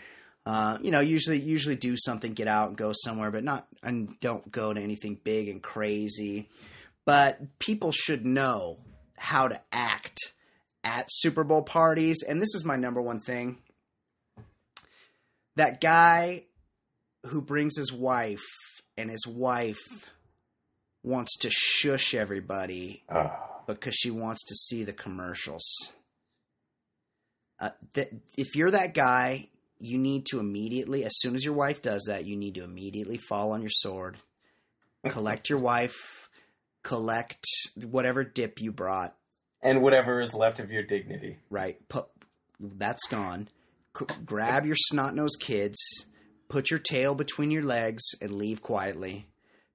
Uh, 0.46 0.80
you 0.82 0.90
know, 0.90 1.00
usually 1.02 1.40
usually 1.40 1.76
do 1.76 1.96
something, 1.98 2.34
get 2.34 2.48
out 2.48 2.70
and 2.70 2.78
go 2.78 2.92
somewhere, 2.96 3.30
but 3.30 3.44
not 3.44 3.68
and 3.84 4.20
don't 4.20 4.52
go 4.52 4.74
to 4.74 4.82
anything 4.82 5.20
big 5.24 5.50
and 5.50 5.62
crazy. 5.62 6.50
But 7.10 7.58
people 7.58 7.92
should 7.92 8.24
know 8.24 8.78
how 9.18 9.48
to 9.48 9.60
act 9.72 10.20
at 10.84 11.08
Super 11.10 11.44
Bowl 11.44 11.64
parties, 11.64 12.22
and 12.22 12.40
this 12.40 12.54
is 12.54 12.64
my 12.64 12.76
number 12.76 13.02
one 13.02 13.20
thing 13.20 13.58
that 15.56 15.82
guy 15.82 16.44
who 17.26 17.42
brings 17.42 17.78
his 17.78 17.92
wife 17.92 18.46
and 18.96 19.10
his 19.10 19.26
wife 19.26 19.80
wants 21.02 21.36
to 21.40 21.50
shush 21.50 22.14
everybody 22.14 23.02
Oh. 23.10 23.32
because 23.66 23.96
she 23.96 24.12
wants 24.12 24.46
to 24.46 24.54
see 24.54 24.84
the 24.84 24.94
commercials. 24.94 25.66
Uh, 27.60 27.72
that 27.96 28.12
if 28.38 28.56
you're 28.56 28.70
that 28.70 28.94
guy, 28.94 29.50
you 29.80 29.98
need 29.98 30.28
to 30.28 30.40
immediately, 30.40 31.04
as 31.06 31.14
soon 31.16 31.36
as 31.36 31.44
your 31.44 31.56
wife 31.56 31.82
does 31.82 32.04
that, 32.08 32.26
you 32.26 32.36
need 32.36 32.54
to 32.54 32.64
immediately 32.64 33.18
fall 33.18 33.52
on 33.52 33.62
your 33.64 33.72
sword, 33.72 34.18
collect 35.08 35.50
your 35.50 35.60
wife, 35.72 36.19
collect 36.84 37.46
whatever 37.76 38.24
dip 38.24 38.62
you 38.62 38.72
brought, 38.72 39.16
and 39.62 39.82
whatever 39.82 40.22
is 40.22 40.34
left 40.34 40.60
of 40.60 40.72
your 40.72 40.84
dignity. 40.84 41.38
right? 41.50 41.78
Put 41.90 42.06
that's 42.60 43.08
gone. 43.08 43.50
C- 43.98 44.06
grab 44.26 44.66
your 44.66 44.76
snot 44.78 45.16
nosed 45.16 45.42
kids, 45.42 45.78
put 46.48 46.70
your 46.70 46.80
tail 46.80 47.16
between 47.16 47.52
your 47.52 47.64
legs, 47.64 48.04
and 48.22 48.32
leave 48.32 48.62
quietly, 48.62 49.28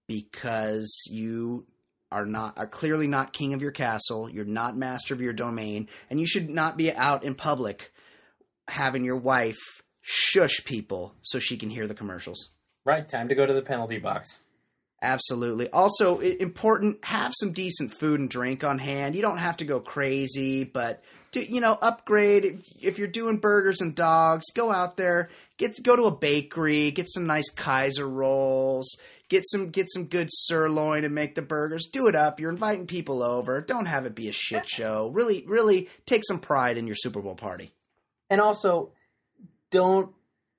because 0.07 1.03
you 1.11 1.67
are 2.11 2.27
not 2.27 2.57
are 2.59 2.67
clearly 2.67 3.07
not 3.07 3.33
king 3.33 3.55
of 3.55 3.63
your 3.63 3.73
castle. 3.73 4.29
You're 4.29 4.45
not 4.45 4.77
master 4.77 5.15
of 5.15 5.21
your 5.21 5.33
domain, 5.33 5.89
and 6.11 6.21
you 6.21 6.27
should 6.27 6.49
not 6.49 6.77
be 6.77 6.93
out 6.93 7.25
in 7.25 7.35
public 7.35 7.93
having 8.69 9.05
your 9.05 9.17
wife 9.17 9.59
shush 10.01 10.65
people 10.65 11.15
so 11.23 11.39
she 11.39 11.57
can 11.57 11.71
hear 11.71 11.87
the 11.87 11.95
commercials. 11.95 12.51
Right, 12.85 13.09
time 13.09 13.29
to 13.29 13.35
go 13.35 13.47
to 13.47 13.55
the 13.55 13.63
penalty 13.63 13.99
box. 13.99 14.41
Absolutely. 15.05 15.69
Also, 15.69 16.19
important 16.21 17.05
have 17.05 17.35
some 17.39 17.53
decent 17.53 17.93
food 17.93 18.21
and 18.21 18.31
drink 18.31 18.65
on 18.65 18.79
hand. 18.79 19.15
You 19.15 19.21
don't 19.21 19.37
have 19.37 19.59
to 19.59 19.67
go 19.67 19.79
crazy, 19.79 20.65
but 20.65 21.05
you 21.35 21.61
know, 21.61 21.79
upgrade 21.83 22.45
if, 22.47 22.73
if 22.81 22.99
you're 22.99 23.07
doing 23.07 23.37
burgers 23.37 23.83
and 23.83 23.95
dogs, 23.95 24.45
go 24.55 24.73
out 24.73 24.97
there, 24.97 25.29
get 25.59 25.83
go 25.83 25.95
to 25.95 26.05
a 26.05 26.11
bakery, 26.11 26.91
get 26.91 27.11
some 27.11 27.27
nice 27.27 27.51
Kaiser 27.51 28.09
rolls, 28.09 28.97
get 29.29 29.43
some 29.47 29.69
get 29.69 29.91
some 29.91 30.07
good 30.07 30.29
sirloin 30.31 31.05
and 31.05 31.15
make 31.15 31.35
the 31.35 31.43
burgers. 31.43 31.87
Do 31.93 32.07
it 32.09 32.15
up. 32.15 32.41
You're 32.41 32.51
inviting 32.51 32.87
people 32.87 33.23
over. 33.23 33.61
Don't 33.61 33.87
have 33.87 34.07
it 34.07 34.15
be 34.15 34.29
a 34.29 34.33
shit 34.33 34.67
show. 34.67 35.09
Really 35.09 35.45
really 35.47 35.91
take 36.07 36.23
some 36.27 36.39
pride 36.39 36.79
in 36.79 36.87
your 36.87 36.97
Super 36.97 37.21
Bowl 37.21 37.35
party. 37.35 37.73
And 38.31 38.41
also, 38.41 38.93
don't 39.71 40.15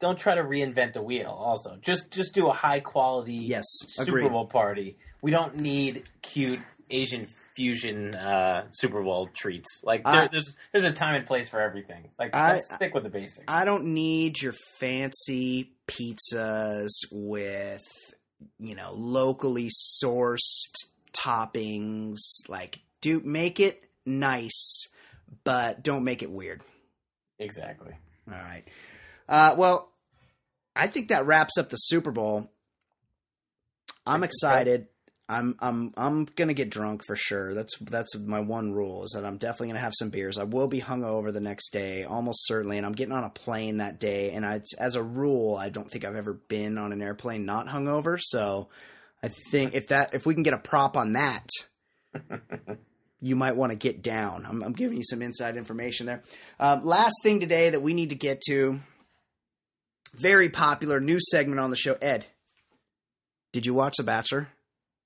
don't 0.06 0.18
try 0.20 0.36
to 0.36 0.44
reinvent 0.44 0.94
the 0.94 1.02
wheel. 1.02 1.30
Also, 1.30 1.78
just 1.82 2.12
just 2.12 2.34
do 2.34 2.48
a 2.48 2.54
high 2.54 2.80
quality 2.80 3.34
Yes, 3.34 3.66
Super 3.88 4.10
agreed. 4.20 4.30
Bowl 4.32 4.46
party. 4.46 4.98
We 5.22 5.32
don't 5.32 5.56
need 5.58 6.04
cute 6.22 6.60
Asian 6.92 7.26
fusion 7.56 8.14
uh, 8.14 8.66
Super 8.72 9.02
Bowl 9.02 9.28
treats. 9.34 9.82
Like 9.84 10.04
there, 10.04 10.14
I- 10.14 10.28
there's 10.28 10.56
there's 10.72 10.86
a 10.86 10.92
time 10.92 11.16
and 11.16 11.26
place 11.26 11.50
for 11.50 11.60
everything. 11.60 12.10
Like 12.20 12.36
I- 12.36 12.54
let's 12.54 12.74
stick 12.74 12.94
with 12.94 13.04
the 13.04 13.10
basics. 13.10 13.46
I 13.48 13.66
don't 13.66 13.86
need 13.86 14.40
your 14.42 14.54
fancy 14.80 15.72
pizzas 15.88 16.92
with, 17.12 17.84
you 18.60 18.76
know, 18.76 18.92
locally 18.94 19.70
sourced 20.04 20.74
toppings. 21.14 22.18
Like, 22.48 22.80
do 23.02 23.20
make 23.24 23.60
it 23.60 23.84
nice, 24.06 24.88
but 25.44 25.84
don't 25.84 26.04
make 26.04 26.22
it 26.24 26.30
weird. 26.32 26.62
exactly. 27.40 27.94
All 28.32 28.38
right. 28.40 28.64
Uh, 29.28 29.56
well, 29.58 29.92
I 30.76 30.88
think 30.88 31.10
that 31.10 31.26
wraps 31.26 31.58
up 31.58 31.70
the 31.70 31.78
Super 31.78 32.12
Bowl. 32.12 32.52
I'm 34.06 34.24
excited. 34.24 34.88
I'm 35.28 35.56
I'm 35.60 35.92
I'm 35.98 36.26
gonna 36.26 36.54
get 36.54 36.70
drunk 36.70 37.04
for 37.06 37.16
sure. 37.16 37.56
That's 37.56 37.76
that's 37.80 38.16
my 38.16 38.42
one 38.42 38.74
rule 38.74 39.04
is 39.04 39.14
that 39.16 39.26
I'm 39.26 39.38
definitely 39.38 39.70
gonna 39.70 39.80
have 39.80 39.94
some 39.98 40.12
beers. 40.12 40.38
I 40.38 40.44
will 40.44 40.68
be 40.68 40.82
hungover 40.82 41.34
the 41.34 41.40
next 41.40 41.72
day, 41.72 42.04
almost 42.04 42.46
certainly, 42.46 42.78
and 42.78 42.86
I'm 42.86 42.94
getting 42.94 43.14
on 43.14 43.24
a 43.24 43.30
plane 43.30 43.78
that 43.78 44.00
day. 44.00 44.32
And 44.32 44.46
I, 44.46 44.62
as 44.78 44.96
a 44.96 45.02
rule, 45.02 45.56
I 45.56 45.70
don't 45.70 45.90
think 45.90 46.06
I've 46.06 46.16
ever 46.16 46.34
been 46.34 46.78
on 46.78 46.92
an 46.92 47.02
airplane 47.02 47.46
not 47.46 47.68
hungover. 47.68 48.20
So 48.22 48.70
I 49.24 49.30
think 49.52 49.74
if 49.74 49.88
that 49.88 50.14
if 50.14 50.28
we 50.28 50.36
can 50.36 50.44
get 50.44 50.54
a 50.54 50.60
prop 50.60 50.96
on 50.96 51.14
that, 51.14 51.48
you 53.20 53.36
might 53.36 53.56
want 53.56 53.72
to 53.72 53.78
get 53.78 54.04
down. 54.04 54.46
I'm, 54.48 54.62
I'm 54.62 54.74
giving 54.74 54.98
you 54.98 55.04
some 55.04 55.24
inside 55.24 55.58
information 55.58 56.06
there. 56.06 56.22
Um, 56.60 56.84
last 56.84 57.16
thing 57.24 57.40
today 57.40 57.72
that 57.72 57.82
we 57.82 57.96
need 57.96 58.10
to 58.10 58.16
get 58.16 58.42
to, 58.42 58.80
very 60.18 60.50
popular 60.50 61.00
new 61.00 61.20
segment 61.20 61.60
on 61.60 61.70
the 61.70 61.76
show. 61.76 61.98
Ed, 62.02 62.26
did 63.54 63.66
you 63.66 63.74
watch 63.74 63.96
The 63.98 64.04
Bachelor? 64.04 64.50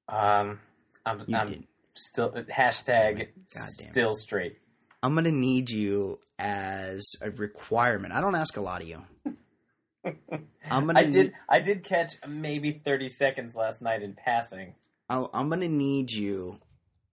Um, 0.08 0.60
I'm, 1.06 1.24
You 1.28 1.38
I'm 1.38 1.48
did. 1.48 1.68
still 1.96 2.32
hashtag 2.32 3.14
Goddamn. 3.18 3.30
still 3.52 4.14
straight. 4.14 4.58
I'm 5.04 5.16
gonna 5.16 5.32
need 5.32 5.70
you 5.70 6.20
as 6.38 7.06
a 7.22 7.32
requirement. 7.32 8.14
I 8.14 8.22
don't 8.22 8.36
ask 8.36 8.58
a 8.58 8.62
lot 8.62 8.82
of 8.82 8.88
you. 8.88 9.04
I'm 10.72 10.88
gonna 10.88 11.00
I 11.00 11.04
did. 11.06 11.14
need, 11.28 11.34
I 11.48 11.60
did 11.60 11.84
catch 11.84 12.14
maybe 12.28 12.82
thirty 12.84 13.10
seconds 13.10 13.56
last 13.56 13.82
night 13.82 14.02
in 14.04 14.14
passing. 14.14 14.76
I'll- 15.10 15.30
I'm 15.34 15.50
gonna 15.50 15.68
need 15.70 16.12
you 16.12 16.60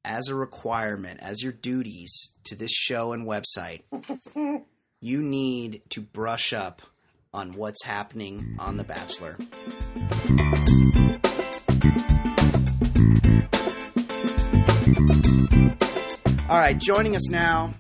as 0.05 0.29
a 0.29 0.35
requirement, 0.35 1.21
as 1.21 1.43
your 1.43 1.53
duties 1.53 2.13
to 2.45 2.55
this 2.55 2.71
show 2.73 3.13
and 3.13 3.27
website. 3.27 3.83
you 5.01 5.21
need 5.23 5.83
to 5.91 6.01
brush 6.01 6.53
up 6.53 6.83
on 7.37 7.53
what's 7.53 7.85
happening 7.85 8.57
on 8.59 8.79
The 8.79 8.85
Bachelor. 8.85 9.37
All 16.49 16.59
right, 16.59 16.79
joining 16.79 17.15
us 17.15 17.29
now, 17.29 17.75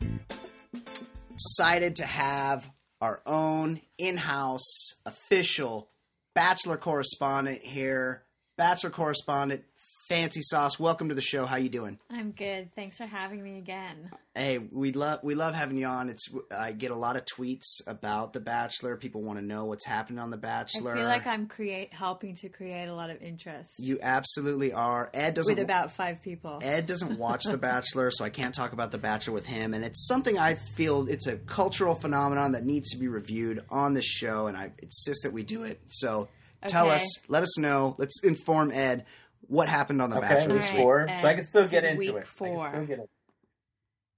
excited 1.33 1.97
to 1.97 2.05
have 2.05 2.71
our 3.01 3.23
own 3.25 3.81
in 3.97 4.19
house 4.19 4.93
official 5.07 5.89
Bachelor 6.35 6.77
correspondent 6.77 7.63
here. 7.63 8.25
Bachelor 8.59 8.91
correspondent, 8.91 9.65
Fancee 10.09 10.43
Sauce. 10.43 10.79
Welcome 10.79 11.09
to 11.09 11.17
the 11.17 11.23
show. 11.23 11.47
How 11.47 11.57
you 11.57 11.69
doing? 11.69 11.99
I'm 12.11 12.31
good. 12.31 12.73
Thanks 12.77 12.97
for 12.99 13.07
having 13.07 13.43
me 13.43 13.59
again. 13.59 14.11
Hey, 14.37 14.59
we 14.59 14.93
love 14.93 15.21
we 15.25 15.35
love 15.35 15.55
having 15.55 15.77
you 15.79 15.87
on. 15.87 16.09
It's 16.09 16.29
I 16.57 16.73
get 16.73 16.93
a 16.93 16.95
lot 16.95 17.17
of 17.17 17.25
tweets 17.25 17.81
about 17.89 18.33
The 18.33 18.39
Bachelor. 18.39 18.97
People 18.97 19.23
want 19.23 19.41
to 19.41 19.45
know 19.45 19.65
what's 19.65 19.85
happening 19.85 20.21
on 20.21 20.31
The 20.31 20.37
Bachelor. 20.37 20.93
I 20.95 20.99
feel 20.99 21.07
like 21.09 21.27
I'm 21.27 21.47
create 21.49 21.93
helping 21.93 22.35
to 22.37 22.49
create 22.49 22.87
a 22.89 22.95
lot 22.95 23.11
of 23.11 23.21
interest 23.21 23.71
you 23.79 23.99
absolutely 24.01 24.73
are. 24.73 25.11
Ed 25.13 25.35
doesn't 25.35 25.57
with 25.57 25.65
about 25.65 25.91
five 25.91 26.23
people. 26.23 26.61
Ed 26.63 26.87
doesn't 26.87 27.19
watch 27.19 27.43
The 27.45 27.59
Bachelor, 27.59 28.11
so 28.13 28.25
I 28.25 28.31
can't 28.31 28.55
talk 28.55 28.73
about 28.73 28.93
The 28.93 28.99
Bachelor 28.99 29.35
with 29.35 29.47
him. 29.47 29.75
And 29.75 29.85
it's 29.85 30.07
something 30.07 30.39
I 30.39 30.55
feel 30.55 31.09
it's 31.09 31.27
a 31.27 31.37
cultural 31.37 31.97
phenomenon 31.97 32.53
that 32.53 32.65
needs 32.65 32.91
to 32.91 32.97
be 32.99 33.09
reviewed 33.09 33.65
on 33.71 33.95
this 33.95 34.07
show, 34.07 34.47
and 34.47 34.57
I 34.57 34.71
insist 34.81 35.25
that 35.25 35.33
we 35.33 35.43
do 35.43 35.65
it. 35.65 35.81
So 35.91 36.29
tell 36.69 36.87
Okay. 36.87 36.97
us, 36.97 37.29
let 37.29 37.43
us 37.43 37.59
know, 37.59 37.97
let's 37.99 38.23
inform 38.23 38.71
Ed 38.71 39.05
what 39.49 39.69
happened 39.69 40.01
on 40.03 40.11
The 40.11 40.19
Okay, 40.19 40.29
Bachelor 40.29 40.55
week 40.55 40.63
this 40.63 40.73
week. 40.73 40.81
four, 40.81 40.97
right, 41.09 41.21
so 41.21 41.27
I 41.29 41.31
and 41.31 41.39
can 41.39 41.45
still 41.47 41.69
get 41.69 41.85
into 41.85 41.99
week 41.99 42.11
it. 42.11 42.17
I 42.17 42.21
four. 42.23 42.63
can 42.65 42.73
still 42.73 42.87
get 42.87 42.99
it. 43.01 43.11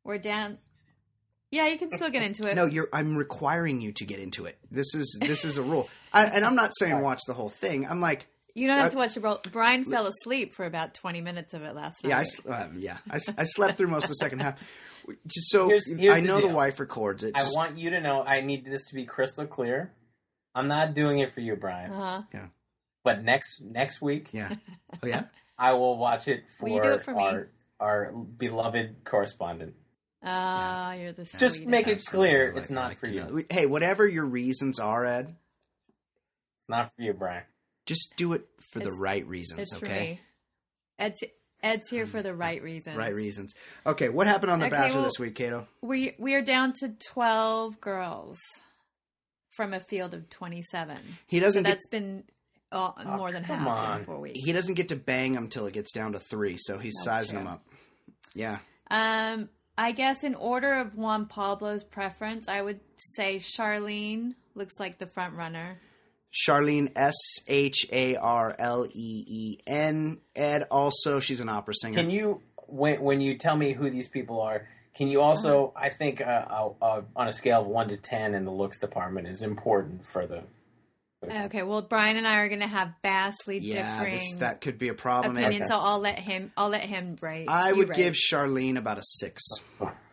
We're 0.04 0.18
down. 0.18 0.58
Yeah, 1.50 1.66
you 1.68 1.78
can 1.78 1.90
still 1.90 2.10
get 2.10 2.22
into 2.22 2.46
it. 2.46 2.54
No, 2.56 2.66
you're. 2.66 2.88
I'm 2.92 3.16
requiring 3.16 3.80
you 3.80 3.92
to 3.92 4.04
get 4.04 4.20
into 4.20 4.44
it. 4.44 4.58
This 4.70 4.94
is 4.94 5.18
this 5.20 5.44
is 5.44 5.56
a 5.58 5.62
rule, 5.62 5.88
I, 6.12 6.26
and 6.26 6.44
I'm 6.44 6.54
not 6.54 6.72
saying 6.78 7.00
watch 7.00 7.20
the 7.26 7.34
whole 7.34 7.48
thing. 7.48 7.86
I'm 7.86 8.00
like, 8.00 8.26
you 8.54 8.66
don't 8.66 8.76
have 8.76 8.86
I- 8.86 8.90
to 8.90 8.96
watch 8.96 9.14
the 9.14 9.20
roll. 9.20 9.40
Brian 9.52 9.84
fell 9.84 10.06
asleep 10.06 10.54
for 10.54 10.64
about 10.66 10.94
20 10.94 11.20
minutes 11.20 11.54
of 11.54 11.62
it 11.62 11.74
last 11.74 12.02
night. 12.04 12.10
yeah, 12.10 12.18
I, 12.18 12.20
s- 12.20 12.40
um, 12.46 12.76
yeah, 12.78 12.98
I, 13.10 13.16
s- 13.16 13.32
I 13.38 13.44
slept 13.44 13.78
through 13.78 13.88
most 13.88 14.04
of 14.04 14.08
the 14.10 14.14
second 14.16 14.40
half. 14.40 14.58
Just 15.26 15.50
so 15.50 15.68
Here's- 15.68 15.86
here's 15.98 16.12
I 16.12 16.20
know 16.20 16.36
the 16.40 16.48
deal. 16.48 16.56
wife 16.56 16.78
records 16.80 17.24
it. 17.24 17.32
I 17.34 17.46
want 17.54 17.78
you 17.78 17.88
to 17.90 18.00
know 18.00 18.22
I 18.24 18.42
need 18.42 18.66
this 18.66 18.86
to 18.88 18.94
be 18.94 19.06
crystal 19.06 19.46
clear. 19.46 19.92
I'm 20.54 20.68
not 20.68 20.92
doing 20.92 21.20
it 21.20 21.32
for 21.32 21.40
you, 21.40 21.56
Brian. 21.56 21.92
Uh-huh. 21.92 22.22
But 23.08 23.24
next 23.24 23.60
next 23.62 24.02
week, 24.02 24.30
yeah. 24.32 24.54
Oh 25.02 25.06
yeah. 25.06 25.24
I 25.58 25.72
will 25.72 25.96
watch 25.98 26.28
it 26.28 26.44
for, 26.58 26.66
Will 26.66 26.74
you 26.76 26.82
do 26.82 26.90
it 26.90 27.02
for 27.02 27.12
me? 27.14 27.22
our 27.24 27.48
our 27.80 28.12
beloved 28.12 28.96
correspondent. 29.04 29.74
Ah, 30.22 30.92
you're 30.94 31.12
the 31.12 31.24
Just 31.38 31.64
make 31.64 31.86
it 31.88 32.04
clear 32.04 32.48
Absolutely. 32.48 32.60
it's 32.60 32.70
not 32.70 32.88
like 32.88 32.98
for 32.98 33.08
you. 33.08 33.20
know. 33.24 33.40
Hey, 33.50 33.66
whatever 33.66 34.06
your 34.06 34.26
reasons 34.26 34.78
are, 34.78 35.04
Ed, 35.06 35.28
It's 35.28 36.68
not 36.68 36.90
for 36.94 37.02
you, 37.02 37.12
Brian. 37.14 37.44
just 37.86 38.14
do 38.16 38.32
it 38.34 38.46
for 38.60 38.80
the 38.80 38.92
right 38.92 39.26
reasons. 39.26 39.60
It's 39.60 39.74
okay. 39.74 40.20
Ed's, 40.98 41.22
Ed's 41.62 41.88
here 41.88 42.06
for 42.06 42.20
the 42.20 42.34
right 42.34 42.60
reason. 42.62 42.96
Right 42.96 43.14
reasons. 43.14 43.54
Okay, 43.86 44.08
what 44.08 44.26
happened 44.26 44.50
on 44.52 44.58
The 44.60 44.66
Okay, 44.66 44.76
Bachelor 44.76 44.96
well- 44.96 45.04
this 45.04 45.18
week, 45.20 45.34
Cato? 45.36 45.66
We 45.82 46.14
we 46.18 46.34
are 46.34 46.42
down 46.42 46.72
to 46.80 46.88
12 47.12 47.80
girls 47.80 48.38
from 49.56 49.72
a 49.72 49.80
field 49.80 50.14
of 50.14 50.28
27. 50.30 50.98
He 51.26 51.38
So 51.38 51.44
doesn't 51.44 51.62
get 51.64 51.70
that's 51.70 51.86
been 52.70 52.78
uh, 52.80 53.16
more 53.16 53.32
than 53.32 53.42
Oh, 53.44 53.46
come 53.46 53.58
half 53.60 53.86
on. 53.86 54.00
in 54.00 54.06
four 54.06 54.20
weeks. 54.20 54.38
he 54.44 54.52
doesn't 54.52 54.74
get 54.74 54.88
to 54.90 54.96
bang 54.96 55.32
them 55.32 55.48
till 55.48 55.66
it 55.66 55.72
gets 55.74 55.92
down 55.92 56.12
to 56.12 56.18
three, 56.18 56.56
so 56.58 56.78
he's 56.78 56.94
That's 57.04 57.04
sizing 57.04 57.36
them 57.38 57.46
true. 57.46 57.54
up. 57.54 57.64
Yeah. 58.34 58.58
Um, 58.90 59.48
I 59.76 59.92
guess 59.92 60.24
in 60.24 60.34
order 60.34 60.74
of 60.74 60.94
Juan 60.96 61.26
Pablo's 61.26 61.84
preference, 61.84 62.48
I 62.48 62.62
would 62.62 62.80
say 63.14 63.36
Sharleen 63.38 64.34
looks 64.54 64.80
like 64.80 64.98
the 64.98 65.06
front 65.06 65.34
runner. 65.34 65.78
Sharleen 66.46 66.92
S 66.96 67.14
H 67.48 67.86
A 67.92 68.16
R 68.16 68.54
L 68.58 68.86
E 68.86 69.24
E 69.26 69.58
N. 69.66 70.18
Ed 70.36 70.64
also 70.70 71.20
she's 71.20 71.40
an 71.40 71.48
opera 71.48 71.74
singer. 71.74 71.96
Can 71.96 72.10
you 72.10 72.42
when 72.66 73.00
when 73.00 73.20
you 73.20 73.38
tell 73.38 73.56
me 73.56 73.72
who 73.72 73.88
these 73.88 74.08
people 74.08 74.40
are? 74.42 74.68
Can 74.94 75.08
you 75.08 75.20
also? 75.22 75.72
Uh-huh. 75.76 75.86
I 75.86 75.88
think 75.90 76.20
uh, 76.20 76.24
uh, 76.24 76.70
uh, 76.82 77.00
on 77.16 77.28
a 77.28 77.32
scale 77.32 77.60
of 77.62 77.66
one 77.66 77.88
to 77.88 77.96
ten 77.96 78.34
in 78.34 78.44
the 78.44 78.50
looks 78.50 78.78
department 78.78 79.26
is 79.28 79.42
important 79.42 80.06
for 80.06 80.26
the. 80.26 80.42
Okay, 81.24 81.64
well, 81.64 81.82
Brian 81.82 82.16
and 82.16 82.28
I 82.28 82.38
are 82.38 82.48
going 82.48 82.60
to 82.60 82.68
have 82.68 82.92
vastly 83.02 83.58
different 83.58 83.76
yeah, 83.76 83.98
differing 83.98 84.14
this, 84.14 84.32
that 84.34 84.60
could 84.60 84.78
be 84.78 84.88
a 84.88 84.94
problem. 84.94 85.36
Ed. 85.36 85.46
opinions, 85.46 85.68
so 85.68 85.76
I'll 85.76 85.98
let 85.98 86.18
him. 86.18 86.52
I'll 86.56 86.68
let 86.68 86.82
him 86.82 87.16
rate. 87.20 87.46
I 87.48 87.72
would 87.72 87.88
rate. 87.88 87.96
give 87.96 88.14
Sharleen 88.14 88.76
about 88.76 88.98
a 88.98 89.02
six. 89.02 89.42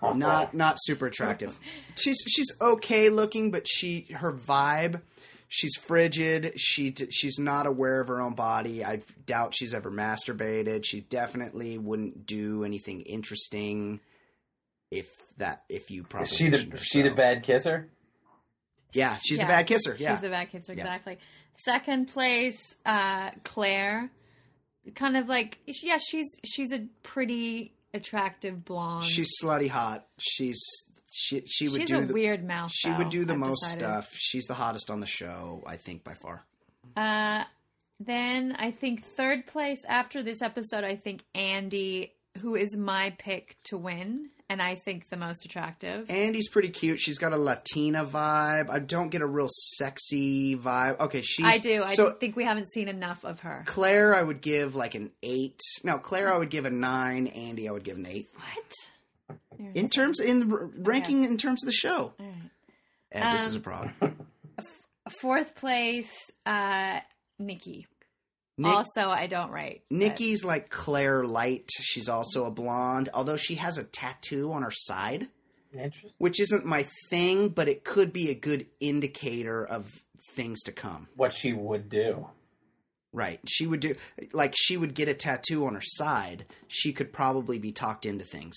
Not 0.01 0.55
not 0.55 0.77
super 0.79 1.05
attractive. 1.05 1.59
She's 1.95 2.17
she's 2.27 2.51
okay 2.59 3.09
looking, 3.09 3.51
but 3.51 3.67
she 3.67 4.07
her 4.15 4.33
vibe. 4.33 5.01
She's 5.47 5.75
frigid. 5.75 6.53
She 6.59 6.93
she's 7.11 7.37
not 7.37 7.67
aware 7.67 8.01
of 8.01 8.07
her 8.07 8.19
own 8.19 8.33
body. 8.33 8.83
I 8.83 9.01
doubt 9.25 9.53
she's 9.55 9.73
ever 9.73 9.91
masturbated. 9.91 10.85
She 10.85 11.01
definitely 11.01 11.77
wouldn't 11.77 12.25
do 12.25 12.63
anything 12.63 13.01
interesting 13.01 13.99
if 14.91 15.07
that 15.37 15.63
if 15.69 15.91
you 15.91 16.05
Is 16.19 16.31
she 16.31 16.49
the 16.49 16.57
her 16.71 16.77
she 16.77 17.03
the 17.03 17.11
bad 17.11 17.43
kisser? 17.43 17.89
Yeah, 18.95 19.15
she's 19.23 19.37
Yeah, 19.37 19.45
the 19.45 19.49
bad 19.49 19.67
kisser. 19.67 19.91
Yeah. 19.91 19.95
She's 19.97 20.01
Yeah, 20.03 20.15
the 20.21 20.29
bad 20.29 20.49
kisser, 20.49 20.73
Yeah. 20.73 20.81
exactly. 20.83 21.17
Second 21.63 22.07
place, 22.07 22.75
uh, 22.85 23.31
Claire. 23.43 24.09
Kind 24.93 25.17
of 25.17 25.27
like, 25.27 25.57
yeah, 25.65 25.97
she's 25.97 26.27
she's 26.45 26.71
a 26.71 26.85
pretty 27.03 27.73
attractive 27.93 28.63
blonde. 28.65 29.03
she's 29.05 29.31
slutty 29.41 29.69
hot. 29.69 30.05
She's 30.19 30.61
she 31.11 31.41
she 31.47 31.69
would 31.69 31.81
She's 31.81 31.89
do 31.89 31.99
a 31.99 32.01
the 32.01 32.13
weird 32.13 32.45
mouth. 32.45 32.71
she 32.73 32.89
though, 32.89 32.97
would 32.99 33.09
do 33.09 33.25
the 33.25 33.33
I've 33.33 33.39
most 33.39 33.61
decided. 33.63 33.83
stuff. 33.83 34.09
She's 34.13 34.45
the 34.45 34.53
hottest 34.53 34.89
on 34.91 34.99
the 34.99 35.05
show, 35.07 35.63
I 35.65 35.77
think 35.77 36.03
by 36.03 36.13
far. 36.13 36.45
Uh, 36.95 37.45
then 37.99 38.55
I 38.59 38.71
think 38.71 39.03
third 39.03 39.47
place 39.47 39.83
after 39.87 40.21
this 40.21 40.41
episode, 40.41 40.83
I 40.83 40.97
think 40.97 41.23
Andi, 41.33 42.11
who 42.41 42.55
is 42.55 42.75
my 42.75 43.11
pick 43.17 43.55
to 43.65 43.77
win, 43.77 44.29
and 44.49 44.61
I 44.61 44.75
think 44.75 45.09
the 45.09 45.17
most 45.17 45.43
attractive. 45.45 46.07
Andi's 46.07 46.47
pretty 46.49 46.69
cute. 46.69 46.99
She's 46.99 47.17
got 47.17 47.33
a 47.33 47.37
Latina 47.37 48.05
vibe. 48.05 48.69
I 48.69 48.79
don't 48.79 49.09
get 49.09 49.21
a 49.21 49.25
real 49.25 49.47
sexy 49.49 50.55
vibe. 50.55 50.99
Okay, 50.99 51.21
she's 51.21 51.45
I 51.45 51.57
do. 51.57 51.83
I 51.83 51.87
so 51.93 52.11
think 52.11 52.35
we 52.35 52.43
haven't 52.43 52.71
seen 52.71 52.87
enough 52.87 53.23
of 53.25 53.39
her. 53.41 53.63
Claire, 53.65 54.15
I 54.15 54.23
would 54.23 54.41
give 54.41 54.75
like 54.75 54.95
an 54.95 55.11
eight. 55.23 55.59
No, 55.83 55.97
Claire, 55.97 56.31
I 56.33 56.37
would 56.37 56.49
give 56.49 56.65
a 56.65 56.69
nine. 56.69 57.27
Andi, 57.27 57.67
I 57.67 57.71
would 57.71 57.83
give 57.83 57.97
an 57.97 58.05
eight. 58.05 58.29
What? 58.35 59.37
You're 59.59 59.71
In 59.73 59.89
terms 59.89 60.19
in 60.19 60.47
the 60.47 60.55
r- 60.55 60.69
ranking, 60.77 61.23
in 61.23 61.37
terms 61.37 61.63
of 61.63 61.67
the 61.67 61.73
show, 61.73 62.13
All 62.19 62.25
right. 62.25 63.31
This 63.31 63.41
Um, 63.43 63.47
is 63.47 63.55
a 63.55 63.59
problem. 63.61 63.93
Fourth 65.21 65.55
place, 65.55 66.11
uh, 66.45 66.99
Nikki. 67.39 67.85
Nick, 68.57 68.71
also, 68.71 69.09
I 69.09 69.27
don't 69.27 69.51
rate. 69.51 69.83
but- 69.89 69.97
Nikki's 69.97 70.43
like 70.45 70.69
Claire 70.69 71.25
Light. 71.25 71.69
She's 71.81 72.07
also 72.09 72.45
a 72.45 72.51
blonde, 72.51 73.09
although 73.13 73.37
she 73.37 73.55
has 73.55 73.77
a 73.77 73.83
tattoo 73.83 74.53
on 74.53 74.63
her 74.63 74.71
side, 74.71 75.27
Interesting. 75.73 76.11
which 76.19 76.39
isn't 76.39 76.65
my 76.65 76.85
thing, 77.09 77.49
but 77.49 77.67
it 77.67 77.83
could 77.83 78.13
be 78.13 78.29
a 78.29 78.33
good 78.35 78.67
indicator 78.79 79.65
of 79.65 79.91
things 80.35 80.61
to 80.63 80.71
come. 80.71 81.09
What 81.15 81.33
she 81.33 81.51
would 81.53 81.89
do. 81.89 82.29
Right. 83.11 83.39
She 83.47 83.65
would 83.65 83.79
do 83.79 83.95
like 84.33 84.53
she 84.57 84.75
would 84.75 84.93
get 84.93 85.07
a 85.07 85.13
tattoo 85.13 85.65
on 85.65 85.73
her 85.75 85.81
side. 85.81 86.45
She 86.67 86.91
could 86.91 87.13
probably 87.13 87.57
be 87.57 87.71
talked 87.71 88.05
into 88.05 88.25
things. 88.25 88.55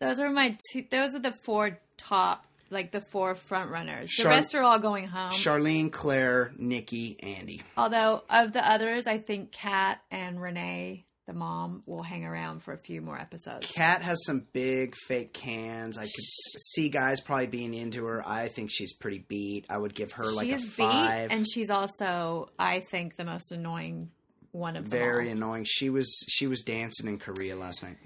Those 0.00 0.18
are 0.18 0.30
my 0.30 0.56
two. 0.72 0.84
Those 0.90 1.14
are 1.14 1.20
the 1.20 1.34
four 1.44 1.78
top 1.96 2.44
like 2.70 2.92
the 2.92 3.00
four 3.00 3.34
front 3.34 3.70
runners. 3.70 4.10
The 4.16 4.28
rest 4.28 4.54
are 4.54 4.62
all 4.62 4.78
going 4.78 5.06
home. 5.06 5.30
Sharleen, 5.30 5.90
Claire, 5.92 6.52
Nikki, 6.56 7.16
Andi. 7.22 7.62
Although 7.76 8.22
of 8.28 8.52
the 8.52 8.68
others, 8.68 9.06
I 9.06 9.18
think 9.18 9.52
Kat 9.52 10.00
and 10.10 10.40
Renee, 10.40 11.04
the 11.26 11.32
mom, 11.32 11.82
will 11.86 12.02
hang 12.02 12.24
around 12.24 12.62
for 12.62 12.72
a 12.72 12.78
few 12.78 13.00
more 13.00 13.18
episodes. 13.18 13.66
Kat 13.66 14.02
has 14.02 14.24
some 14.24 14.46
big 14.52 14.94
fake 15.06 15.32
cans. 15.32 15.98
I 15.98 16.02
could 16.02 16.10
see 16.14 16.88
guys 16.88 17.20
probably 17.20 17.46
being 17.46 17.74
into 17.74 18.04
her. 18.06 18.26
I 18.26 18.48
think 18.48 18.70
she's 18.72 18.92
pretty 18.94 19.24
beat. 19.28 19.66
I 19.68 19.78
would 19.78 19.94
give 19.94 20.12
her 20.12 20.24
like 20.24 20.48
a 20.50 20.58
five. 20.58 21.28
beat, 21.28 21.36
and 21.36 21.46
she's 21.50 21.70
also, 21.70 22.50
I 22.58 22.80
think, 22.80 23.16
the 23.16 23.24
most 23.24 23.52
annoying 23.52 24.10
one 24.52 24.76
of 24.76 24.90
them. 24.90 24.98
Very 24.98 25.26
all. 25.26 25.32
annoying. 25.32 25.64
She 25.68 25.90
was 25.90 26.24
she 26.28 26.46
was 26.46 26.62
dancing 26.62 27.08
in 27.08 27.18
Korea 27.18 27.56
last 27.56 27.82
night. 27.82 27.96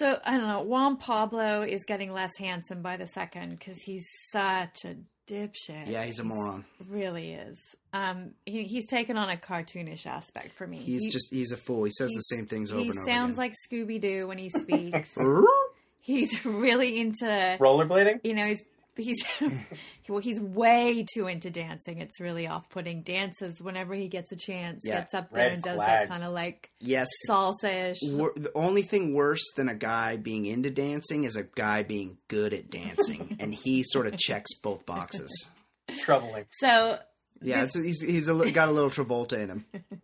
So 0.00 0.18
I 0.24 0.38
don't 0.38 0.48
know. 0.48 0.62
Juan 0.62 0.96
Pablo 0.96 1.60
is 1.62 1.84
getting 1.86 2.12
less 2.12 2.30
handsome 2.38 2.80
by 2.80 2.96
the 2.96 3.06
second 3.06 3.50
because 3.50 3.76
he's 3.82 4.06
such 4.32 4.84
a 4.86 4.96
dipshit. 5.30 5.86
Yeah, 5.88 6.04
he's 6.04 6.18
a 6.18 6.24
moron. 6.24 6.64
really 6.88 7.32
is. 7.34 7.58
Um, 7.92 8.30
he, 8.46 8.64
he's 8.64 8.86
taken 8.88 9.18
on 9.18 9.28
a 9.28 9.36
cartoonish 9.36 10.06
aspect 10.06 10.52
for 10.56 10.66
me. 10.66 10.78
He's 10.78 11.02
He- 11.04 11.10
just 11.10 11.28
he's 11.32 11.52
a 11.52 11.56
fool. 11.58 11.84
He 11.84 11.90
says 11.90 12.08
the 12.10 12.20
same 12.22 12.46
things 12.46 12.70
over 12.72 12.80
and 12.80 12.90
over 12.90 13.00
He 13.00 13.04
sounds 13.12 13.36
again. 13.36 13.50
like 13.50 13.54
Scooby 13.70 14.00
Doo 14.00 14.26
when 14.26 14.38
he 14.38 14.48
speaks. 14.48 15.10
he's 16.00 16.44
really 16.46 16.98
into 16.98 17.26
Rollerblading? 17.60 18.20
you 18.24 18.34
know 18.34 18.46
he's 18.46 18.62
he's 18.96 19.24
well 20.08 20.18
he's 20.18 20.40
way 20.40 21.04
too 21.14 21.26
into 21.26 21.50
dancing. 21.50 21.98
It's 21.98 22.20
really 22.20 22.46
off 22.46 22.68
putting. 22.68 23.02
Dances 23.02 23.60
whenever 23.60 23.94
he 23.94 24.08
gets 24.08 24.32
a 24.32 24.36
chance. 24.36 24.82
Yeah, 24.84 25.00
gets 25.00 25.14
up 25.14 25.30
there 25.30 25.44
red 25.44 25.52
and 25.54 25.62
does 25.62 25.76
flag. 25.76 25.88
that 25.88 26.08
kind 26.08 26.22
of 26.22 26.32
like 26.32 26.70
yes. 26.80 27.08
salsa-ish. 27.28 28.00
The 28.00 28.52
only 28.54 28.82
thing 28.82 29.14
worse 29.14 29.44
than 29.56 29.68
a 29.68 29.74
guy 29.74 30.16
being 30.16 30.46
into 30.46 30.70
dancing 30.70 31.24
is 31.24 31.36
a 31.36 31.44
guy 31.44 31.82
being 31.82 32.18
good 32.28 32.52
at 32.52 32.70
dancing, 32.70 33.36
and 33.40 33.54
he 33.54 33.82
sort 33.84 34.06
of 34.06 34.16
checks 34.16 34.54
both 34.54 34.84
boxes. 34.86 35.50
Troubling. 35.98 36.46
So 36.60 36.98
Yeah, 37.40 37.64
it's, 37.64 37.74
he's 37.74 38.00
he's 38.00 38.28
a, 38.28 38.50
got 38.50 38.68
a 38.68 38.72
little 38.72 38.90
Travolta 38.90 39.34
in 39.34 39.48
him. 39.48 39.64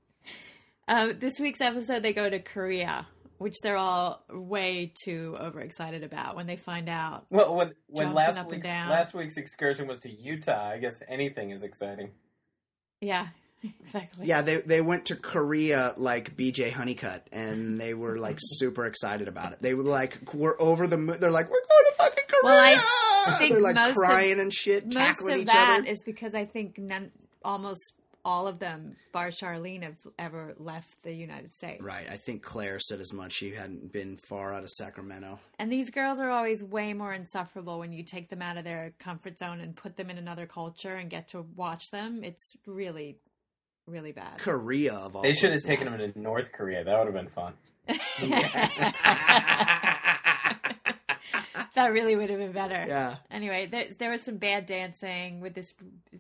Um, 0.89 1.19
this 1.19 1.41
week's 1.41 1.61
episode, 1.61 2.03
they 2.05 2.13
go 2.13 2.31
to 2.31 2.39
Korea, 2.39 3.09
which 3.39 3.55
they're 3.63 3.77
all 3.77 4.25
way 4.31 4.93
too 5.05 5.37
overexcited 5.41 6.03
about 6.03 6.37
when 6.37 6.47
they 6.47 6.57
find 6.57 6.89
out. 6.89 7.27
Well, 7.31 7.55
when 7.57 7.75
when 7.89 8.15
last 8.15 8.45
week's 8.49 8.65
down. 8.67 8.89
last 8.91 9.15
week's 9.15 9.37
excursion 9.37 9.87
was 9.87 9.99
to 10.01 10.11
Utah, 10.11 10.71
I 10.71 10.79
guess 10.79 11.03
anything 11.09 11.51
is 11.51 11.63
exciting. 11.63 12.11
Yeah, 13.01 13.29
exactly. 13.85 14.27
Yeah, 14.27 14.43
they 14.43 14.57
they 14.63 14.81
went 14.81 15.07
to 15.07 15.17
Korea 15.17 15.95
like 15.97 16.37
BJ 16.37 16.71
Hunnicutt, 16.71 17.23
and 17.33 17.81
they 17.81 17.95
were 17.95 18.19
like 18.19 18.37
super 18.41 18.87
excited 18.87 19.29
about 19.29 19.53
it. 19.53 19.63
They 19.63 19.75
were 19.75 19.83
like, 19.83 20.19
"We're 20.35 20.57
over 20.61 20.87
the 20.87 20.97
moon." 20.99 21.19
They're 21.21 21.31
like, 21.31 21.47
"We're 21.51 21.61
going 21.61 21.85
to 21.91 21.95
fucking 21.99 22.25
Korea!" 22.29 22.43
Well, 22.55 22.79
I 23.29 23.33
think 23.39 23.53
They're 23.55 23.61
like 23.63 23.75
most 23.75 23.91
of- 23.91 23.97
crying 23.97 24.41
and 24.41 24.53
shit, 24.53 24.85
Most 24.85 24.95
tackling 24.97 25.35
of 25.35 25.41
each 25.41 25.47
that 25.49 25.81
other. 25.81 25.91
is 25.91 26.03
because 26.05 26.35
I 26.35 26.45
think 26.45 26.79
none, 26.79 27.11
almost 27.45 27.93
all 28.27 28.49
of 28.49 28.59
them, 28.59 28.97
bar 29.13 29.29
Sharleen, 29.29 29.85
have 29.85 29.95
ever 30.19 30.57
left 30.59 31.01
the 31.05 31.13
United 31.13 31.55
States. 31.55 31.81
Right, 31.81 32.09
I 32.11 32.17
think 32.17 32.43
Claire 32.43 32.81
said 32.81 32.99
as 32.99 33.13
much. 33.13 33.33
She 33.35 33.53
hadn't 33.53 33.93
been 33.93 34.17
far 34.17 34.53
out 34.53 34.65
of 34.65 34.71
Sacramento. 34.71 35.39
And 35.61 35.71
these 35.71 35.91
girls 35.91 36.19
are 36.19 36.29
always 36.29 36.65
way 36.65 36.93
more 36.93 37.13
insufferable 37.13 37.79
when 37.79 37.93
you 37.93 38.03
take 38.03 38.29
them 38.29 38.43
out 38.43 38.57
of 38.57 38.65
their 38.65 38.95
comfort 38.99 39.39
zone 39.39 39.61
and 39.61 39.77
put 39.77 39.97
them 39.97 40.11
in 40.11 40.19
another 40.19 40.45
culture 40.45 40.97
and 40.97 41.09
get 41.09 41.29
to 41.29 41.43
watch 41.55 41.93
them. 41.93 42.25
It's 42.25 42.57
really, 42.67 43.21
really 43.87 44.11
bad. 44.11 44.39
Korea 44.39 44.95
of 44.95 45.15
all. 45.15 45.23
They 45.23 45.33
should 45.33 45.53
have 45.53 45.63
taken 45.63 45.87
them 45.93 46.13
to 46.13 46.19
North 46.19 46.51
Korea. 46.51 46.83
That 46.83 46.99
would 46.99 47.07
have 47.07 47.15
been 47.15 47.29
fun. 47.29 47.55
that 51.77 51.93
really 51.93 52.17
would 52.17 52.29
have 52.31 52.41
been 52.41 52.51
better. 52.51 52.85
Yeah, 52.89 53.15
Anyway, 53.31 53.69
there, 53.71 53.87
there 53.97 54.11
was 54.11 54.23
some 54.23 54.39
bad 54.39 54.67
dancing 54.67 55.41
with 55.41 55.55
this 55.55 55.73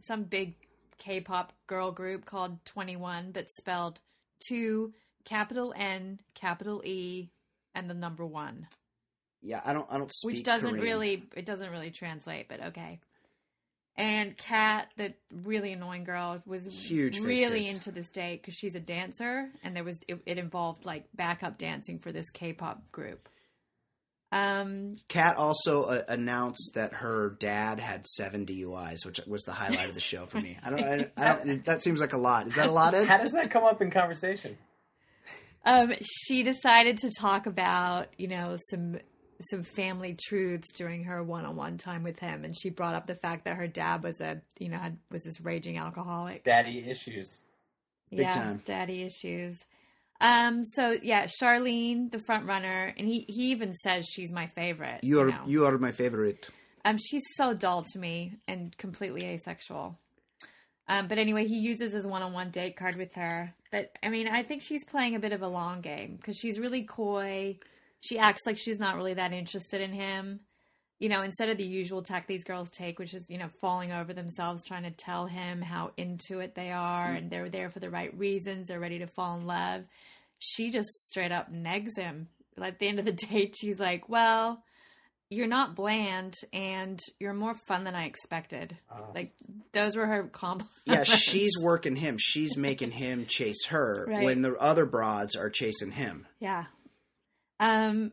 some 0.02 0.22
big 0.22 0.54
K-pop 0.98 1.52
girl 1.66 1.92
group 1.92 2.24
called 2.24 2.64
Twenty 2.64 2.96
One, 2.96 3.30
but 3.32 3.50
spelled 3.50 4.00
two 4.48 4.92
capital 5.24 5.74
N 5.76 6.20
capital 6.34 6.82
E 6.84 7.30
and 7.74 7.90
the 7.90 7.94
number 7.94 8.24
one, 8.24 8.66
yeah. 9.42 9.60
I 9.64 9.72
don't. 9.72 9.86
I 9.90 9.98
don't 9.98 10.12
speak. 10.12 10.36
which 10.36 10.44
doesn't 10.44 10.70
Korean. 10.70 10.84
really 10.84 11.24
it 11.36 11.46
doesn't 11.46 11.70
really 11.70 11.90
translate, 11.90 12.48
but 12.48 12.62
okay. 12.66 13.00
And 13.98 14.36
Kat, 14.36 14.88
the 14.98 15.14
really 15.32 15.72
annoying 15.72 16.04
girl, 16.04 16.42
was 16.44 16.66
Huge 16.66 17.18
really 17.18 17.66
into 17.66 17.90
this 17.90 18.10
date 18.10 18.42
because 18.42 18.54
she's 18.54 18.74
a 18.74 18.80
dancer, 18.80 19.48
and 19.62 19.74
there 19.74 19.84
was 19.84 20.00
it, 20.06 20.20
it 20.26 20.36
involved 20.38 20.84
like 20.84 21.04
backup 21.14 21.56
dancing 21.56 21.98
for 21.98 22.12
this 22.12 22.28
K-pop 22.30 22.92
group. 22.92 23.28
Um, 24.32 24.96
Kat 25.08 25.36
also 25.36 25.84
uh, 25.84 26.02
announced 26.08 26.72
that 26.74 26.94
her 26.94 27.36
dad 27.38 27.78
had 27.78 28.04
seven 28.06 28.44
DUIs, 28.44 29.06
which 29.06 29.20
was 29.26 29.42
the 29.42 29.52
highlight 29.52 29.88
of 29.88 29.94
the 29.94 30.00
show 30.00 30.26
for 30.26 30.40
me. 30.40 30.58
I 30.64 30.70
don't. 30.70 30.82
I, 30.82 31.10
I 31.16 31.36
don't. 31.36 31.64
That 31.64 31.82
seems 31.82 32.00
like 32.00 32.12
a 32.12 32.18
lot. 32.18 32.46
Is 32.46 32.56
that 32.56 32.66
a 32.66 32.72
lot? 32.72 32.94
Ed? 32.94 33.06
How 33.06 33.18
does 33.18 33.32
that 33.32 33.50
come 33.50 33.64
up 33.64 33.80
in 33.80 33.90
conversation? 33.90 34.58
Um, 35.64 35.92
she 36.00 36.42
decided 36.42 36.98
to 36.98 37.10
talk 37.18 37.46
about, 37.46 38.08
you 38.18 38.28
know, 38.28 38.56
some 38.70 38.98
some 39.50 39.62
family 39.62 40.16
truths 40.28 40.72
during 40.72 41.04
her 41.04 41.22
one-on-one 41.22 41.76
time 41.76 42.02
with 42.02 42.18
him, 42.18 42.44
and 42.44 42.56
she 42.56 42.70
brought 42.70 42.94
up 42.94 43.06
the 43.06 43.16
fact 43.16 43.44
that 43.44 43.56
her 43.56 43.66
dad 43.66 44.02
was 44.02 44.20
a, 44.20 44.40
you 44.58 44.68
know, 44.68 44.78
had, 44.78 44.96
was 45.10 45.24
this 45.24 45.40
raging 45.40 45.76
alcoholic. 45.76 46.42
Daddy 46.44 46.88
issues. 46.88 47.42
Big 48.10 48.20
yeah, 48.20 48.30
time. 48.30 48.62
daddy 48.64 49.02
issues. 49.02 49.58
Um, 50.20 50.64
so 50.64 50.96
yeah, 51.02 51.26
Sharleen, 51.26 52.10
the 52.10 52.18
front 52.20 52.46
runner, 52.46 52.94
and 52.96 53.06
he 53.06 53.24
he 53.28 53.50
even 53.50 53.74
says 53.74 54.06
she's 54.06 54.32
my 54.32 54.46
favorite. 54.46 55.00
You 55.02 55.20
are 55.20 55.26
know. 55.26 55.42
you 55.46 55.66
are 55.66 55.78
my 55.78 55.92
favorite. 55.92 56.48
Um, 56.84 56.98
she's 56.98 57.24
so 57.34 57.52
dull 57.52 57.82
to 57.92 57.98
me 57.98 58.36
and 58.46 58.76
completely 58.76 59.24
asexual. 59.26 59.98
Um, 60.88 61.08
but 61.08 61.18
anyway, 61.18 61.46
he 61.46 61.58
uses 61.58 61.92
his 61.92 62.06
one-on-one 62.06 62.50
date 62.50 62.76
card 62.76 62.94
with 62.94 63.12
her. 63.14 63.52
But 63.72 63.90
I 64.02 64.08
mean, 64.08 64.28
I 64.28 64.44
think 64.44 64.62
she's 64.62 64.84
playing 64.84 65.16
a 65.16 65.20
bit 65.20 65.32
of 65.32 65.42
a 65.42 65.48
long 65.48 65.80
game 65.80 66.16
because 66.16 66.36
she's 66.36 66.60
really 66.60 66.84
coy. 66.84 67.58
She 68.00 68.18
acts 68.18 68.46
like 68.46 68.56
she's 68.56 68.78
not 68.78 68.94
really 68.94 69.14
that 69.14 69.32
interested 69.32 69.80
in 69.80 69.92
him. 69.92 70.40
You 70.98 71.08
know, 71.10 71.22
instead 71.22 71.50
of 71.50 71.58
the 71.58 71.64
usual 71.66 72.02
tack 72.02 72.26
these 72.26 72.44
girls 72.44 72.70
take, 72.70 72.98
which 72.98 73.12
is 73.14 73.26
you 73.28 73.36
know 73.38 73.50
falling 73.60 73.92
over 73.92 74.12
themselves 74.14 74.64
trying 74.64 74.84
to 74.84 74.90
tell 74.90 75.26
him 75.26 75.60
how 75.60 75.90
into 75.96 76.40
it 76.40 76.54
they 76.54 76.70
are 76.72 77.04
and 77.04 77.30
they're 77.30 77.50
there 77.50 77.68
for 77.68 77.80
the 77.80 77.90
right 77.90 78.16
reasons, 78.16 78.68
they're 78.68 78.80
ready 78.80 78.98
to 79.00 79.06
fall 79.06 79.36
in 79.36 79.46
love. 79.46 79.84
She 80.38 80.70
just 80.70 80.88
straight 80.88 81.32
up 81.32 81.52
negs 81.52 81.96
him. 81.98 82.28
At 82.60 82.78
the 82.78 82.88
end 82.88 82.98
of 82.98 83.04
the 83.04 83.12
date, 83.30 83.54
she's 83.58 83.78
like, 83.78 84.08
"Well." 84.08 84.62
you're 85.28 85.48
not 85.48 85.74
bland 85.74 86.36
and 86.52 87.00
you're 87.18 87.34
more 87.34 87.56
fun 87.66 87.82
than 87.82 87.96
I 87.96 88.04
expected. 88.04 88.78
Oh. 88.88 89.10
Like 89.12 89.32
those 89.72 89.96
were 89.96 90.06
her 90.06 90.22
compliments. 90.28 90.70
Yeah, 90.86 91.02
she's 91.02 91.58
working 91.60 91.96
him. 91.96 92.16
She's 92.16 92.56
making 92.56 92.92
him 92.92 93.26
chase 93.26 93.66
her 93.70 94.06
Right. 94.08 94.22
when 94.24 94.42
the 94.42 94.54
other 94.54 94.86
broads 94.86 95.34
are 95.34 95.50
chasing 95.50 95.90
him. 95.90 96.28
yeah. 96.38 96.66
Um 97.58 98.12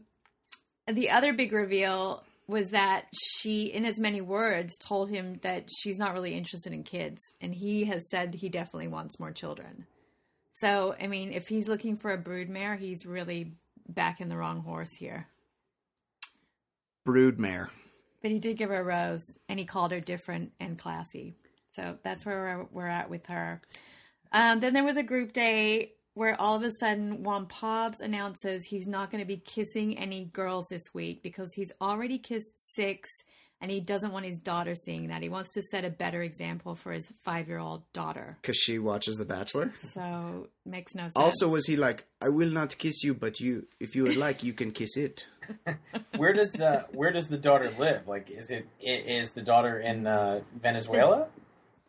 the 0.91 1.11
other 1.11 1.33
big 1.33 1.51
reveal 1.53 2.23
was 2.47 2.69
that 2.69 3.05
she 3.13 3.63
in 3.63 3.85
as 3.85 3.99
many 3.99 4.21
words 4.21 4.77
told 4.77 5.09
him 5.09 5.39
that 5.43 5.69
she's 5.79 5.97
not 5.97 6.13
really 6.13 6.35
interested 6.35 6.73
in 6.73 6.83
kids 6.83 7.19
and 7.39 7.55
he 7.55 7.85
has 7.85 8.09
said 8.09 8.33
he 8.33 8.49
definitely 8.49 8.89
wants 8.89 9.19
more 9.19 9.31
children. 9.31 9.85
So, 10.53 10.95
I 11.01 11.07
mean, 11.07 11.31
if 11.31 11.47
he's 11.47 11.67
looking 11.67 11.97
for 11.97 12.11
a 12.11 12.17
broodmare, 12.17 12.77
he's 12.77 13.05
really 13.05 13.53
backing 13.87 14.29
the 14.29 14.37
wrong 14.37 14.61
horse 14.61 14.91
here. 14.97 15.27
Broodmare. 17.07 17.69
But 18.21 18.31
he 18.31 18.39
did 18.39 18.57
give 18.57 18.69
her 18.69 18.79
a 18.79 18.83
rose, 18.83 19.25
and 19.49 19.59
he 19.59 19.65
called 19.65 19.91
her 19.91 19.99
different 19.99 20.53
and 20.59 20.77
classy. 20.77 21.35
So 21.71 21.97
that's 22.03 22.25
where 22.25 22.67
we're, 22.71 22.83
we're 22.83 22.87
at 22.87 23.09
with 23.09 23.25
her. 23.27 23.61
Um, 24.31 24.59
then 24.59 24.73
there 24.73 24.83
was 24.83 24.97
a 24.97 25.03
group 25.03 25.33
day 25.33 25.93
where 26.13 26.39
all 26.39 26.55
of 26.55 26.63
a 26.63 26.71
sudden 26.79 27.23
Juan 27.23 27.45
Pobs 27.47 28.01
announces 28.01 28.65
he's 28.65 28.87
not 28.87 29.11
going 29.11 29.21
to 29.21 29.27
be 29.27 29.37
kissing 29.37 29.97
any 29.97 30.25
girls 30.25 30.67
this 30.69 30.83
week 30.93 31.23
because 31.23 31.49
he's 31.55 31.71
already 31.81 32.17
kissed 32.17 32.51
six, 32.75 33.09
and 33.59 33.71
he 33.71 33.79
doesn't 33.79 34.11
want 34.11 34.25
his 34.25 34.37
daughter 34.37 34.75
seeing 34.75 35.07
that. 35.07 35.21
He 35.21 35.29
wants 35.29 35.51
to 35.53 35.61
set 35.61 35.85
a 35.85 35.89
better 35.89 36.21
example 36.21 36.75
for 36.75 36.91
his 36.91 37.11
five-year-old 37.23 37.81
daughter. 37.93 38.37
Because 38.41 38.57
she 38.57 38.77
watches 38.77 39.15
The 39.15 39.25
Bachelor. 39.25 39.71
So 39.81 40.49
makes 40.65 40.93
no 40.95 41.03
sense. 41.03 41.13
Also, 41.15 41.47
was 41.47 41.65
he 41.65 41.75
like, 41.75 42.05
I 42.21 42.29
will 42.29 42.49
not 42.49 42.77
kiss 42.77 43.03
you, 43.03 43.13
but 43.13 43.39
you, 43.39 43.67
if 43.79 43.95
you 43.95 44.03
would 44.03 44.17
like, 44.17 44.43
you 44.43 44.53
can 44.53 44.71
kiss 44.71 44.97
it. 44.97 45.25
Where 46.17 46.31
does 46.31 46.61
uh, 46.61 46.83
where 46.93 47.11
does 47.11 47.27
the 47.27 47.37
daughter 47.37 47.73
live? 47.77 48.07
Like, 48.07 48.31
is 48.31 48.49
it 48.49 48.65
is 48.79 49.33
the 49.33 49.41
daughter 49.41 49.77
in 49.77 50.07
uh, 50.07 50.39
Venezuela? 50.55 51.27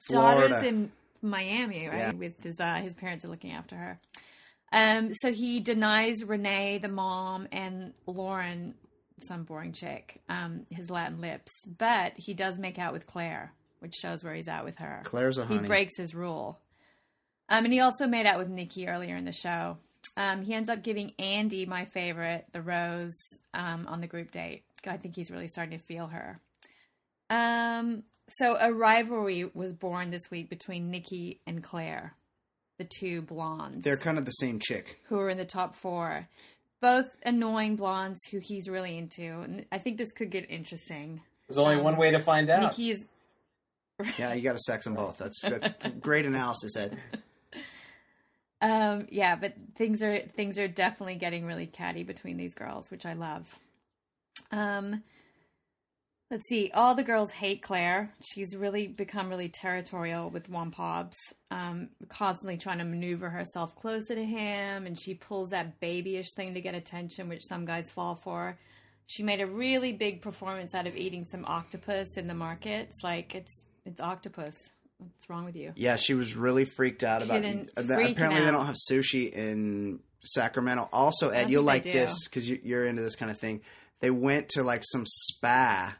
daughter's 0.09 0.49
Florida. 0.49 0.67
in 0.67 0.93
Miami, 1.25 1.89
right? 1.89 1.99
Yeah. 1.99 2.13
With 2.13 2.43
his 2.43 2.61
uh, 2.61 2.77
his 2.77 2.95
parents 2.95 3.25
are 3.25 3.29
looking 3.29 3.53
after 3.53 3.77
her. 3.77 3.99
Um, 4.73 5.15
so 5.15 5.33
he 5.33 5.61
denies 5.61 6.25
Renee, 6.25 6.79
the 6.79 6.89
mom, 6.89 7.47
and 7.53 7.93
Lauren, 8.07 8.75
some 9.21 9.45
boring 9.45 9.73
chick, 9.73 10.21
um, 10.29 10.67
his 10.71 10.91
Latin 10.91 11.21
lips, 11.21 11.53
but 11.79 12.15
he 12.17 12.35
does 12.35 12.59
make 12.59 12.79
out 12.79 12.93
with 12.93 13.07
Claire, 13.07 13.53
which 13.79 13.95
shows 13.95 14.25
where 14.25 14.35
he's 14.35 14.49
at 14.49 14.65
with 14.65 14.79
her. 14.79 15.01
Claire's 15.05 15.39
a 15.39 15.47
He 15.47 15.59
breaks 15.59 15.97
his 15.97 16.15
rule. 16.15 16.59
Um, 17.49 17.65
and 17.65 17.73
he 17.73 17.81
also 17.81 18.07
made 18.07 18.27
out 18.27 18.39
with 18.39 18.49
Nikki 18.49 18.89
earlier 18.89 19.17
in 19.17 19.25
the 19.25 19.33
show. 19.33 19.79
Um, 20.17 20.43
he 20.43 20.55
ends 20.55 20.69
up 20.69 20.83
giving 20.83 21.13
Andi, 21.19 21.67
my 21.67 21.85
favorite, 21.85 22.47
the 22.53 22.63
rose 22.63 23.17
um, 23.53 23.87
on 23.89 24.01
the 24.01 24.07
group 24.07 24.31
date. 24.31 24.65
I 24.87 24.97
think 24.97 25.15
he's 25.15 25.31
really 25.31 25.49
starting 25.49 25.79
to 25.79 25.85
feel 25.85 26.07
her. 26.07 26.41
Um, 27.31 28.03
so 28.29 28.57
a 28.59 28.73
rivalry 28.73 29.45
was 29.55 29.73
born 29.73 30.11
this 30.11 30.31
week 30.31 30.49
between 30.51 30.91
Nikki 30.91 31.41
and 31.47 31.63
Claire, 31.63 32.15
the 32.79 32.89
two 32.99 33.23
blondes. 33.23 33.85
They're 33.85 33.97
kind 33.97 34.19
of 34.19 34.25
the 34.25 34.31
same 34.33 34.59
chick. 34.59 35.01
who 35.09 35.19
are 35.19 35.29
in 35.31 35.39
the 35.39 35.45
top 35.45 35.75
four. 35.75 36.29
Both 36.81 37.17
annoying 37.25 37.77
blondes 37.77 38.21
who 38.31 38.39
he's 38.43 38.69
really 38.69 38.99
into. 38.99 39.41
And 39.41 39.65
I 39.73 39.79
think 39.79 39.97
this 39.97 40.13
could 40.13 40.31
get 40.31 40.51
interesting. 40.51 41.23
There's 41.49 41.59
only 41.59 41.77
one 41.79 41.97
way 41.97 42.11
to 42.11 42.19
find 42.19 42.51
out. 42.51 42.61
Nikki 42.63 42.91
is 42.91 43.09
Yeah, 44.19 44.35
you 44.35 44.43
got 44.43 44.53
to 44.55 44.59
sex 44.59 44.85
them 44.85 44.95
both. 44.95 45.19
That's 45.19 45.41
that's 45.41 45.71
great 46.01 46.27
analysis, 46.27 46.77
Ed. 46.77 46.99
um 48.61 49.07
yeah, 49.11 49.37
but 49.37 49.55
things 49.77 50.03
are 50.03 50.21
things 50.37 50.59
are 50.59 50.69
definitely 50.69 51.17
getting 51.17 51.45
really 51.47 51.67
catty 51.67 52.03
between 52.03 52.37
these 52.37 52.55
girls, 52.55 52.91
which 52.91 53.07
I 53.07 53.13
love. 53.15 53.55
Um 54.51 55.03
let's 56.35 56.49
see, 56.49 56.69
all 56.75 56.97
the 56.97 57.05
girls 57.05 57.31
hate 57.31 57.63
Clare. 57.63 58.13
She's 58.21 58.57
really 58.57 58.89
become 58.89 59.29
really 59.29 59.49
territorial 59.49 60.31
with 60.31 60.51
Wompobs, 60.51 61.15
um, 61.53 61.91
constantly 62.09 62.57
trying 62.59 62.79
to 62.79 62.85
maneuver 62.85 63.31
herself 63.31 63.77
closer 63.77 64.17
to 64.17 64.25
him, 64.25 64.85
and 64.85 64.99
she 64.99 65.15
pulls 65.15 65.51
that 65.51 65.79
babyish 65.79 66.33
thing 66.35 66.55
to 66.55 66.61
get 66.61 66.75
attention, 66.75 67.29
which 67.29 67.45
some 67.45 67.65
guys 67.65 67.89
fall 67.89 68.17
for. 68.17 68.59
She 69.07 69.23
made 69.23 69.41
a 69.41 69.47
really 69.47 69.93
big 69.93 70.23
performance 70.23 70.75
out 70.75 70.89
of 70.89 70.97
eating 70.97 71.25
some 71.25 71.45
octopus 71.45 72.17
in 72.17 72.27
the 72.27 72.35
market. 72.35 72.89
It's 72.89 73.05
like 73.05 73.37
it's 73.37 73.63
it's 73.87 74.01
octopus. 74.01 74.57
What's 74.99 75.31
wrong 75.31 75.45
with 75.45 75.55
you? 75.55 75.73
Yeah, 75.77 75.95
she 75.95 76.15
was 76.15 76.35
really 76.35 76.65
freaked 76.65 77.05
out 77.05 77.23
about. 77.23 77.43
Freaking 77.43 77.69
apparently, 77.77 78.41
they 78.41 78.51
don't 78.51 78.67
have 78.67 78.77
sushi 78.91 79.31
in 79.31 80.01
Sacramento. 80.25 80.89
Also, 80.93 81.29
Ed, 81.29 81.49
you'll 81.49 81.63
like 81.63 81.85
this 81.85 82.27
because 82.27 82.51
you, 82.51 82.59
you're 82.65 82.87
into 82.87 83.03
this 83.03 83.15
kind 83.15 83.31
of 83.31 83.39
thing. 83.39 83.61
They 84.01 84.11
went 84.11 84.49
to 84.51 84.65
like 84.65 84.83
some 84.85 85.05
spa 85.07 85.97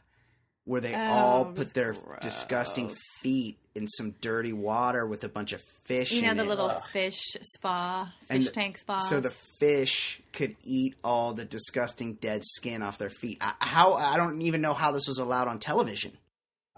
where 0.65 0.81
they 0.81 0.93
all 0.95 1.41
Oh, 1.49 1.53
put 1.53 1.73
their 1.73 1.93
gross. 1.93 2.19
disgusting 2.21 2.91
feet 3.21 3.57
in 3.75 3.87
some 3.87 4.11
dirty 4.21 4.53
water 4.53 5.05
with 5.05 5.23
a 5.23 5.29
bunch 5.29 5.53
of 5.53 5.61
fish. 5.83 6.11
You 6.11 6.21
know 6.23 6.31
in 6.31 6.37
the 6.37 6.43
it. 6.43 6.47
little 6.49 6.69
Ugh. 6.71 6.83
fish 6.91 7.21
spa, 7.41 8.11
And 8.29 8.43
fish 8.43 8.51
tank 8.51 8.77
spa. 8.77 8.97
So 8.97 9.19
the 9.19 9.29
fish 9.29 10.21
could 10.33 10.55
eat 10.63 10.95
all 11.03 11.33
the 11.33 11.45
disgusting 11.45 12.13
dead 12.15 12.41
skin 12.43 12.81
off 12.81 12.97
their 12.97 13.09
feet. 13.09 13.37
I, 13.41 13.53
how 13.59 13.93
I 13.93 14.17
don't 14.17 14.41
even 14.41 14.61
know 14.61 14.73
how 14.73 14.91
this 14.91 15.07
was 15.07 15.19
allowed 15.19 15.47
on 15.47 15.59
television. 15.59 16.13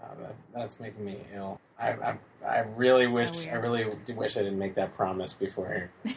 Uh, 0.02 0.06
that, 0.20 0.34
that's 0.54 0.78
making 0.80 1.04
me 1.04 1.18
ill. 1.34 1.60
I, 1.78 1.90
I, 1.92 2.18
I 2.46 2.58
really 2.76 3.06
So 3.08 3.14
wish. 3.14 3.36
weird. 3.36 3.48
I 3.48 3.56
really 3.56 3.84
wish 4.14 4.36
I 4.36 4.42
didn't 4.42 4.58
make 4.58 4.74
that 4.76 4.94
promise 4.96 5.32
before. 5.34 5.90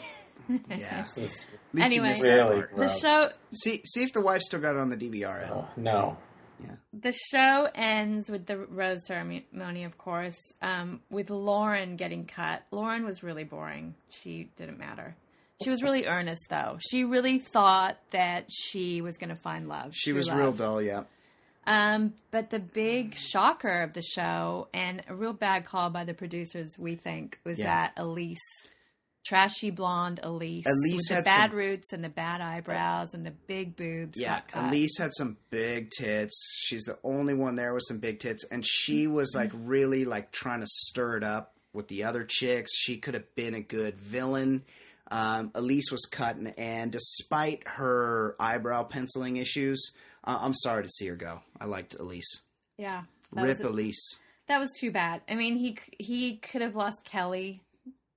Yeah, 0.69 1.05
is 1.05 1.17
at 1.17 1.17
least 1.17 1.47
Anyway. 1.77 1.93
you 1.93 2.01
missed 2.01 2.21
that 2.23 2.49
Really 2.49 2.61
part. 2.63 2.75
the 2.77 2.87
show 2.89 3.29
See, 3.53 3.81
see 3.85 4.03
if 4.03 4.11
the 4.11 4.19
wife 4.19 4.41
still 4.41 4.59
got 4.59 4.71
it 4.75 4.79
on 4.79 4.89
the 4.89 4.97
DVR. 4.97 5.47
Oh, 5.49 5.67
no. 5.77 6.17
The 6.93 7.11
show 7.11 7.67
ends 7.73 8.29
with 8.29 8.45
the 8.45 8.57
rose 8.57 9.05
ceremony, 9.05 9.83
of 9.83 9.97
course, 9.97 10.37
um, 10.61 11.01
with 11.09 11.29
Lauren 11.29 11.95
getting 11.95 12.25
cut. 12.25 12.63
Lauren 12.71 13.05
was 13.05 13.23
really 13.23 13.43
boring. 13.43 13.95
She 14.09 14.49
didn't 14.57 14.77
matter. 14.79 15.15
She 15.63 15.69
was 15.69 15.83
really 15.83 16.07
earnest, 16.07 16.41
though. 16.49 16.77
She 16.89 17.03
really 17.03 17.37
thought 17.37 17.97
that 18.11 18.45
she 18.51 19.01
was 19.01 19.17
going 19.17 19.29
to 19.29 19.35
find 19.35 19.69
love. 19.69 19.93
She 19.95 20.11
was 20.13 20.27
love. 20.27 20.37
real 20.37 20.51
dull. 20.53 20.81
Yeah. 20.81 21.03
Um, 21.67 22.15
but 22.31 22.49
the 22.49 22.57
big 22.59 23.15
shocker 23.15 23.83
of 23.83 23.93
the 23.93 24.01
show, 24.01 24.67
and 24.73 25.03
a 25.07 25.13
real 25.13 25.33
bad 25.33 25.65
call 25.65 25.91
by 25.91 26.03
the 26.03 26.15
producers, 26.15 26.75
we 26.79 26.95
think, 26.95 27.37
was 27.43 27.59
Yeah. 27.59 27.65
that 27.65 27.93
Elise, 27.97 28.39
trashy 29.23 29.69
blonde 29.69 30.19
Elise, 30.23 30.65
Elise 30.65 31.09
with 31.09 31.19
the 31.19 31.23
bad 31.23 31.49
some- 31.51 31.57
roots 31.57 31.93
and 31.93 32.03
the 32.03 32.09
bad 32.09 32.41
eyebrows 32.41 33.13
and 33.13 33.25
the 33.25 33.31
big 33.31 33.75
boobs. 33.75 34.19
Yeah. 34.19 34.41
Elise 34.53 34.97
had 34.97 35.13
some 35.13 35.37
big 35.49 35.89
tits. 35.97 36.59
She's 36.61 36.83
the 36.83 36.97
only 37.03 37.33
one 37.33 37.55
there 37.55 37.73
with 37.73 37.83
some 37.87 37.99
big 37.99 38.19
tits, 38.19 38.43
and 38.51 38.65
she 38.65 39.07
was 39.07 39.33
like 39.35 39.51
really 39.53 40.05
like 40.05 40.31
trying 40.31 40.61
to 40.61 40.67
stir 40.67 41.17
it 41.17 41.23
up 41.23 41.53
with 41.73 41.87
the 41.87 42.03
other 42.03 42.23
chicks. 42.23 42.71
She 42.75 42.97
could 42.97 43.13
have 43.13 43.33
been 43.35 43.53
a 43.53 43.61
good 43.61 43.97
villain. 43.99 44.63
Um, 45.09 45.51
Elise 45.55 45.91
was 45.91 46.05
cut, 46.09 46.37
and, 46.57 46.89
despite 46.89 47.67
her 47.67 48.35
eyebrow 48.39 48.83
penciling 48.83 49.35
issues, 49.35 49.91
uh, 50.23 50.39
I'm 50.41 50.53
sorry 50.53 50.83
to 50.83 50.89
see 50.89 51.07
her 51.07 51.17
go. 51.17 51.41
I 51.59 51.65
liked 51.65 51.95
Elise. 51.99 52.41
yeah, 52.77 53.01
Rip 53.31 53.57
was, 53.59 53.67
Elise. 53.67 54.15
that 54.47 54.57
was 54.59 54.71
too 54.79 54.89
bad. 54.89 55.19
I 55.29 55.35
mean, 55.35 55.57
he 55.57 55.77
he 55.99 56.37
could 56.37 56.61
have 56.61 56.75
lost 56.77 57.03
Kelly, 57.03 57.61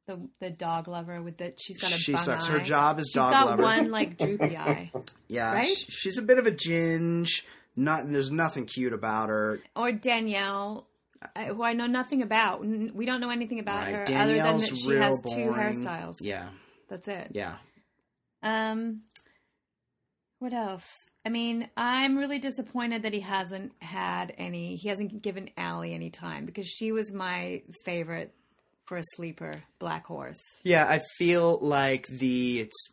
the 0.07 0.29
the 0.41 0.51
dog 0.51 0.89
lover 0.89 1.21
with 1.23 1.39
the 1.39 1.55
she's 1.59 1.79
got 1.79 1.91
a 1.91 1.95
She 1.95 2.15
sucks. 2.17 2.49
eye. 2.49 2.53
Her 2.53 2.61
job 2.61 2.99
is 2.99 3.07
She's 3.09 3.15
dog 3.15 3.33
got 3.33 3.47
lover. 3.47 3.63
one 3.63 3.91
like 3.91 4.19
droopy 4.19 4.57
eye, 4.57 4.93
yeah, 5.29 5.53
right? 5.55 5.77
she's 5.77 6.19
a 6.19 6.23
bit 6.23 6.39
of 6.39 6.47
a 6.47 6.51
ginge. 6.53 7.43
Not 7.77 8.07
there's 8.09 8.31
nothing 8.31 8.67
cute 8.67 8.93
about 8.93 9.29
her. 9.31 9.61
or 9.75 9.93
Danielle. 9.93 10.87
Who 11.47 11.63
I 11.63 11.73
know 11.73 11.87
nothing 11.87 12.21
about. 12.21 12.61
We 12.67 13.07
don't 13.07 13.19
know 13.21 13.31
anything 13.31 13.59
about 13.59 13.85
Right, 13.85 13.95
her 13.95 14.03
other 14.17 14.35
than 14.37 14.59
that 14.59 14.77
she 14.77 14.95
has 14.95 15.21
two 15.23 15.53
hairstyles. 15.53 16.17
Yeah, 16.21 16.49
That's 16.91 17.09
it. 17.09 17.29
yeah. 17.33 17.55
Um, 18.43 19.01
what 20.39 20.53
else? 20.53 20.87
I 21.25 21.31
mean, 21.31 21.71
I'm 21.79 22.19
really 22.19 22.39
disappointed 22.39 23.05
that 23.05 23.15
he 23.15 23.21
hasn't 23.21 23.73
had 23.81 24.35
any. 24.37 24.77
He 24.77 24.89
hasn't 24.91 25.23
given 25.23 25.49
Allie 25.57 25.95
any 25.95 26.11
time 26.11 26.45
because 26.45 26.69
she 26.69 26.93
was 26.93 27.11
my 27.11 27.63
favorite 27.85 28.35
for 28.85 28.97
a 28.99 29.03
sleeper, 29.17 29.63
Black 29.79 30.07
Horse. 30.07 30.41
Yeah, 30.63 30.87
I 30.89 31.01
feel 31.19 31.59
like 31.61 32.07
the 32.07 32.61
it's. 32.61 32.89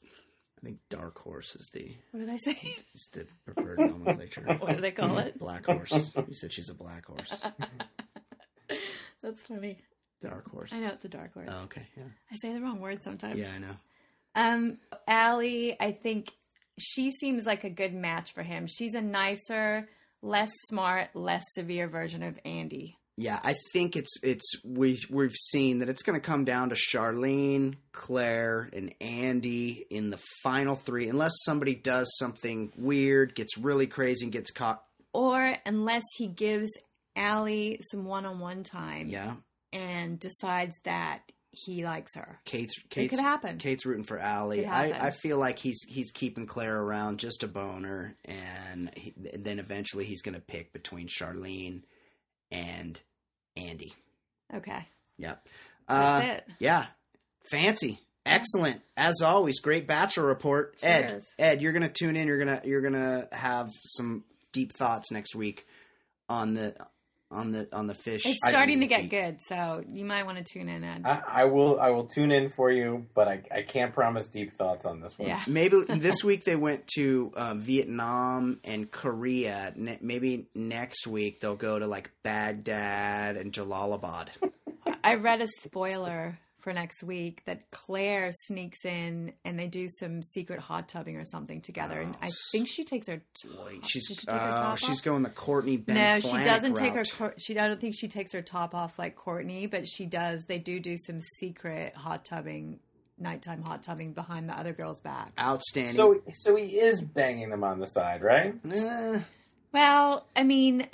I 0.58 0.66
think 0.66 0.78
Dark 0.90 1.18
Horse 1.18 1.56
is 1.56 1.70
the 1.74 1.96
What 2.12 2.20
did 2.20 2.30
I 2.30 2.38
say? 2.38 2.76
is 2.94 3.10
the 3.14 3.26
preferred 3.46 3.80
nomenclature. 3.80 4.42
what 4.60 4.76
do 4.76 4.82
they 4.82 4.92
call 4.92 5.18
it? 5.18 5.40
Black 5.40 5.66
Horse. 5.66 6.14
You 6.16 6.34
said 6.34 6.54
she's 6.54 6.70
a 6.70 6.76
black 6.76 7.06
horse. 7.06 7.42
That's 9.24 9.42
funny. 9.44 9.80
Dark 10.22 10.50
Horse. 10.52 10.72
I 10.74 10.80
know 10.82 10.90
it's 10.90 11.06
a 11.06 11.10
dark 11.10 11.34
horse. 11.34 11.50
Oh, 11.52 11.64
okay. 11.64 11.82
Yeah. 11.98 12.04
I 12.32 12.36
say 12.42 12.54
the 12.54 12.62
wrong 12.62 12.80
word 12.80 13.02
sometimes. 13.04 13.40
Yeah, 13.40 13.50
I 13.56 13.60
know. 13.60 13.76
Um, 14.36 14.78
Allie, 15.08 15.76
I 15.80 15.92
think 15.92 16.32
she 16.80 17.10
seems 17.12 17.46
like 17.46 17.64
a 17.64 17.70
good 17.70 17.94
match 17.94 18.34
for 18.34 18.44
him. 18.44 18.68
She's 18.68 18.94
a 18.94 19.02
nicer, 19.02 19.90
less 20.22 20.52
smart, 20.68 21.10
less 21.16 21.44
severe 21.54 21.88
version 21.88 22.22
of 22.24 22.40
Andi. 22.46 22.96
Yeah, 23.18 23.40
I 23.44 23.56
think 23.74 23.96
it's 23.96 24.16
it's 24.24 24.54
we 24.64 24.98
we've 25.10 25.36
seen 25.36 25.80
that 25.80 25.90
it's 25.90 26.02
going 26.02 26.20
to 26.20 26.26
come 26.26 26.46
down 26.46 26.70
to 26.70 26.76
Sharleen, 26.76 27.76
Clare, 27.92 28.70
and 28.74 28.94
Andi 29.00 29.84
in 29.90 30.10
the 30.10 30.20
final 30.44 30.76
three, 30.76 31.08
unless 31.08 31.34
somebody 31.44 31.76
does 31.76 32.12
something 32.18 32.72
weird, 32.78 33.36
gets 33.36 33.58
really 33.58 33.88
crazy, 33.88 34.26
and 34.26 34.32
gets 34.32 34.52
caught. 34.52 34.84
Or 35.14 35.56
unless 35.66 36.04
he 36.16 36.28
gives 36.28 36.72
Allie 37.16 37.82
some 37.92 38.06
one 38.06 38.26
on 38.26 38.40
one 38.40 38.64
time 38.64 39.10
Yeah, 39.10 39.36
and 39.74 40.20
decides 40.20 40.80
that 40.86 41.20
he 41.52 41.84
likes 41.84 42.16
her. 42.16 42.40
Kate's 42.46 42.80
Kate's 42.90 43.12
could 43.12 43.20
happen. 43.20 43.58
Kate's 43.58 43.86
rooting 43.86 44.06
for 44.06 44.18
Allie. 44.18 44.66
I. 44.66 45.08
I 45.08 45.12
feel 45.12 45.38
like 45.38 45.60
he's 45.60 45.84
he's 45.88 46.12
keeping 46.12 46.48
Clare 46.48 46.82
around 46.82 47.20
just 47.20 47.44
a 47.44 47.48
boner, 47.48 48.16
and, 48.26 48.90
he, 48.96 49.14
and 49.34 49.44
then 49.44 49.60
eventually 49.60 50.06
he's 50.06 50.22
going 50.22 50.36
to 50.36 50.42
pick 50.42 50.72
between 50.72 51.08
Sharleen 51.08 51.82
and 52.52 53.02
Andi. 53.58 53.94
Okay. 54.54 54.88
Yep. 55.18 55.48
That's 55.88 56.24
Uh, 56.26 56.28
it. 56.34 56.48
Yeah. 56.60 56.86
Fancee. 57.52 57.98
Excellent. 58.26 58.82
As 58.96 59.22
always, 59.24 59.60
great 59.60 59.88
bachelor 59.88 60.26
report. 60.26 60.78
Ed, 60.84 61.24
Ed, 61.40 61.62
you're 61.62 61.74
gonna 61.74 61.90
tune 61.90 62.16
in. 62.16 62.28
You're 62.28 62.38
gonna 62.38 62.62
you're 62.64 62.82
gonna 62.82 63.28
have 63.32 63.72
some 63.84 64.24
deep 64.54 64.72
thoughts 64.74 65.12
next 65.12 65.36
week 65.36 65.66
on 66.30 66.54
the 66.54 66.76
on 67.32 67.52
the 67.52 67.68
on 67.72 67.88
the 67.88 67.96
fish. 67.96 68.26
It's 68.26 68.40
starting 68.50 68.82
to 68.82 68.88
get 68.88 69.10
good, 69.10 69.42
so 69.42 69.84
you 69.92 70.06
might 70.06 70.26
want 70.26 70.38
to 70.38 70.44
tune 70.44 70.70
in, 70.70 70.84
Ed. 70.84 71.04
I, 71.06 71.22
I 71.28 71.44
will. 71.46 71.80
I 71.80 71.90
will 71.90 72.06
tune 72.08 72.32
in 72.32 72.50
for 72.50 72.72
you, 72.72 73.06
but 73.16 73.28
I, 73.28 73.42
I 73.52 73.62
can't 73.62 73.94
promise 73.94 74.28
deep 74.28 74.54
thoughts 74.54 74.86
on 74.86 75.00
this 75.02 75.18
one. 75.18 75.30
yeah. 75.30 75.42
Maybe 75.48 75.82
this 75.90 76.24
week 76.24 76.44
they 76.44 76.56
went 76.56 76.88
to 76.96 77.32
uh, 77.36 77.54
Vietnam 77.56 78.60
and 78.64 78.90
Korea. 78.92 79.74
Ne- 79.76 80.00
maybe 80.02 80.48
next 80.54 81.08
week 81.08 81.40
they'll 81.40 81.56
go 81.56 81.80
to 81.80 81.88
like 81.88 82.12
Baghdad 82.24 83.38
and 83.38 83.52
Jalalabad. 83.52 84.28
I 85.04 85.16
read 85.16 85.42
a 85.42 85.48
spoiler 85.62 86.38
for 86.62 86.74
next 86.74 87.04
week 87.04 87.44
that 87.46 87.70
Clare 87.72 88.32
sneaks 88.48 88.86
in 88.86 89.34
and 89.44 89.58
they 89.58 89.68
do 89.68 89.88
some 90.00 90.24
secret 90.24 90.60
hot 90.60 90.88
tubbing 90.88 91.18
or 91.18 91.26
something 91.26 91.62
together. 91.62 92.00
And 92.00 92.16
I 92.22 92.30
think 92.52 92.68
she 92.68 92.84
takes 92.84 93.08
her. 93.08 93.22
Boy, 93.46 93.80
she's 93.84 94.06
she 94.08 94.16
take 94.16 94.30
her 94.34 94.38
uh, 94.40 94.58
top 94.58 94.78
she's 94.78 95.00
off? 95.00 95.04
going 95.04 95.24
the 95.24 95.30
Courtney 95.30 95.78
Ben. 95.78 95.96
no, 95.96 96.20
she 96.20 96.44
doesn't 96.44 96.76
take 96.76 96.94
her. 96.94 97.04
She 97.38 97.58
I 97.58 97.68
don't 97.68 97.80
think 97.80 97.96
she 97.98 98.08
takes 98.08 98.34
her 98.34 98.42
top 98.42 98.74
off 98.76 98.98
like 98.98 99.16
Courtney, 99.16 99.68
but 99.68 99.88
she 99.88 100.06
does. 100.06 100.46
They 100.46 100.60
do 100.60 100.80
do 100.80 100.98
some 100.98 101.20
secret 101.40 101.96
hot 101.96 102.26
tubbing, 102.26 102.80
nighttime 103.18 103.64
hot 103.64 103.84
tubbing 103.84 104.14
behind 104.14 104.50
the 104.50 104.58
other 104.58 104.74
girl's 104.74 105.00
back. 105.00 105.34
Outstanding. 105.40 105.94
So 105.96 106.22
so 106.34 106.56
he 106.56 106.80
is 106.80 107.02
banging 107.02 107.50
them 107.50 107.64
on 107.64 107.80
the 107.80 107.88
side, 107.88 108.22
right? 108.22 108.56
Eh, 108.72 109.20
Well, 109.74 110.26
I 110.36 110.44
mean, 110.44 110.88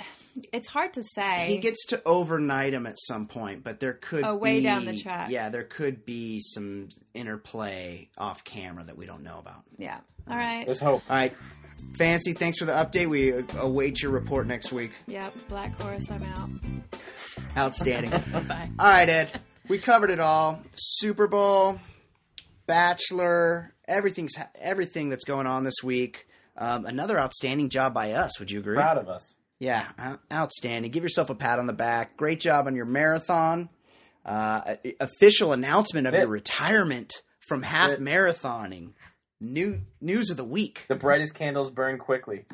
it's 0.52 0.68
hard 0.68 0.92
to 0.94 1.02
say. 1.14 1.46
he 1.48 1.58
gets 1.58 1.86
to 1.86 2.00
overnight 2.06 2.72
him 2.74 2.86
at 2.86 2.96
some 2.98 3.26
point, 3.26 3.64
but 3.64 3.80
there 3.80 3.92
could 3.94 4.24
Oh, 4.24 4.36
way 4.36 4.58
be, 4.58 4.64
down 4.64 4.84
the 4.84 4.96
track. 4.98 5.30
Yeah, 5.30 5.48
there 5.48 5.64
could 5.64 6.04
be 6.06 6.40
some 6.40 6.90
interplay 7.14 8.08
off 8.16 8.44
camera 8.44 8.84
that 8.84 8.96
we 8.96 9.04
don't 9.06 9.22
know 9.22 9.38
about. 9.38 9.62
yeah. 9.78 9.98
All 10.30 10.36
right. 10.36 10.66
Let's 10.68 10.80
hope. 10.80 11.02
All 11.08 11.16
right, 11.16 11.32
Fancee, 11.96 12.36
thanks 12.36 12.58
for 12.58 12.66
the 12.66 12.72
update. 12.72 13.06
We 13.08 13.32
await 13.58 14.02
your 14.02 14.12
report 14.12 14.46
next 14.46 14.72
week. 14.72 14.92
Yep, 15.06 15.34
Black 15.48 15.80
Horse, 15.80 16.10
I'm 16.10 16.22
out. 16.22 16.50
Outstanding. 17.56 18.10
Bye. 18.46 18.70
all 18.78 18.88
right, 18.88 19.08
Ed. 19.08 19.40
We 19.68 19.78
covered 19.78 20.10
it 20.10 20.20
all. 20.20 20.60
Super 20.76 21.26
Bowl, 21.26 21.80
Bachelor, 22.66 23.72
everything's 23.86 24.34
everything 24.60 25.08
that's 25.08 25.24
going 25.24 25.46
on 25.46 25.64
this 25.64 25.82
week. 25.82 26.26
Um, 26.58 26.84
another 26.86 27.18
outstanding 27.18 27.68
job 27.68 27.94
by 27.94 28.12
us. 28.12 28.38
Would 28.38 28.50
you 28.50 28.58
agree? 28.58 28.76
Proud 28.76 28.98
of 28.98 29.08
us. 29.08 29.36
Yeah, 29.60 29.86
outstanding. 30.32 30.90
Give 30.90 31.02
yourself 31.02 31.30
a 31.30 31.34
pat 31.34 31.58
on 31.58 31.66
the 31.66 31.72
back. 31.72 32.16
Great 32.16 32.40
job 32.40 32.66
on 32.66 32.76
your 32.76 32.84
marathon. 32.84 33.68
Uh, 34.24 34.76
official 35.00 35.52
announcement 35.52 36.06
of 36.06 36.14
your 36.14 36.28
retirement 36.28 37.22
from 37.40 37.62
half 37.62 37.92
marathoning. 37.92 38.92
New 39.40 39.80
news 40.00 40.30
of 40.30 40.36
the 40.36 40.44
week. 40.44 40.84
The 40.88 40.96
brightest 40.96 41.34
candles 41.34 41.70
burn 41.70 41.98
quickly. 41.98 42.44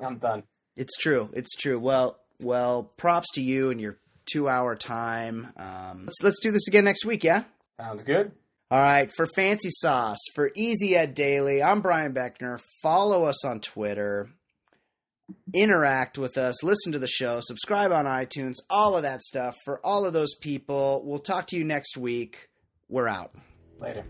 I'm 0.00 0.18
done. 0.18 0.42
It's 0.76 0.96
true. 0.96 1.30
It's 1.32 1.54
true. 1.54 1.78
Well, 1.78 2.18
well, 2.40 2.84
props 2.96 3.30
to 3.34 3.42
you 3.42 3.70
and 3.70 3.80
your 3.80 3.98
two-hour 4.26 4.76
time. 4.76 5.52
Um, 5.56 6.06
let's 6.06 6.22
let's 6.22 6.40
do 6.40 6.50
this 6.50 6.66
again 6.68 6.84
next 6.84 7.04
week. 7.04 7.22
Yeah. 7.22 7.44
Sounds 7.78 8.02
good. 8.02 8.32
All 8.70 8.80
right, 8.80 9.10
for 9.14 9.26
Fancee 9.26 9.68
Sauce, 9.70 10.18
for 10.34 10.50
Easy 10.56 10.96
Ed 10.96 11.12
Daily, 11.14 11.62
I'm 11.62 11.82
Brian 11.82 12.14
Beckner. 12.14 12.58
Follow 12.82 13.24
us 13.24 13.44
on 13.44 13.60
Twitter, 13.60 14.30
interact 15.52 16.16
with 16.16 16.38
us, 16.38 16.64
listen 16.64 16.90
to 16.92 16.98
the 16.98 17.06
show, 17.06 17.40
subscribe 17.42 17.92
on 17.92 18.06
iTunes, 18.06 18.54
all 18.70 18.96
of 18.96 19.02
that 19.02 19.20
stuff. 19.20 19.54
For 19.66 19.84
all 19.84 20.06
of 20.06 20.14
those 20.14 20.34
people, 20.40 21.02
we'll 21.04 21.18
talk 21.18 21.46
to 21.48 21.56
you 21.56 21.64
next 21.64 21.98
week. 21.98 22.48
We're 22.88 23.08
out. 23.08 23.32
Later. 23.78 24.04